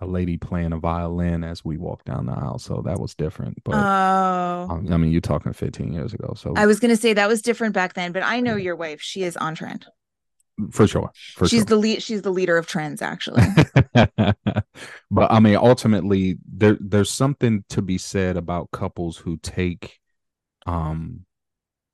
a 0.00 0.06
lady 0.06 0.36
playing 0.38 0.72
a 0.72 0.78
violin 0.78 1.44
as 1.44 1.64
we 1.64 1.78
walked 1.78 2.06
down 2.06 2.26
the 2.26 2.32
aisle, 2.32 2.58
so 2.58 2.82
that 2.82 3.00
was 3.00 3.14
different. 3.16 3.62
But 3.64 3.88
Oh, 4.68 4.70
I 4.70 4.96
mean, 4.96 5.12
you're 5.12 5.20
talking 5.20 5.52
15 5.52 5.92
years 5.92 6.14
ago, 6.14 6.34
so 6.36 6.54
I 6.54 6.66
was 6.66 6.78
gonna 6.78 6.94
say 6.96 7.12
that 7.12 7.28
was 7.28 7.42
different 7.42 7.74
back 7.74 7.94
then, 7.94 8.12
but 8.12 8.22
I 8.22 8.38
know 8.40 8.54
yeah, 8.54 8.56
your 8.56 8.76
wife. 8.76 9.00
She 9.00 9.22
is 9.24 9.36
on 9.36 9.54
trend. 9.56 9.86
for 10.70 10.86
sure, 10.86 11.12
for 11.34 11.48
She's 11.48 11.64
sure. 11.64 11.66
the 11.66 11.76
lead. 11.76 12.02
She's 12.02 12.22
the 12.22 12.30
leader 12.32 12.56
of 12.56 12.66
trends, 12.66 13.02
actually. 13.02 13.58
but 13.94 15.30
I 15.30 15.40
mean, 15.40 15.56
ultimately, 15.56 16.38
there 16.50 16.76
there's 16.80 17.10
something 17.10 17.64
to 17.70 17.82
be 17.82 17.98
said 17.98 18.36
about 18.36 18.70
couples 18.72 19.18
who 19.18 19.36
take 19.38 19.99
um 20.66 21.24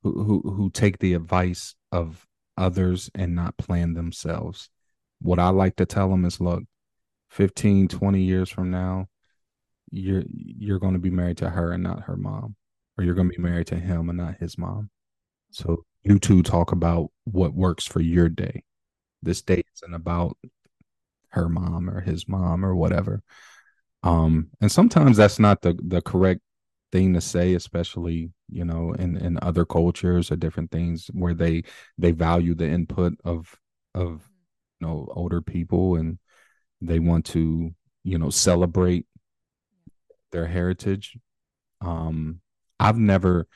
who 0.02 0.22
who, 0.22 0.54
who 0.54 0.70
take 0.70 0.98
the 0.98 1.14
advice 1.14 1.74
of 1.92 2.26
others 2.56 3.10
and 3.14 3.34
not 3.34 3.56
plan 3.56 3.94
themselves. 3.94 4.70
What 5.20 5.38
I 5.38 5.48
like 5.48 5.76
to 5.76 5.86
tell 5.86 6.10
them 6.10 6.24
is, 6.24 6.40
look, 6.40 6.64
15, 7.30 7.88
20 7.88 8.20
years 8.20 8.50
from 8.50 8.70
now, 8.70 9.06
you're 9.90 10.24
you're 10.28 10.78
going 10.78 10.94
to 10.94 10.98
be 10.98 11.10
married 11.10 11.38
to 11.38 11.50
her 11.50 11.72
and 11.72 11.82
not 11.82 12.04
her 12.04 12.16
mom, 12.16 12.56
or 12.96 13.04
you're 13.04 13.14
going 13.14 13.30
to 13.30 13.36
be 13.36 13.42
married 13.42 13.68
to 13.68 13.76
him 13.76 14.08
and 14.08 14.18
not 14.18 14.38
his 14.38 14.58
mom. 14.58 14.90
So 15.50 15.84
you 16.02 16.18
two 16.18 16.42
talk 16.42 16.72
about 16.72 17.10
what 17.24 17.54
works 17.54 17.86
for 17.86 18.00
your 18.00 18.28
day. 18.28 18.62
This 19.22 19.42
day 19.42 19.62
isn't 19.74 19.94
about 19.94 20.36
her 21.30 21.48
mom 21.48 21.88
or 21.88 22.00
his 22.00 22.28
mom 22.28 22.64
or 22.64 22.74
whatever. 22.74 23.22
Um, 24.02 24.50
and 24.60 24.70
sometimes 24.70 25.16
that's 25.16 25.38
not 25.38 25.62
the 25.62 25.78
the 25.82 26.02
correct 26.02 26.40
thing 26.92 27.14
to 27.14 27.20
say, 27.20 27.54
especially 27.54 28.30
you 28.48 28.64
know 28.64 28.92
in 28.92 29.16
in 29.16 29.38
other 29.42 29.64
cultures 29.64 30.30
or 30.30 30.36
different 30.36 30.70
things 30.70 31.08
where 31.12 31.34
they 31.34 31.62
they 31.98 32.12
value 32.12 32.54
the 32.54 32.68
input 32.68 33.14
of 33.24 33.56
of 33.94 34.28
you 34.80 34.86
know 34.86 35.08
older 35.12 35.40
people 35.40 35.96
and 35.96 36.18
they 36.80 36.98
want 36.98 37.24
to 37.26 37.74
you 38.04 38.18
know 38.18 38.30
celebrate 38.30 39.06
their 40.32 40.46
heritage. 40.46 41.18
Um, 41.80 42.40
I've 42.80 42.98
never 42.98 43.46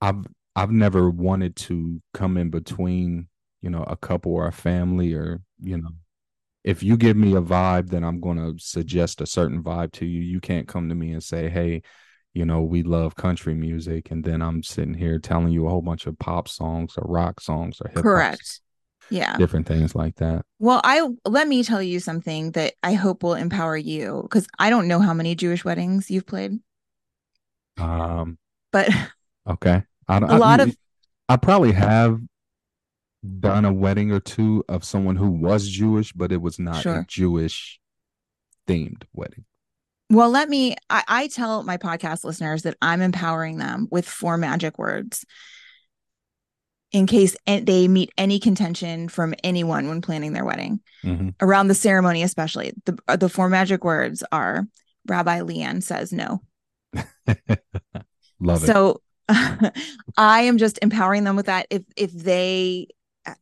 I've 0.00 0.26
I've 0.56 0.70
never 0.70 1.10
wanted 1.10 1.56
to 1.56 2.02
come 2.14 2.36
in 2.36 2.50
between 2.50 3.28
you 3.60 3.70
know 3.70 3.84
a 3.84 3.96
couple 3.96 4.32
or 4.32 4.46
a 4.46 4.52
family 4.52 5.14
or 5.14 5.40
you 5.60 5.78
know 5.78 5.90
if 6.64 6.82
you 6.82 6.96
give 6.96 7.16
me 7.16 7.34
a 7.34 7.42
vibe, 7.42 7.90
then 7.90 8.04
I'm 8.04 8.20
going 8.20 8.38
to 8.38 8.54
suggest 8.62 9.20
a 9.20 9.26
certain 9.26 9.62
vibe 9.62 9.92
to 9.92 10.06
you. 10.06 10.20
You 10.20 10.40
can't 10.40 10.68
come 10.68 10.88
to 10.88 10.94
me 10.94 11.12
and 11.12 11.22
say, 11.22 11.48
hey, 11.48 11.82
you 12.34 12.44
know, 12.44 12.62
we 12.62 12.82
love 12.82 13.14
country 13.14 13.54
music. 13.54 14.10
And 14.10 14.24
then 14.24 14.40
I'm 14.42 14.62
sitting 14.62 14.94
here 14.94 15.18
telling 15.18 15.52
you 15.52 15.66
a 15.66 15.70
whole 15.70 15.82
bunch 15.82 16.06
of 16.06 16.18
pop 16.18 16.48
songs 16.48 16.94
or 16.96 17.04
rock 17.10 17.40
songs 17.40 17.78
or 17.80 17.88
hip 17.88 17.96
hop, 17.96 18.02
Correct. 18.02 18.60
Yeah. 19.10 19.36
different 19.36 19.66
things 19.66 19.94
like 19.94 20.16
that. 20.16 20.44
Well, 20.58 20.80
I 20.84 21.06
let 21.26 21.46
me 21.46 21.62
tell 21.64 21.82
you 21.82 22.00
something 22.00 22.52
that 22.52 22.74
I 22.82 22.94
hope 22.94 23.22
will 23.22 23.34
empower 23.34 23.76
you 23.76 24.20
because 24.22 24.46
I 24.58 24.70
don't 24.70 24.88
know 24.88 25.00
how 25.00 25.12
many 25.12 25.34
Jewish 25.34 25.64
weddings 25.64 26.10
you've 26.10 26.26
played, 26.26 26.60
Um, 27.78 28.38
but 28.70 28.88
okay. 29.48 29.82
I 30.08 30.18
don't, 30.20 30.30
a 30.30 30.38
lot 30.38 30.60
I, 30.60 30.64
of 30.64 30.76
I 31.28 31.36
probably 31.36 31.72
have 31.72 32.20
done 33.40 33.64
a 33.64 33.72
wedding 33.72 34.10
or 34.12 34.20
two 34.20 34.64
of 34.68 34.84
someone 34.84 35.16
who 35.16 35.30
was 35.30 35.68
Jewish, 35.68 36.12
but 36.12 36.32
it 36.32 36.40
was 36.40 36.58
not 36.58 36.84
a. 36.86 37.04
Jewish 37.06 37.80
themed 38.66 39.02
wedding. 39.12 39.44
Well, 40.12 40.28
let 40.28 40.50
me 40.50 40.76
I, 40.90 41.02
I 41.08 41.28
tell 41.28 41.62
my 41.62 41.78
podcast 41.78 42.22
listeners 42.22 42.62
that 42.62 42.76
I'm 42.82 43.00
empowering 43.00 43.56
them 43.56 43.88
with 43.90 44.06
four 44.06 44.36
magic 44.36 44.78
words 44.78 45.24
in 46.92 47.06
case 47.06 47.34
they 47.46 47.88
meet 47.88 48.12
any 48.18 48.38
contention 48.38 49.08
from 49.08 49.34
anyone 49.42 49.88
when 49.88 50.02
planning 50.02 50.34
their 50.34 50.44
wedding. 50.44 50.80
Mm-hmm. 51.02 51.30
Around 51.40 51.68
the 51.68 51.74
ceremony, 51.74 52.22
especially. 52.22 52.74
The 52.84 53.16
the 53.16 53.30
four 53.30 53.48
magic 53.48 53.84
words 53.84 54.22
are 54.30 54.66
Rabbi 55.08 55.40
LeighAnn 55.40 55.82
says 55.82 56.12
no. 56.12 56.42
Love 58.38 58.62
it. 58.62 58.66
So 58.66 59.00
I 60.18 60.42
am 60.42 60.58
just 60.58 60.78
empowering 60.82 61.24
them 61.24 61.36
with 61.36 61.46
that. 61.46 61.68
If 61.70 61.84
if 61.96 62.12
they 62.12 62.88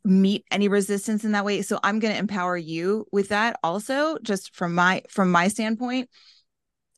meet 0.04 0.44
any 0.52 0.68
resistance 0.68 1.24
in 1.24 1.33
that 1.33 1.44
way, 1.44 1.62
so 1.62 1.80
I'm 1.83 1.98
going 1.98 2.12
to 2.12 2.20
empower 2.20 2.56
you 2.56 3.06
with 3.11 3.30
that 3.30 3.59
also. 3.64 4.18
Just 4.22 4.54
from 4.54 4.76
my 4.76 5.02
from 5.09 5.33
my 5.33 5.48
standpoint, 5.48 6.09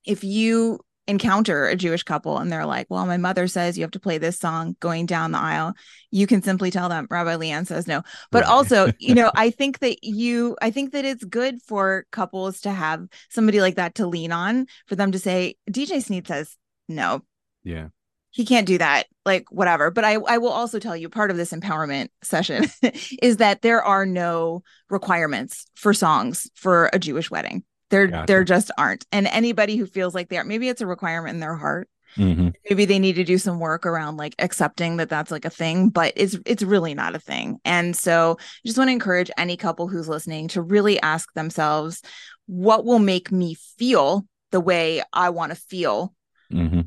if 0.05 0.25
you 0.25 0.81
encounter 1.09 1.67
a 1.67 1.75
Jewish 1.75 2.05
couple 2.05 2.39
and 2.39 2.51
they're 2.51 2.65
like, 2.67 2.87
"Well, 2.89 3.05
my 3.07 3.17
mother 3.17 3.49
says 3.49 3.77
you 3.77 3.83
have 3.83 3.91
to 3.93 4.01
play 4.01 4.19
this 4.19 4.39
song 4.39 4.77
going 4.81 5.07
down 5.07 5.33
the 5.33 5.39
aisle," 5.39 5.75
you 6.11 6.27
can 6.27 6.43
simply 6.43 6.71
tell 6.71 6.89
them 6.89 7.07
Rabbi 7.11 7.35
LeighAnn 7.37 7.67
says 7.67 7.87
no. 7.89 8.03
But 8.31 8.45
Right. 8.45 8.51
also, 8.51 8.89
you 8.99 9.15
know, 9.15 9.33
I 9.35 9.51
think 9.51 9.81
that 9.81 10.05
you, 10.05 10.57
I 10.63 10.71
think 10.71 10.93
that 10.93 11.05
it's 11.05 11.25
good 11.25 11.61
for 11.63 12.07
couples 12.13 12.61
to 12.63 12.71
have 12.71 13.07
somebody 13.31 13.61
like 13.61 13.77
that 13.77 13.97
to 13.97 14.07
lean 14.07 14.33
on 14.33 14.67
for 14.87 14.95
them 14.97 15.13
to 15.13 15.19
say, 15.19 15.57
DJ 15.71 16.03
Snead 16.03 16.27
says 16.29 16.57
no, 16.89 17.23
yeah. 17.65 17.89
he 18.31 18.45
can't 18.45 18.67
do 18.67 18.79
that 18.79 19.07
like 19.25 19.45
whatever 19.51 19.91
but 19.91 20.05
i 20.05 20.15
i 20.15 20.39
will 20.39 20.51
also 20.51 20.79
tell 20.79 20.97
you 20.97 21.09
part 21.09 21.31
of 21.31 21.37
this 21.37 21.53
empowerment 21.53 22.09
session 22.23 22.65
is 23.23 23.37
that 23.39 23.63
there 23.63 23.83
are 23.83 24.05
no 24.05 24.63
requirements 24.91 25.67
for 25.75 25.95
songs 25.95 26.51
for 26.55 26.91
a 26.93 26.99
jewish 26.99 27.31
wedding 27.31 27.63
there 27.93 28.09
Gotcha. 28.09 28.27
there 28.27 28.43
just 28.43 28.73
aren't 28.77 29.07
and 29.13 29.29
anybody 29.29 29.77
who 29.77 29.87
feels 29.87 30.15
like 30.17 30.29
they 30.29 30.39
are 30.39 30.45
maybe 30.45 30.69
it's 30.69 30.81
a 30.81 30.87
requirement 30.87 31.35
in 31.35 31.41
their 31.41 31.55
heart 31.57 31.89
Mm-hmm. 32.19 32.51
maybe 32.69 32.85
they 32.85 32.99
need 32.99 33.15
to 33.15 33.25
do 33.25 33.39
some 33.39 33.59
work 33.59 33.87
around 33.87 34.19
like 34.19 34.35
accepting 34.39 34.99
that 34.99 35.09
that's 35.09 35.31
like 35.31 35.47
a 35.47 35.51
thing 35.51 35.89
but 35.89 36.13
it's 36.15 36.37
it's 36.45 36.63
really 36.63 36.93
not 36.93 37.15
a 37.15 37.19
thing 37.19 37.59
and 37.65 37.97
so 37.97 38.37
I 38.39 38.45
just 38.67 38.77
want 38.77 38.89
to 38.89 38.93
encourage 38.93 39.31
any 39.39 39.57
couple 39.57 39.89
who's 39.89 40.11
listening 40.11 40.49
to 40.49 40.61
really 40.61 41.01
ask 41.01 41.33
themselves 41.33 42.03
what 42.45 42.85
will 42.85 42.99
make 42.99 43.33
me 43.33 43.57
feel 43.79 44.27
the 44.51 44.61
way 44.61 45.03
i 45.15 45.31
want 45.31 45.53
to 45.53 45.57
feel 45.57 46.13
Mm-hmm. 46.53 46.83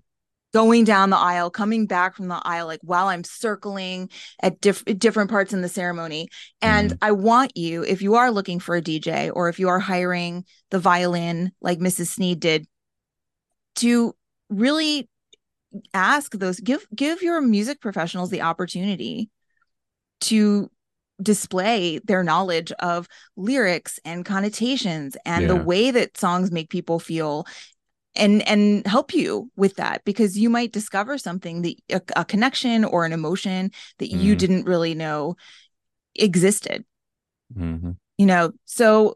Going 0.56 0.86
down 0.86 1.10
the 1.10 1.18
aisle, 1.18 1.50
coming 1.50 1.86
back 1.86 2.16
from 2.16 2.30
the 2.30 2.42
aisle, 2.46 2.68
like 2.68 2.80
while 2.82 3.08
I'm 3.08 3.26
circling 3.26 4.10
at 4.42 4.62
diff- 4.62 4.86
different 4.86 5.30
parts 5.30 5.52
in 5.52 5.62
the 5.62 5.68
ceremony. 5.68 6.30
And 6.62 6.92
Mhm. 6.92 6.98
I 7.02 7.12
want 7.12 7.58
you, 7.58 7.84
if 7.84 8.02
you 8.02 8.16
are 8.16 8.32
looking 8.32 8.62
for 8.62 8.78
a 8.78 8.82
DJ 8.82 9.30
or 9.30 9.50
if 9.50 9.60
you 9.60 9.68
are 9.68 9.80
hiring 9.80 10.46
the 10.72 10.80
violin 10.80 11.52
like 11.60 11.80
Mrs. 11.80 12.08
Snead 12.08 12.40
did, 12.40 12.68
to 13.76 14.16
really 14.50 15.10
ask 15.94 16.32
those, 16.32 16.62
give 16.62 16.88
give 16.96 17.22
your 17.22 17.42
music 17.42 17.82
professionals 17.82 18.30
the 18.30 18.42
opportunity 18.42 19.30
to 20.22 20.72
display 21.22 22.00
their 22.06 22.24
knowledge 22.24 22.72
of 22.80 23.10
lyrics 23.36 24.00
and 24.06 24.24
connotations 24.24 25.18
and 25.26 25.50
the 25.50 25.56
way 25.56 25.92
that 25.92 26.18
songs 26.18 26.50
make 26.50 26.70
people 26.70 26.98
feel 27.00 27.46
and 28.16 28.48
and 28.48 28.86
help 28.88 29.14
you 29.14 29.50
with 29.56 29.76
that 29.76 30.04
because 30.06 30.38
you 30.38 30.50
might 30.50 30.72
discover 30.72 31.18
something 31.18 31.62
that 31.64 31.76
a, 31.92 32.02
a 32.22 32.26
connection 32.26 32.86
or 32.86 33.06
an 33.06 33.14
emotion 33.14 33.72
that 34.00 34.10
you 34.10 34.36
Mhm. 34.36 34.40
didn't 34.40 34.66
really 34.66 34.94
know 34.96 35.36
existed 36.16 36.86
Mm-hmm. 37.58 37.92
you 38.18 38.26
know 38.26 38.52
so 38.66 39.16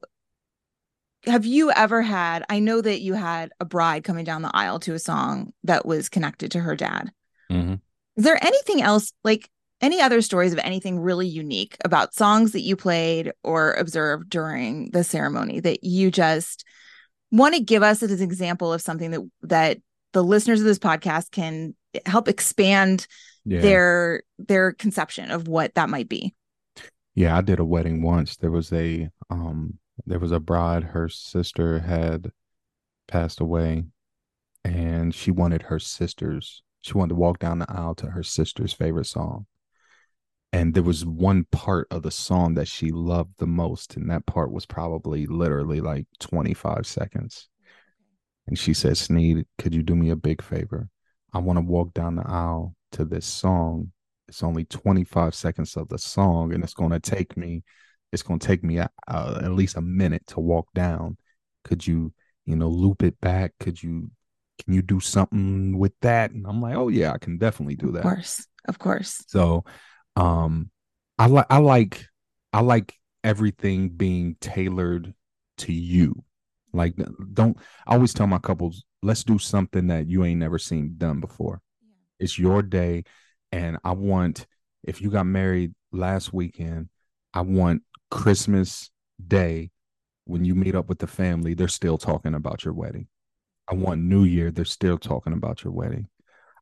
have 1.26 1.46
you 1.46 1.72
ever 1.72 2.02
had 2.02 2.46
i 2.50 2.60
know 2.60 2.80
that 2.82 3.02
you 3.02 3.14
had 3.14 3.52
a 3.60 3.66
bride 3.66 4.04
coming 4.04 4.24
down 4.24 4.42
the 4.42 4.52
aisle 4.54 4.80
to 4.80 4.94
a 4.94 5.00
song 5.00 5.52
that 5.64 5.86
was 5.86 6.10
connected 6.10 6.52
to 6.52 6.60
her 6.60 6.76
dad 6.76 7.12
Mm-hmm. 7.52 7.76
is 8.18 8.24
there 8.24 8.44
anything 8.44 8.82
else 8.82 9.12
like 9.24 9.50
any 9.82 10.02
other 10.02 10.22
stories 10.22 10.54
of 10.54 10.60
anything 10.60 11.00
really 11.00 11.28
unique 11.28 11.78
about 11.84 12.14
songs 12.14 12.52
that 12.52 12.62
you 12.62 12.76
played 12.76 13.32
or 13.44 13.74
observed 13.74 14.30
during 14.30 14.92
the 14.92 15.04
ceremony 15.04 15.60
that 15.62 15.84
you 15.84 16.12
just 16.12 16.66
want 17.32 17.56
to 17.56 17.62
give 17.62 17.84
us 17.84 18.02
as 18.04 18.12
an 18.12 18.22
example 18.22 18.74
of 18.74 18.82
something 18.82 19.12
that 19.12 19.22
that 19.44 19.78
the 20.14 20.24
listeners 20.24 20.60
of 20.60 20.66
this 20.66 20.80
podcast 20.80 21.32
can 21.32 21.76
help 22.06 22.28
expand 22.28 23.06
Yeah. 23.46 23.62
their 23.62 24.24
their 24.38 24.74
conception 24.74 25.32
of 25.32 25.48
what 25.48 25.74
that 25.76 25.90
might 25.90 26.10
be 26.10 26.34
Yeah, 27.16 27.38
I 27.38 27.42
did 27.42 27.60
a 27.60 27.66
wedding 27.66 28.02
once. 28.02 28.38
There 28.38 28.52
was 28.52 28.72
a 28.74 29.10
um 29.30 29.80
there 30.06 30.20
was 30.20 30.32
a 30.32 30.40
bride, 30.40 30.84
her 30.84 31.10
sister 31.10 31.80
had 31.80 32.32
passed 33.08 33.40
away 33.40 33.86
and 34.64 35.14
she 35.14 35.32
wanted 35.32 35.64
her 35.64 35.80
sister's 35.80 36.64
She 36.82 36.94
wanted 36.94 37.10
to 37.10 37.16
walk 37.16 37.40
down 37.40 37.60
the 37.60 37.72
aisle 37.72 37.96
to 37.96 38.08
her 38.12 38.24
sister's 38.24 38.74
favorite 38.74 39.06
song. 39.08 39.46
And 40.52 40.74
there 40.74 40.84
was 40.84 41.06
one 41.06 41.46
part 41.52 41.88
of 41.92 42.02
the 42.02 42.12
song 42.12 42.56
that 42.56 42.68
she 42.68 42.92
loved 42.92 43.34
the 43.38 43.48
most. 43.48 43.96
And 43.96 44.10
that 44.10 44.26
part 44.26 44.52
was 44.52 44.66
probably 44.66 45.28
literally 45.28 45.80
like 45.80 46.08
25 46.20 46.88
seconds. 46.88 47.50
And 48.48 48.58
she 48.58 48.74
said, 48.74 48.98
Snead, 48.98 49.46
could 49.60 49.76
you 49.76 49.84
do 49.84 49.96
me 49.96 50.10
a 50.10 50.16
big 50.16 50.42
favor? 50.42 50.90
I 51.34 51.38
want 51.38 51.58
to 51.58 51.62
walk 51.66 51.94
down 51.94 52.16
the 52.16 52.28
aisle 52.28 52.76
to 52.94 53.06
this 53.06 53.28
song. 53.28 53.92
It's 54.28 54.42
only 54.42 54.66
25 54.66 55.36
seconds 55.36 55.76
of 55.78 55.88
the 55.90 55.98
song, 55.98 56.54
and 56.54 56.64
it's 56.64 56.74
going 56.74 56.92
to 56.92 57.00
take 57.00 57.38
me, 57.38 57.64
it's 58.12 58.24
going 58.24 58.40
to 58.40 58.48
take 58.48 58.64
me 58.64 58.80
uh, 58.80 58.88
at 59.08 59.52
least 59.52 59.78
a 59.78 59.82
minute 59.82 60.26
to 60.28 60.40
walk 60.40 60.68
down. 60.74 61.18
Could 61.64 61.86
you, 61.86 62.14
you 62.46 62.56
know, 62.56 62.70
loop 62.70 63.04
it 63.04 63.20
back? 63.22 63.54
Could 63.60 63.82
you, 63.82 64.10
can 64.64 64.74
you 64.74 64.82
do 64.82 65.00
something 65.00 65.78
with 65.78 65.94
that? 66.02 66.32
And 66.32 66.46
I'm 66.48 66.62
like, 66.62 66.76
oh 66.76 66.90
yeah, 66.90 67.12
I 67.12 67.20
can 67.20 67.38
definitely 67.38 67.76
do 67.76 67.92
that. 67.92 68.00
Of 68.00 68.04
course, 68.04 68.48
of 68.68 68.80
course. 68.80 69.24
So, 69.28 69.64
um, 70.16 70.72
I 71.18 71.28
like, 71.28 71.48
I 71.50 71.58
like, 71.58 72.06
I 72.54 72.62
like 72.62 72.96
everything 73.24 73.90
being 73.90 74.36
tailored 74.40 75.14
to 75.60 75.74
you. 75.74 76.24
Like, 76.74 76.96
don't, 77.34 77.58
I 77.88 77.96
always 77.96 78.14
tell 78.14 78.28
my 78.28 78.38
couples, 78.38 78.86
let's 79.02 79.24
do 79.24 79.38
something 79.38 79.88
that 79.88 80.08
you 80.08 80.24
ain't 80.24 80.40
never 80.40 80.58
seen 80.60 80.96
done 80.98 81.20
before. 81.20 81.62
Yeah. 81.82 82.26
It's 82.26 82.38
your 82.38 82.62
day. 82.62 83.04
And 83.52 83.78
I 83.84 83.94
want, 83.94 84.46
if 84.84 85.02
you 85.02 85.10
got 85.10 85.26
married 85.26 85.74
last 85.92 86.34
weekend, 86.34 86.90
I 87.34 87.42
want 87.42 87.84
Christmas 88.12 88.90
Day 89.28 89.72
when 90.26 90.46
you 90.46 90.56
meet 90.56 90.76
up 90.76 90.88
with 90.88 91.00
the 91.00 91.08
family, 91.08 91.54
they're 91.56 91.68
still 91.68 91.98
talking 91.98 92.36
about 92.36 92.64
your 92.64 92.74
wedding. 92.74 93.08
I 93.68 93.74
want 93.74 94.02
New 94.02 94.24
Year, 94.24 94.52
they're 94.52 94.64
still 94.64 94.98
talking 94.98 95.34
about 95.34 95.64
your 95.64 95.74
wedding. 95.74 96.08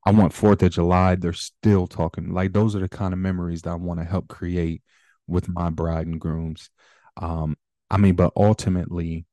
I 0.08 0.12
want 0.12 0.32
Fourth 0.32 0.64
of 0.64 0.72
July, 0.72 1.16
they're 1.16 1.34
still 1.34 1.86
talking. 1.86 2.32
Like 2.34 2.54
those 2.54 2.78
are 2.78 2.80
the 2.80 2.88
kind 2.88 3.12
of 3.12 3.20
memories 3.20 3.64
that 3.64 3.72
I 3.72 3.76
want 3.76 4.00
to 4.00 4.06
help 4.06 4.30
create 4.30 4.82
with 5.28 5.50
my 5.50 5.70
bride 5.70 6.08
and 6.08 6.18
grooms. 6.18 6.70
Um, 7.18 7.58
I 7.92 7.98
mean, 7.98 8.16
but 8.16 8.32
ultimately, 8.38 9.26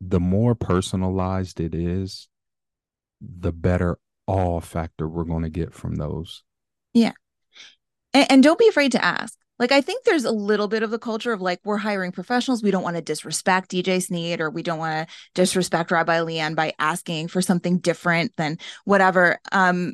the 0.00 0.20
more 0.20 0.54
personalized 0.54 1.60
it 1.60 1.74
is, 1.74 2.28
the 3.20 3.52
better 3.52 3.98
all 4.26 4.62
factor 4.62 5.06
we're 5.06 5.24
going 5.24 5.42
to 5.42 5.50
get 5.50 5.74
from 5.74 5.96
those. 5.96 6.44
Yeah. 6.94 7.12
And, 8.14 8.32
and, 8.32 8.42
don't 8.42 8.58
be 8.58 8.68
afraid 8.68 8.92
to 8.92 9.04
ask. 9.04 9.36
Like, 9.58 9.70
I 9.70 9.82
think 9.82 10.04
there's 10.04 10.24
a 10.24 10.32
little 10.32 10.66
bit 10.66 10.82
of 10.82 10.90
the 10.90 10.98
culture 10.98 11.34
of 11.34 11.42
like, 11.42 11.60
we're 11.62 11.76
hiring 11.76 12.10
professionals. 12.10 12.62
We 12.62 12.70
don't 12.70 12.82
want 12.82 12.96
to 12.96 13.02
disrespect 13.02 13.70
DJ 13.70 14.02
Snead 14.02 14.40
or 14.40 14.48
we 14.48 14.62
don't 14.62 14.78
want 14.78 15.08
to 15.08 15.14
disrespect 15.34 15.90
Rabbi 15.90 16.20
LeighAnn 16.20 16.56
by 16.56 16.72
asking 16.78 17.28
for 17.28 17.42
something 17.42 17.80
different 17.80 18.34
than 18.36 18.56
whatever. 18.86 19.38
Um, 19.52 19.92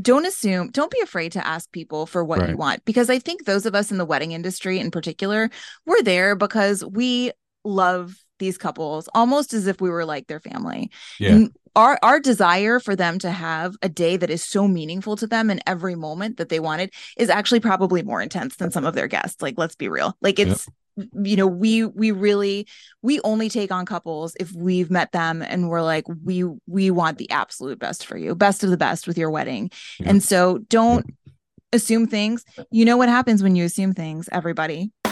don't 0.00 0.26
assume, 0.26 0.70
don't 0.70 0.90
be 0.90 1.00
afraid 1.00 1.32
to 1.32 1.46
ask 1.46 1.70
people 1.72 2.06
for 2.06 2.24
what 2.24 2.40
right. 2.40 2.50
you 2.50 2.56
want. 2.56 2.84
Because 2.84 3.10
I 3.10 3.18
think 3.18 3.44
those 3.44 3.66
of 3.66 3.74
us 3.74 3.90
in 3.90 3.98
the 3.98 4.04
wedding 4.04 4.32
industry 4.32 4.78
in 4.78 4.90
particular, 4.90 5.50
we're 5.86 6.02
there 6.02 6.34
because 6.34 6.84
we 6.84 7.32
love 7.64 8.16
these 8.38 8.58
couples 8.58 9.08
almost 9.14 9.54
as 9.54 9.66
if 9.66 9.80
we 9.80 9.90
were 9.90 10.04
like 10.04 10.26
their 10.26 10.40
family. 10.40 10.90
Yeah. 11.18 11.30
And 11.30 11.56
our 11.76 11.98
our 12.02 12.20
desire 12.20 12.78
for 12.78 12.94
them 12.94 13.18
to 13.20 13.30
have 13.30 13.76
a 13.82 13.88
day 13.88 14.16
that 14.16 14.30
is 14.30 14.44
so 14.44 14.68
meaningful 14.68 15.16
to 15.16 15.26
them 15.26 15.50
in 15.50 15.60
every 15.66 15.94
moment 15.94 16.36
that 16.36 16.48
they 16.48 16.60
wanted 16.60 16.92
is 17.16 17.30
actually 17.30 17.60
probably 17.60 18.02
more 18.02 18.22
intense 18.22 18.56
than 18.56 18.70
some 18.70 18.84
of 18.84 18.94
their 18.94 19.08
guests. 19.08 19.42
Like 19.42 19.54
let's 19.56 19.74
be 19.74 19.88
real. 19.88 20.16
Like 20.20 20.38
it's 20.38 20.66
yep. 20.66 20.74
You 20.96 21.36
know, 21.36 21.46
we 21.46 21.84
we 21.84 22.10
really 22.10 22.66
we 23.02 23.20
only 23.20 23.48
take 23.48 23.72
on 23.72 23.86
couples 23.86 24.36
if 24.38 24.52
we've 24.52 24.90
met 24.90 25.12
them 25.12 25.42
and 25.42 25.68
we're 25.68 25.82
like 25.82 26.04
we 26.24 26.44
we 26.66 26.90
want 26.90 27.18
the 27.18 27.30
absolute 27.30 27.78
best 27.78 28.06
for 28.06 28.16
you. 28.16 28.34
Best 28.34 28.64
of 28.64 28.70
the 28.70 28.76
best 28.76 29.06
with 29.06 29.18
your 29.18 29.30
wedding. 29.30 29.70
Yep. 30.00 30.08
And 30.08 30.22
so 30.22 30.58
don't 30.68 31.06
assume 31.72 32.06
things. 32.06 32.44
You 32.70 32.84
know 32.84 32.96
what 32.96 33.08
happens 33.08 33.42
when 33.42 33.56
you 33.56 33.64
assume 33.64 33.92
things, 33.92 34.28
everybody. 34.30 34.92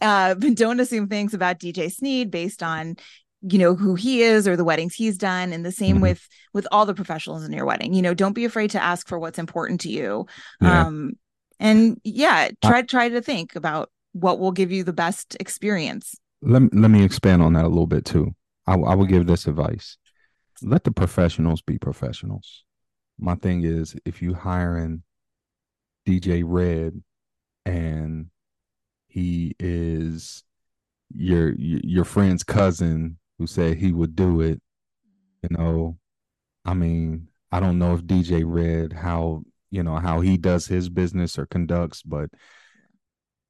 uh, 0.00 0.34
but 0.34 0.54
don't 0.54 0.80
assume 0.80 1.08
things 1.08 1.34
about 1.34 1.60
DJ 1.60 1.92
Snead 1.92 2.30
based 2.30 2.62
on 2.62 2.96
you 3.42 3.58
know 3.58 3.74
who 3.74 3.94
he 3.94 4.22
is 4.22 4.48
or 4.48 4.56
the 4.56 4.64
weddings 4.64 4.94
he's 4.94 5.18
done 5.18 5.52
and 5.52 5.64
the 5.64 5.72
same 5.72 5.96
mm-hmm. 5.96 6.02
with 6.02 6.28
with 6.52 6.66
all 6.72 6.86
the 6.86 6.94
professionals 6.94 7.44
in 7.44 7.52
your 7.52 7.66
wedding 7.66 7.92
you 7.92 8.02
know 8.02 8.14
don't 8.14 8.32
be 8.32 8.44
afraid 8.44 8.70
to 8.70 8.82
ask 8.82 9.06
for 9.06 9.18
what's 9.18 9.38
important 9.38 9.82
to 9.82 9.90
you 9.90 10.26
yeah. 10.60 10.86
um 10.86 11.12
and 11.60 12.00
yeah 12.02 12.48
try 12.64 12.82
try 12.82 13.08
to 13.08 13.20
think 13.20 13.54
about 13.54 13.90
what 14.20 14.38
will 14.38 14.52
give 14.52 14.72
you 14.72 14.84
the 14.84 14.92
best 14.92 15.36
experience. 15.40 16.16
Let, 16.42 16.74
let 16.74 16.90
me 16.90 17.04
expand 17.04 17.42
on 17.42 17.54
that 17.54 17.64
a 17.64 17.68
little 17.68 17.86
bit 17.86 18.04
too. 18.04 18.34
I, 18.66 18.74
I 18.74 18.94
will 18.94 19.06
give 19.06 19.26
this 19.26 19.46
advice. 19.46 19.96
Let 20.62 20.84
the 20.84 20.92
professionals 20.92 21.62
be 21.62 21.78
professionals. 21.78 22.64
My 23.18 23.34
thing 23.34 23.64
is 23.64 23.94
if 24.04 24.20
you 24.22 24.34
hiring 24.34 25.02
dj 26.06 26.42
red 26.46 27.02
and 27.64 28.26
he 29.08 29.54
is 29.58 30.44
your 31.14 31.52
your 31.56 32.04
friend's 32.04 32.44
cousin 32.44 33.18
who 33.38 33.46
said 33.46 33.76
he 33.76 33.92
would 33.92 34.16
do 34.16 34.40
it. 34.40 34.60
You 35.42 35.56
know, 35.56 35.98
I 36.64 36.74
mean, 36.74 37.28
I 37.52 37.60
don't 37.60 37.78
know 37.78 37.94
if 37.94 38.02
DJ 38.02 38.42
Red 38.44 38.92
how 38.92 39.42
you 39.70 39.82
know 39.82 39.96
how 39.96 40.20
he 40.20 40.36
does 40.36 40.66
his 40.66 40.88
business 40.88 41.38
or 41.38 41.46
conducts, 41.46 42.02
but 42.02 42.30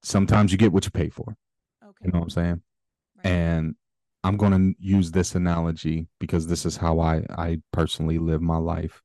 sometimes 0.06 0.52
you 0.52 0.58
get 0.58 0.72
what 0.72 0.84
you 0.84 0.90
pay 0.90 1.08
for. 1.08 1.36
Okay. 1.82 2.04
You 2.04 2.12
know 2.12 2.20
what 2.20 2.26
I'm 2.26 2.30
saying? 2.30 2.62
Right. 3.16 3.26
And 3.26 3.74
I'm 4.22 4.36
going 4.36 4.52
to 4.52 4.74
use 4.78 5.10
this 5.10 5.34
analogy 5.34 6.06
because 6.20 6.46
this 6.46 6.64
is 6.64 6.76
how 6.76 7.00
I 7.00 7.24
I 7.30 7.58
personally 7.72 8.18
live 8.18 8.40
my 8.40 8.56
life. 8.56 9.02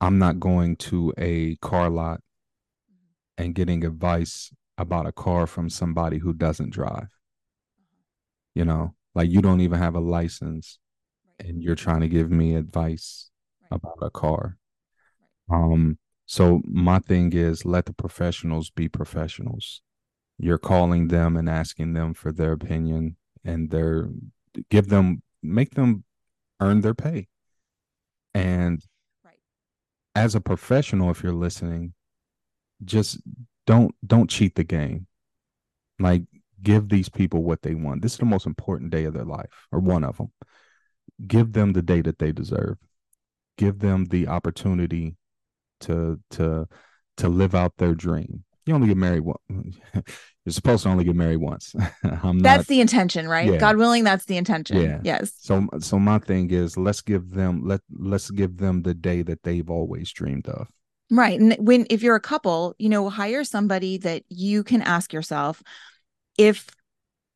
I'm 0.00 0.18
not 0.18 0.40
going 0.40 0.76
to 0.76 1.12
a 1.18 1.56
car 1.56 1.90
lot 1.90 2.20
mm-hmm. 2.90 3.44
and 3.44 3.54
getting 3.54 3.84
advice 3.84 4.52
about 4.76 5.06
a 5.06 5.12
car 5.12 5.46
from 5.46 5.70
somebody 5.70 6.18
who 6.18 6.32
doesn't 6.32 6.70
drive. 6.70 7.10
Uh-huh. 7.78 8.02
You 8.54 8.64
know, 8.64 8.94
like 9.14 9.30
you 9.30 9.40
don't 9.42 9.60
even 9.60 9.78
have 9.78 9.94
a 9.94 10.00
license 10.00 10.78
right. 11.26 11.48
and 11.48 11.62
you're 11.62 11.76
trying 11.76 12.00
to 12.00 12.08
give 12.08 12.30
me 12.30 12.56
advice 12.56 13.30
right. 13.62 13.76
about 13.76 13.98
a 14.00 14.10
car. 14.10 14.56
Um 15.50 15.98
so 16.26 16.62
my 16.64 16.98
thing 16.98 17.34
is 17.34 17.66
let 17.66 17.84
the 17.84 17.92
professionals 17.92 18.70
be 18.70 18.88
professionals. 18.88 19.82
You're 20.38 20.58
calling 20.58 21.08
them 21.08 21.36
and 21.36 21.48
asking 21.48 21.92
them 21.92 22.14
for 22.14 22.32
their 22.32 22.52
opinion 22.52 23.16
and 23.44 23.70
their 23.70 24.08
give 24.70 24.88
them 24.88 25.22
make 25.42 25.74
them 25.74 26.04
earn 26.60 26.80
their 26.80 26.94
pay. 26.94 27.28
And 28.34 28.82
as 30.14 30.34
a 30.34 30.40
professional 30.40 31.10
if 31.10 31.22
you're 31.22 31.32
listening, 31.32 31.94
just 32.84 33.20
don't 33.66 33.94
don't 34.06 34.30
cheat 34.30 34.54
the 34.54 34.64
game. 34.64 35.06
Like 35.98 36.22
give 36.62 36.88
these 36.88 37.08
people 37.08 37.42
what 37.42 37.62
they 37.62 37.74
want. 37.74 38.02
This 38.02 38.12
is 38.12 38.18
the 38.18 38.24
most 38.24 38.46
important 38.46 38.90
day 38.90 39.04
of 39.04 39.14
their 39.14 39.24
life, 39.24 39.66
or 39.70 39.78
one 39.78 40.02
of 40.04 40.16
them. 40.16 40.32
Give 41.26 41.52
them 41.52 41.72
the 41.72 41.82
day 41.82 42.00
that 42.00 42.18
they 42.18 42.32
deserve. 42.32 42.78
Give 43.56 43.78
them 43.78 44.06
the 44.06 44.26
opportunity 44.26 45.16
to 45.80 46.20
to 46.30 46.66
to 47.18 47.28
live 47.28 47.54
out 47.54 47.76
their 47.76 47.94
dream. 47.94 48.43
You 48.66 48.74
only 48.74 48.88
get 48.88 48.96
married 48.96 49.20
one. 49.20 49.36
You're 50.44 50.52
supposed 50.52 50.82
to 50.84 50.88
only 50.88 51.04
get 51.04 51.16
married 51.16 51.38
once. 51.38 51.74
I'm 52.04 52.40
that's 52.40 52.60
not, 52.60 52.66
the 52.66 52.80
intention, 52.80 53.28
right? 53.28 53.50
Yeah. 53.50 53.58
God 53.58 53.76
willing, 53.76 54.04
that's 54.04 54.24
the 54.24 54.36
intention. 54.36 54.80
Yeah. 54.80 55.00
Yes. 55.02 55.32
So 55.38 55.66
so 55.80 55.98
my 55.98 56.18
thing 56.18 56.50
is 56.50 56.76
let's 56.76 57.00
give 57.00 57.30
them 57.30 57.62
let 57.64 57.80
let's 57.90 58.30
give 58.30 58.56
them 58.58 58.82
the 58.82 58.94
day 58.94 59.22
that 59.22 59.42
they've 59.42 59.68
always 59.68 60.10
dreamed 60.12 60.48
of. 60.48 60.68
Right. 61.10 61.38
And 61.38 61.56
when 61.58 61.86
if 61.90 62.02
you're 62.02 62.16
a 62.16 62.20
couple, 62.20 62.74
you 62.78 62.88
know, 62.88 63.08
hire 63.10 63.44
somebody 63.44 63.98
that 63.98 64.22
you 64.28 64.64
can 64.64 64.82
ask 64.82 65.12
yourself, 65.12 65.62
if 66.38 66.66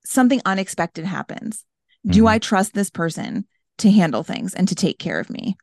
something 0.05 0.41
unexpected 0.47 1.05
happens, 1.05 1.65
mm-hmm. 2.07 2.13
do 2.13 2.27
I 2.27 2.39
trust 2.39 2.75
this 2.75 2.91
person 2.91 3.47
to 3.79 3.91
handle 3.91 4.23
things 4.23 4.55
and 4.55 4.67
to 4.69 4.75
take 4.75 4.99
care 4.99 5.21
of 5.21 5.31
me? 5.31 5.57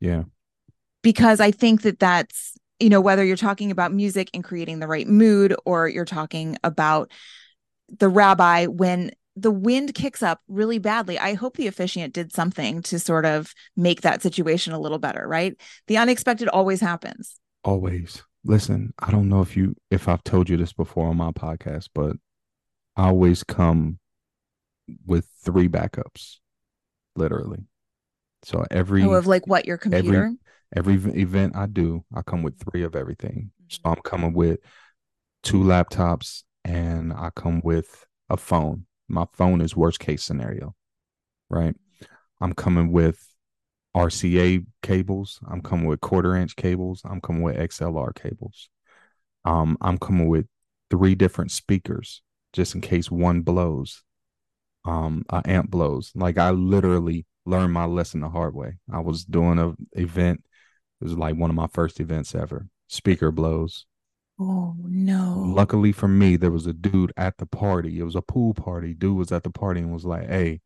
Yeah. 0.00 0.24
Because 1.02 1.40
I 1.40 1.50
think 1.50 1.82
that 1.82 1.98
that's, 1.98 2.56
you 2.84 2.90
know, 2.90 3.00
whether 3.00 3.24
you're 3.24 3.34
talking 3.34 3.70
about 3.70 3.94
music 3.94 4.28
and 4.34 4.44
creating 4.44 4.78
the 4.78 4.86
right 4.86 5.08
mood 5.08 5.56
or 5.64 5.88
you're 5.88 6.04
talking 6.04 6.58
about 6.62 7.10
the 7.88 8.10
rabbi 8.10 8.66
when 8.66 9.10
the 9.36 9.50
wind 9.50 9.94
kicks 9.94 10.22
up 10.22 10.42
really 10.48 10.78
badly. 10.78 11.18
I 11.18 11.32
hope 11.32 11.56
the 11.56 11.66
officiant 11.66 12.12
did 12.12 12.30
something 12.30 12.82
to 12.82 12.98
sort 12.98 13.24
of 13.24 13.54
make 13.74 14.02
that 14.02 14.20
situation 14.20 14.74
a 14.74 14.78
little 14.78 14.98
better, 14.98 15.26
right? 15.26 15.58
The 15.86 15.96
unexpected 15.96 16.46
always 16.48 16.82
happens. 16.82 17.40
Always. 17.64 18.22
Listen, 18.44 18.92
I 18.98 19.10
don't 19.10 19.30
know 19.30 19.40
if 19.40 19.56
you 19.56 19.74
if 19.90 20.06
I've 20.06 20.22
told 20.22 20.50
you 20.50 20.58
this 20.58 20.74
before 20.74 21.08
on 21.08 21.16
my 21.16 21.30
podcast, 21.30 21.88
but 21.94 22.16
I 22.96 23.06
always 23.06 23.42
come 23.44 23.98
with 25.06 25.26
three 25.42 25.68
backups, 25.68 26.36
literally. 27.16 27.64
So 28.42 28.66
every 28.70 29.04
oh, 29.04 29.14
of 29.14 29.26
like 29.26 29.46
what 29.46 29.64
your 29.64 29.78
computer. 29.78 30.24
Every, 30.24 30.36
every 30.74 30.94
event 30.94 31.56
I 31.56 31.66
do, 31.66 32.04
I 32.14 32.22
come 32.22 32.42
with 32.42 32.58
three 32.58 32.82
of 32.82 32.96
everything. 32.96 33.50
So 33.68 33.80
I'm 33.84 33.96
coming 33.96 34.32
with 34.32 34.60
two 35.42 35.62
laptops 35.62 36.42
and 36.64 37.12
I 37.12 37.30
come 37.34 37.60
with 37.62 38.06
a 38.28 38.36
phone. 38.36 38.86
My 39.08 39.26
phone 39.34 39.60
is 39.60 39.76
worst 39.76 40.00
case 40.00 40.24
scenario, 40.24 40.74
right? 41.50 41.76
I'm 42.40 42.54
coming 42.54 42.90
with 42.90 43.26
RCA 43.94 44.64
cables. 44.82 45.38
I'm 45.48 45.60
coming 45.60 45.86
with 45.86 46.00
quarter 46.00 46.34
inch 46.36 46.56
cables. 46.56 47.02
I'm 47.04 47.20
coming 47.20 47.42
with 47.42 47.56
XLR 47.56 48.14
cables. 48.14 48.68
Um, 49.44 49.76
I'm 49.80 49.98
coming 49.98 50.28
with 50.28 50.46
three 50.90 51.14
different 51.14 51.50
speakers 51.50 52.22
just 52.52 52.74
in 52.74 52.80
case 52.80 53.10
one 53.10 53.42
blows. 53.42 54.02
Um, 54.84 55.24
a 55.30 55.42
amp 55.46 55.70
blows. 55.70 56.12
Like 56.14 56.36
I 56.38 56.50
literally 56.50 57.26
learned 57.46 57.72
my 57.72 57.84
lesson 57.86 58.20
the 58.20 58.28
hard 58.28 58.54
way. 58.54 58.78
I 58.92 59.00
was 59.00 59.24
doing 59.24 59.58
a 59.58 59.74
event. 59.98 60.44
It 61.04 61.08
was 61.08 61.18
like 61.18 61.36
one 61.36 61.50
of 61.50 61.56
my 61.56 61.66
first 61.66 62.00
events 62.00 62.34
ever. 62.34 62.66
Speaker 62.88 63.30
blows. 63.30 63.84
Oh 64.40 64.74
no. 64.78 65.44
Luckily 65.46 65.92
for 65.92 66.08
me, 66.08 66.36
there 66.36 66.50
was 66.50 66.66
a 66.66 66.72
dude 66.72 67.12
at 67.14 67.36
the 67.36 67.44
party. 67.44 68.00
It 68.00 68.04
was 68.04 68.16
a 68.16 68.22
pool 68.22 68.54
party. 68.54 68.94
Dude 68.94 69.18
was 69.18 69.30
at 69.30 69.42
the 69.42 69.50
party 69.50 69.80
and 69.80 69.92
was 69.92 70.06
like, 70.06 70.26
Hey, 70.26 70.62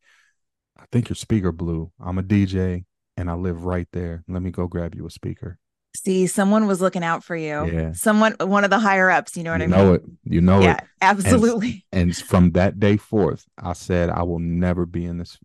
I 0.77 0.85
think 0.93 1.09
your 1.09 1.17
speaker 1.17 1.51
blew. 1.51 1.91
I'm 1.99 2.17
a 2.17 2.23
DJ 2.23 2.85
and 3.17 3.29
I 3.29 3.33
live 3.33 3.65
right 3.65 3.89
there. 3.91 4.23
Let 4.29 4.41
me 4.41 4.49
go 4.49 4.67
grab 4.67 4.95
you 4.95 5.05
a 5.05 5.09
speaker. 5.09 5.59
See, 5.93 6.25
someone 6.27 6.67
was 6.67 6.79
looking 6.79 7.03
out 7.03 7.21
for 7.25 7.35
you. 7.35 7.65
Yeah. 7.65 7.91
Someone, 7.91 8.37
one 8.39 8.63
of 8.63 8.69
the 8.69 8.79
higher 8.79 9.09
ups. 9.09 9.35
You 9.35 9.43
know 9.43 9.51
what 9.51 9.59
you 9.59 9.65
I 9.65 9.67
mean? 9.67 9.77
know 9.77 9.93
it. 9.95 10.03
You 10.23 10.39
know 10.39 10.59
it. 10.59 10.63
yeah, 10.63 10.77
it. 10.77 10.83
absolutely. 11.01 11.85
And 11.91 12.15
from 12.15 12.51
that 12.51 12.79
day 12.79 12.95
forth, 12.95 13.45
I 13.61 13.73
said 13.73 14.09
I 14.09 14.23
will 14.23 14.39
never 14.39 14.85
be 14.85 15.03
in 15.03 15.17
this. 15.17 15.37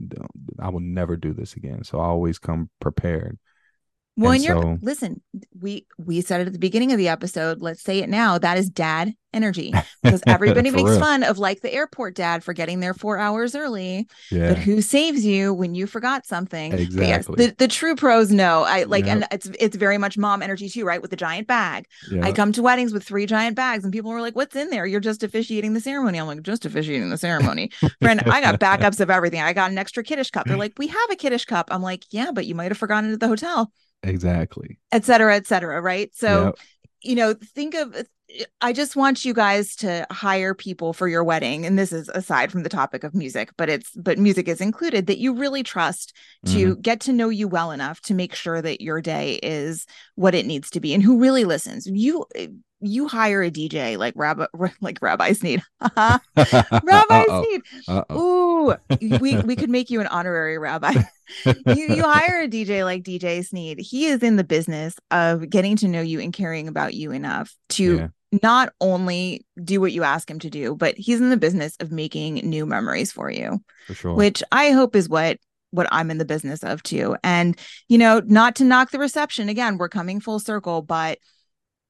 I 0.61 0.69
will 0.69 0.79
never 0.79 1.17
do 1.17 1.33
this 1.33 1.55
again. 1.55 1.83
So 1.83 1.99
I 1.99 2.05
always 2.05 2.39
come 2.39 2.71
prepared. 2.81 3.39
And 4.17 4.27
and 4.27 4.45
you're 4.45 4.63
so- 4.63 4.79
listen, 4.83 5.21
we 5.61 5.87
we 5.99 6.21
said 6.21 6.41
it 6.43 6.47
at 6.47 6.53
the 6.53 6.59
beginning 6.59 6.93
of 6.93 6.99
the 6.99 7.09
episode. 7.09 7.61
Let's 7.61 7.83
say 7.83 7.99
it 7.99 8.09
now. 8.09 8.39
That 8.39 8.59
is 8.59 8.69
dad 8.71 9.13
energy 9.33 9.73
because 10.05 10.23
everybody 10.29 10.71
makes 10.71 10.91
real. 10.91 11.01
fun 11.01 11.25
of 11.25 11.39
like 11.39 11.61
the 11.61 11.73
airport 11.75 12.15
dad 12.15 12.45
for 12.45 12.53
getting 12.53 12.79
there 12.79 12.95
four 12.95 13.19
hours 13.19 13.57
early. 13.57 14.07
yeah. 14.31 14.51
But 14.51 14.59
who 14.59 14.81
saves 14.81 15.25
you 15.27 15.53
when 15.53 15.75
you 15.75 15.89
forgot 15.89 16.25
something? 16.27 16.71
But 16.71 16.81
yes, 16.93 17.17
Exactly. 17.27 17.47
the, 17.47 17.55
the 17.59 17.67
true 17.67 17.97
pros 17.97 18.31
know. 18.31 18.63
I 18.63 18.85
like, 18.85 19.07
Yep. 19.07 19.13
and 19.17 19.27
it's 19.33 19.51
it's 19.59 19.75
very 19.77 19.99
much 19.99 20.17
mom 20.17 20.41
energy 20.43 20.69
too, 20.69 20.85
right? 20.85 21.03
With 21.03 21.11
the 21.11 21.17
giant 21.17 21.49
bag. 21.49 21.87
Yeah. 22.13 22.25
I 22.25 22.31
come 22.31 22.53
to 22.53 22.63
weddings 22.63 22.93
with 22.93 23.03
three 23.03 23.27
giant 23.27 23.57
bags, 23.57 23.83
and 23.83 23.93
people 23.93 24.13
were 24.13 24.21
like, 24.21 24.37
"What's 24.37 24.55
in 24.55 24.71
there? 24.71 24.87
You're 24.87 25.01
just 25.01 25.25
officiating 25.25 25.73
the 25.75 25.81
ceremony." 25.81 26.19
I'm 26.21 26.29
like, 26.29 26.43
"Just 26.43 26.65
officiating 26.65 27.11
the 27.11 27.19
ceremony." 27.19 27.73
Friend, 28.01 28.21
I 28.27 28.41
got 28.41 28.61
backups 28.61 29.01
of 29.01 29.11
everything. 29.11 29.41
I 29.41 29.53
got 29.53 29.73
an 29.73 29.79
extra 29.79 30.05
kiddush 30.05 30.31
cup. 30.31 30.47
They're 30.47 30.57
like, 30.57 30.75
"We 30.79 30.87
have 30.87 31.11
a 31.11 31.17
kiddush 31.17 31.45
cup." 31.47 31.69
I'm 31.73 31.83
like, 31.83 32.05
"Yeah, 32.11 32.31
but 32.33 32.47
you 32.47 32.55
might 32.55 32.71
have 32.71 32.79
forgotten 32.79 33.11
it 33.11 33.15
at 33.15 33.21
the 33.21 33.29
hotel." 33.29 33.73
Exactly. 34.05 34.79
et 34.93 35.05
cetera, 35.05 35.35
et 35.37 35.47
cetera. 35.47 35.81
Right. 35.81 36.15
So, 36.15 36.45
Yep. 36.45 36.59
you 37.03 37.15
know, 37.17 37.35
think 37.35 37.75
of, 37.75 38.07
I 38.61 38.73
just 38.73 38.97
want 38.97 39.25
you 39.25 39.33
guys 39.35 39.77
to 39.77 40.07
hire 40.11 40.55
people 40.55 40.93
for 40.93 41.07
your 41.07 41.23
wedding. 41.23 41.67
And 41.67 41.79
this 41.79 41.93
is 41.93 42.09
aside 42.09 42.51
from 42.51 42.63
the 42.65 42.69
topic 42.69 43.05
of 43.05 43.15
music, 43.15 43.51
but 43.57 43.69
it's, 43.69 43.91
but 43.91 44.19
music 44.19 44.49
is 44.49 44.61
included 44.61 45.07
that 45.07 45.19
you 45.19 45.35
really 45.35 45.63
trust 45.63 46.13
Mm-hmm. 46.45 46.59
to 46.59 46.77
get 46.77 47.01
to 47.01 47.13
know 47.13 47.31
you 47.31 47.49
well 47.49 47.71
enough 47.71 48.01
to 48.03 48.15
make 48.15 48.35
sure 48.35 48.61
that 48.61 48.83
your 48.83 49.01
day 49.01 49.39
is 49.43 49.87
what 50.15 50.35
it 50.35 50.45
needs 50.45 50.69
to 50.71 50.81
be 50.81 50.93
and 50.93 51.03
who 51.03 51.19
really 51.19 51.45
listens. 51.45 51.87
You, 51.87 52.27
you 52.85 53.09
hire 53.09 53.43
a 53.43 53.51
DJ 53.51 53.97
like 53.99 54.15
Rabbi, 54.17 54.47
like 54.81 54.99
Rabbi 55.01 55.33
Snead. 55.33 55.63
Rabbi 55.97 56.21
Uh-oh. 56.37 57.43
Snead. 57.45 57.63
Uh-oh. 57.89 58.19
Ooh, 58.71 58.75
we 59.21 59.37
we 59.43 59.57
could 59.57 59.71
make 59.77 59.91
you 59.91 60.01
an 60.01 60.07
honorary 60.09 60.59
rabbi. 60.59 60.93
you 61.45 61.55
you 61.89 62.03
hire 62.03 62.43
a 62.43 62.49
DJ 62.49 62.85
like 62.85 63.03
DJ 63.03 63.45
Snead. 63.45 63.79
He 63.81 64.07
is 64.07 64.23
in 64.23 64.37
the 64.37 64.45
business 64.45 64.95
of 65.11 65.49
getting 65.51 65.77
to 65.77 65.89
know 65.89 66.01
you 66.01 66.21
and 66.21 66.33
caring 66.33 66.69
about 66.69 66.95
you 66.95 67.11
enough 67.11 67.55
to 67.71 67.97
Yeah. 67.97 68.09
not 68.43 68.73
only 68.81 69.45
do 69.63 69.81
what 69.81 69.93
you 69.93 70.03
ask 70.03 70.31
him 70.31 70.39
to 70.41 70.51
do, 70.51 70.75
but 70.75 70.97
he's 70.97 71.21
in 71.21 71.31
the 71.31 71.37
business 71.37 71.77
of 71.81 71.91
making 71.93 72.35
new 72.37 72.67
memories 72.67 73.13
for 73.13 73.31
you, 73.31 73.61
For 73.87 73.95
sure. 73.95 74.15
which 74.15 74.43
I 74.53 74.71
hope 74.71 74.95
is 74.97 75.09
what 75.09 75.39
what 75.71 75.89
I'm 75.91 76.11
in 76.13 76.19
the 76.19 76.25
business 76.25 76.63
of 76.63 76.83
too. 76.85 77.17
And 77.25 77.59
you 77.89 77.99
know, 77.99 78.23
not 78.25 78.55
to 78.57 78.65
knock 78.65 78.91
the 78.93 78.99
reception 78.99 79.49
again, 79.49 79.77
we're 79.79 79.89
coming 79.89 80.21
full 80.21 80.39
circle, 80.39 80.83
but 80.83 81.19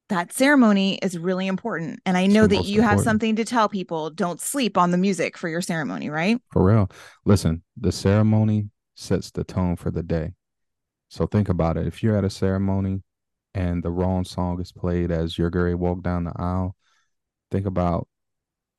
that 0.09 0.31
ceremony 0.31 0.99
is 1.01 1.17
really 1.17 1.47
important. 1.47 1.99
And 2.05 2.15
I 2.15 2.27
know 2.27 2.45
that 2.45 2.65
you 2.65 2.81
have 2.81 3.01
something 3.01 3.35
to 3.37 3.45
tell 3.45 3.67
people. 3.67 4.09
Don't 4.09 4.39
sleep 4.39 4.77
on 4.77 4.91
the 4.91 4.97
music 4.97 5.37
for 5.37 5.49
your 5.49 5.61
ceremony, 5.61 6.09
right? 6.09 6.39
For 6.51 6.63
real. 6.63 6.91
Listen, 7.25 7.63
the 7.77 7.91
ceremony 7.91 8.69
sets 8.95 9.31
the 9.31 9.43
tone 9.43 9.75
for 9.75 9.89
the 9.89 10.03
day. 10.03 10.33
So 11.09 11.25
think 11.25 11.49
about 11.49 11.77
it. 11.77 11.87
If 11.87 12.03
you're 12.03 12.17
at 12.17 12.23
a 12.23 12.29
ceremony 12.29 13.01
and 13.53 13.81
the 13.81 13.91
wrong 13.91 14.25
song 14.25 14.61
is 14.61 14.71
played 14.71 15.11
as 15.11 15.37
you're 15.37 15.49
going 15.49 15.79
walk 15.79 16.03
down 16.03 16.25
the 16.25 16.33
aisle, 16.35 16.75
think 17.51 17.65
about 17.65 18.07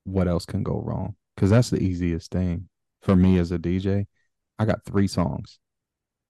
what 0.05 0.29
else 0.29 0.47
can 0.47 0.62
go 0.62 0.81
wrong. 0.81 1.16
Because 1.35 1.51
that's 1.51 1.70
the 1.70 1.83
easiest 1.83 2.31
thing 2.31 2.68
for 3.03 3.16
me 3.16 3.39
as 3.39 3.53
a 3.53 3.59
DJ. 3.59 4.07
I 4.59 4.64
got 4.64 4.85
three 4.85 5.07
songs. 5.07 5.59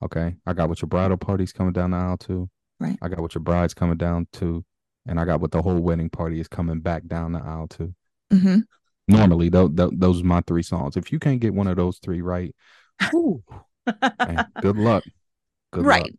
Okay. 0.02 0.36
I 0.46 0.52
got 0.52 0.68
what 0.68 0.80
your 0.80 0.88
bridal 0.88 1.16
party's 1.16 1.52
coming 1.52 1.72
down 1.72 1.90
the 1.90 1.98
aisle 1.98 2.16
to. 2.18 2.48
Right. 2.80 2.98
I 3.02 3.08
got 3.08 3.20
what 3.20 3.34
your 3.34 3.42
bride's 3.42 3.74
coming 3.74 3.96
down 3.96 4.26
to. 4.34 4.64
And 5.06 5.20
I 5.20 5.24
got 5.24 5.40
what 5.40 5.52
the 5.52 5.62
whole 5.62 5.80
wedding 5.80 6.10
party 6.10 6.40
is 6.40 6.48
coming 6.48 6.80
back 6.80 7.06
down 7.06 7.32
the 7.32 7.40
aisle 7.40 7.68
to 7.68 7.94
hmm 8.30 8.60
normally 9.08 9.48
tho- 9.48 9.68
tho- 9.68 9.92
those 9.94 10.20
are 10.20 10.24
my 10.24 10.40
three 10.46 10.62
songs 10.62 10.96
if 10.96 11.12
you 11.12 11.18
can't 11.18 11.40
get 11.40 11.54
one 11.54 11.66
of 11.68 11.76
those 11.76 11.98
three 11.98 12.22
right 12.22 12.54
whew, 13.10 13.42
man, 14.26 14.52
good 14.60 14.76
luck 14.76 15.04
good 15.72 15.86
right. 15.86 16.02
luck. 16.02 16.10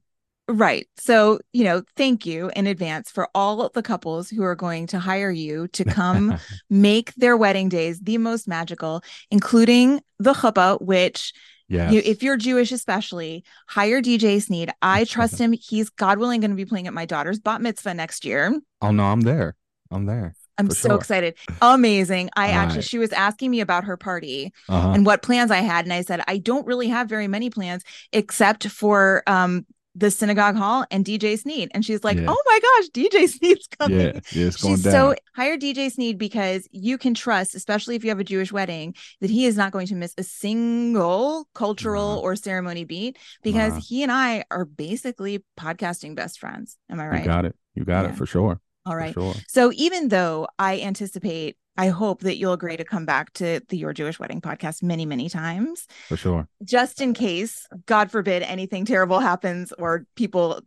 Right. 0.50 0.88
So, 0.98 1.40
you 1.54 1.66
know, 1.66 1.84
thank 1.98 2.26
you 2.26 2.52
in 2.56 2.68
advance 2.68 3.12
for 3.12 3.30
all 3.36 3.62
of 3.62 3.74
the 3.74 3.84
couples 3.84 4.30
who 4.30 4.44
are 4.44 4.56
going 4.56 4.88
to 4.88 5.00
hire 5.00 5.32
you 5.32 5.68
to 5.70 5.86
come 5.86 6.36
make 6.70 7.14
their 7.16 7.38
wedding 7.38 7.70
days 7.70 8.00
the 8.00 8.18
most 8.18 8.48
magical, 8.48 9.02
including 9.30 10.02
the 10.20 10.34
chuppah, 10.34 10.82
which 10.82 11.34
yes. 11.68 11.92
you, 11.94 12.02
if 12.06 12.24
you're 12.24 12.38
Jewish, 12.38 12.72
especially, 12.72 13.44
hire 13.68 14.02
DJ 14.02 14.42
Snead. 14.42 14.72
I 14.82 15.04
trust 15.04 15.38
him. 15.40 15.52
He's, 15.54 15.90
God 15.90 16.20
willing, 16.20 16.42
going 16.42 16.52
to 16.52 16.58
be 16.58 16.66
playing 16.66 16.88
at 16.88 16.94
my 16.94 17.06
daughter's 17.06 17.40
bat 17.40 17.62
mitzvah 17.62 17.94
next 17.94 18.26
year. 18.26 18.60
oh 18.82 18.92
no 18.92 19.04
i'm 19.04 19.22
there 19.22 19.56
i'm 19.92 20.06
there 20.06 20.36
I'm 20.60 20.72
so 20.72 20.90
sure. 20.90 20.98
excited. 20.98 21.38
Amazing. 21.62 22.32
I 22.36 22.48
actually, 22.48 22.78
Right. 22.78 22.84
she 22.84 22.98
was 22.98 23.14
asking 23.14 23.52
me 23.52 23.60
about 23.60 23.84
her 23.84 23.96
party 23.96 24.52
uh-huh 24.68 24.90
and 24.96 25.06
what 25.06 25.22
plans 25.22 25.52
I 25.52 25.58
had. 25.58 25.86
And 25.86 25.94
I 25.94 26.02
said, 26.02 26.24
I 26.28 26.40
don't 26.40 26.66
really 26.66 26.88
have 26.88 27.08
very 27.08 27.28
many 27.28 27.52
plans 27.52 27.84
except 28.12 28.68
for 28.68 29.22
um 29.28 29.68
the 30.00 30.12
synagogue 30.12 30.56
hall 30.56 30.86
and 30.92 31.04
DJ 31.04 31.38
Snead. 31.40 31.72
And 31.74 31.84
she's 31.84 32.04
like, 32.04 32.18
Yeah. 32.18 32.26
Oh 32.30 32.44
my 32.46 32.60
gosh, 32.62 32.90
DJ 32.92 33.28
Snead's 33.28 33.68
coming. 33.80 34.00
yeah, 34.00 34.20
yeah 34.32 34.46
it's 34.48 34.58
going 34.58 34.76
She's 34.76 34.84
down 34.84 34.92
so 34.94 35.16
hire 35.36 35.58
DJ 35.58 35.92
Snead 35.92 36.18
because 36.20 36.68
you 36.72 36.98
can 37.00 37.14
trust, 37.16 37.56
especially 37.56 37.96
if 37.96 38.04
you 38.04 38.10
have 38.12 38.20
a 38.20 38.24
Jewish 38.24 38.52
wedding, 38.52 38.94
that 39.22 39.30
he 39.32 39.46
is 39.46 39.58
not 39.58 39.72
going 39.72 39.88
to 39.88 39.96
miss 39.96 40.14
a 40.18 40.24
single 40.24 41.48
cultural 41.54 42.16
Nah. 42.16 42.22
or 42.22 42.36
ceremony 42.36 42.84
beat 42.86 43.18
because 43.44 43.74
Nah. 43.74 43.80
he 43.88 44.04
and 44.04 44.12
I 44.12 44.44
are 44.52 44.66
basically 44.66 45.44
podcasting 45.60 46.16
best 46.16 46.40
friends. 46.40 46.78
Am 46.90 47.00
I 47.00 47.08
right? 47.08 47.20
you 47.22 47.26
got 47.26 47.46
it 47.46 47.56
you 47.76 47.84
got 47.84 48.06
Yeah. 48.06 48.12
it 48.12 48.16
for 48.16 48.26
sure 48.26 48.60
All 48.86 48.96
right. 48.96 49.14
sure 49.14 49.34
So 49.48 49.72
even 49.74 50.10
though 50.10 50.48
I 50.60 50.80
anticipate, 50.82 51.58
I 51.78 51.90
hope 51.90 52.22
that 52.22 52.38
you'll 52.38 52.54
agree 52.54 52.78
to 52.78 52.84
come 52.84 53.06
back 53.06 53.34
to 53.34 53.62
the 53.70 53.78
Your 53.78 53.94
Jewish 53.94 54.20
Wedding 54.20 54.42
podcast 54.42 54.82
many, 54.82 55.06
many 55.06 55.30
times, 55.30 55.88
for 56.08 56.18
sure. 56.18 56.48
Just 56.64 57.02
in 57.02 57.14
case, 57.14 57.68
God 57.86 58.10
forbid, 58.12 58.44
anything 58.44 58.86
terrible 58.86 59.20
happens 59.20 59.72
or 59.74 60.06
people 60.16 60.62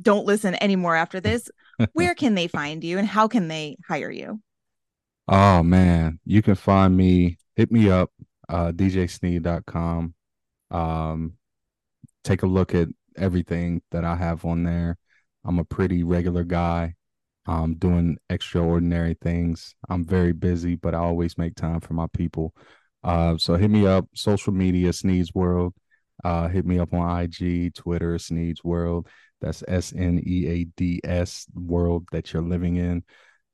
don't 0.00 0.24
listen 0.24 0.56
anymore 0.62 0.96
after 0.96 1.20
this. 1.20 1.50
Where 1.92 2.14
can 2.14 2.34
they 2.34 2.46
find 2.46 2.82
you 2.82 2.98
and 2.98 3.06
how 3.06 3.28
can 3.28 3.48
they 3.48 3.76
hire 3.86 4.10
you? 4.10 4.40
oh 5.28 5.62
man. 5.62 6.18
You 6.24 6.42
can 6.42 6.54
find 6.54 6.96
me 6.96 7.38
hit 7.56 7.70
me 7.70 7.90
up 7.90 8.10
uh 8.48 8.72
djsnead.com 8.72 10.14
um 10.70 11.32
take 12.24 12.42
a 12.42 12.46
look 12.46 12.74
at 12.74 12.88
everything 13.16 13.82
that 13.90 14.04
i 14.04 14.16
have 14.16 14.44
on 14.44 14.64
there. 14.64 14.96
I'm 15.44 15.58
a 15.58 15.64
pretty 15.64 16.02
regular 16.02 16.44
guy 16.44 16.94
um 17.46 17.74
doing 17.74 18.16
extraordinary 18.28 19.16
things. 19.22 19.74
I'm 19.88 20.04
very 20.04 20.32
busy 20.32 20.76
but 20.76 20.94
i 20.94 20.98
always 20.98 21.38
make 21.38 21.54
time 21.54 21.80
for 21.80 21.94
my 21.94 22.06
people. 22.12 22.54
Uh 23.04 23.36
so 23.38 23.54
hit 23.56 23.70
me 23.70 23.86
up 23.86 24.06
social 24.14 24.52
media 24.52 24.92
sneads 24.92 25.34
world. 25.34 25.74
Uh 26.24 26.48
hit 26.48 26.66
me 26.66 26.78
up 26.78 26.92
on 26.94 27.22
ig 27.22 27.74
twitter 27.74 28.18
sneads 28.18 28.62
world. 28.64 29.08
That's 29.40 29.64
s-n-e-a-d-s 29.66 31.46
world 31.54 32.06
that 32.12 32.32
you're 32.32 32.42
living 32.42 32.76
in. 32.76 33.04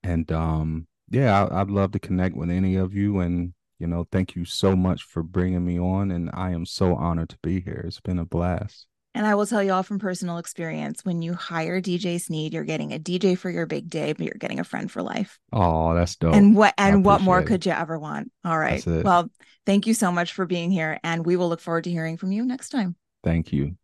And 0.02 0.30
um 0.32 0.86
yeah 1.10 1.44
I, 1.46 1.60
i'd 1.60 1.70
love 1.70 1.92
to 1.92 2.00
connect 2.00 2.36
with 2.36 2.50
any 2.50 2.76
of 2.76 2.94
you. 2.94 3.20
And 3.20 3.54
you 3.78 3.86
know 3.86 4.06
thank 4.10 4.34
you 4.36 4.44
so 4.44 4.74
much 4.76 5.02
for 5.04 5.22
bringing 5.22 5.64
me 5.64 5.78
on. 5.78 6.10
And 6.10 6.30
i 6.34 6.50
am 6.50 6.66
so 6.66 6.94
honored 6.96 7.30
to 7.30 7.38
be 7.42 7.60
here. 7.60 7.84
It's 7.86 8.00
been 8.00 8.18
a 8.18 8.24
blast 8.26 8.86
And 9.16 9.26
I 9.26 9.34
will 9.34 9.46
tell 9.46 9.62
you 9.62 9.72
all 9.72 9.82
from 9.82 9.98
personal 9.98 10.36
experience 10.36 11.02
when 11.02 11.22
you 11.22 11.32
hire 11.32 11.80
DJ 11.80 12.20
Snead, 12.20 12.52
you're 12.52 12.64
getting 12.64 12.92
a 12.92 12.98
DJ 12.98 13.36
for 13.36 13.48
your 13.48 13.64
big 13.64 13.88
day, 13.88 14.12
but 14.12 14.26
you're 14.26 14.34
getting 14.38 14.60
a 14.60 14.64
friend 14.64 14.90
for 14.90 15.02
life. 15.02 15.38
oh 15.54 15.94
that's 15.94 16.16
dope 16.16 16.34
and 16.34 16.54
what 16.54 16.74
and 16.76 17.02
what 17.02 17.22
more 17.22 17.40
it. 17.40 17.46
could 17.46 17.64
you 17.64 17.72
ever 17.72 17.98
want? 17.98 18.30
All 18.44 18.58
right. 18.58 18.84
Well, 18.86 19.30
thank 19.64 19.86
you 19.86 19.94
so 19.94 20.12
much 20.12 20.34
for 20.34 20.44
being 20.44 20.70
here. 20.70 21.00
And 21.02 21.24
we 21.24 21.36
will 21.36 21.48
look 21.48 21.62
forward 21.62 21.84
to 21.84 21.90
hearing 21.90 22.18
from 22.18 22.30
you 22.30 22.44
next 22.44 22.68
time. 22.68 22.94
thank 23.24 23.52
you 23.54 23.74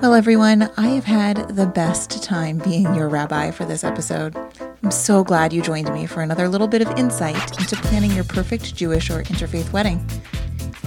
Well, 0.00 0.14
everyone, 0.14 0.70
I 0.78 0.88
have 0.88 1.04
had 1.04 1.50
the 1.50 1.66
best 1.66 2.22
time 2.22 2.56
being 2.58 2.94
your 2.94 3.10
rabbi 3.10 3.50
for 3.50 3.66
this 3.66 3.84
episode. 3.84 4.34
I'm 4.82 4.90
so 4.90 5.24
glad 5.24 5.52
you 5.52 5.60
joined 5.60 5.92
me 5.92 6.06
for 6.06 6.22
another 6.22 6.48
little 6.48 6.68
bit 6.68 6.80
of 6.80 6.88
insight 6.98 7.58
into 7.60 7.76
planning 7.76 8.12
your 8.12 8.24
perfect 8.24 8.74
Jewish 8.74 9.10
or 9.10 9.22
interfaith 9.24 9.70
wedding. 9.72 10.08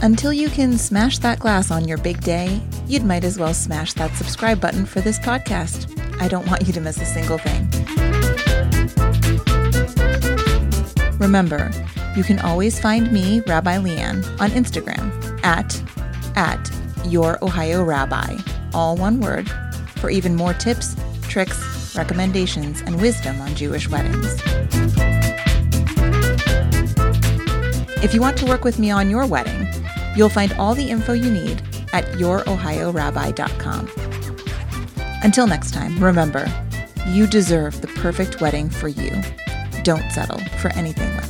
Until 0.02 0.32
you 0.32 0.50
can 0.50 0.78
smash 0.78 1.18
that 1.18 1.40
glass 1.40 1.72
on 1.72 1.86
your 1.86 1.98
big 1.98 2.22
day, 2.22 2.62
you'd 2.88 3.04
might 3.04 3.26
as 3.26 3.38
well 3.38 3.54
smash 3.54 3.94
that 3.96 4.16
subscribe 4.16 4.62
button 4.62 4.86
for 4.86 5.02
this 5.02 5.20
podcast. 5.20 5.94
I 6.22 6.30
don't 6.30 6.48
want 6.48 6.66
you 6.66 6.72
to 6.72 6.80
miss 6.80 7.02
a 7.02 7.06
single 7.06 7.38
thing. 7.38 7.68
Remember, 11.20 11.70
you 12.16 12.24
can 12.24 12.40
always 12.40 12.80
find 12.80 13.12
me, 13.12 13.42
Rabbi 13.42 13.76
LeighAnn, 13.78 14.40
on 14.40 14.52
Instagram 14.52 15.44
at 15.44 15.82
at 16.38 16.72
your 17.06 17.38
Ohio 17.44 17.84
Rabbi, 17.84 18.38
all 18.74 18.96
one 18.96 19.20
word, 19.20 19.50
for 19.98 20.10
even 20.10 20.34
more 20.34 20.54
tips, 20.54 20.96
tricks, 21.24 21.94
recommendations, 21.94 22.80
and 22.82 23.02
wisdom 23.02 23.42
on 23.42 23.54
Jewish 23.54 23.90
weddings. 23.90 24.42
If 28.02 28.14
you 28.14 28.22
want 28.22 28.38
to 28.38 28.46
work 28.46 28.64
with 28.64 28.80
me 28.80 28.92
on 28.92 29.10
your 29.10 29.26
wedding, 29.26 29.69
you'll 30.20 30.28
find 30.28 30.52
all 30.54 30.76
the 30.76 30.90
info 30.90 31.14
you 31.14 31.32
need 31.32 31.62
at 31.94 32.04
yourohiorabbi.com. 32.20 33.90
Until 35.24 35.48
next 35.48 35.74
time, 35.74 35.98
remember, 36.04 36.46
you 37.08 37.26
deserve 37.26 37.80
the 37.80 37.88
perfect 37.88 38.42
wedding 38.42 38.70
for 38.70 38.90
you. 38.90 39.12
Don't 39.84 40.12
settle 40.12 40.40
for 40.60 40.74
anything 40.74 41.16
less. 41.16 41.29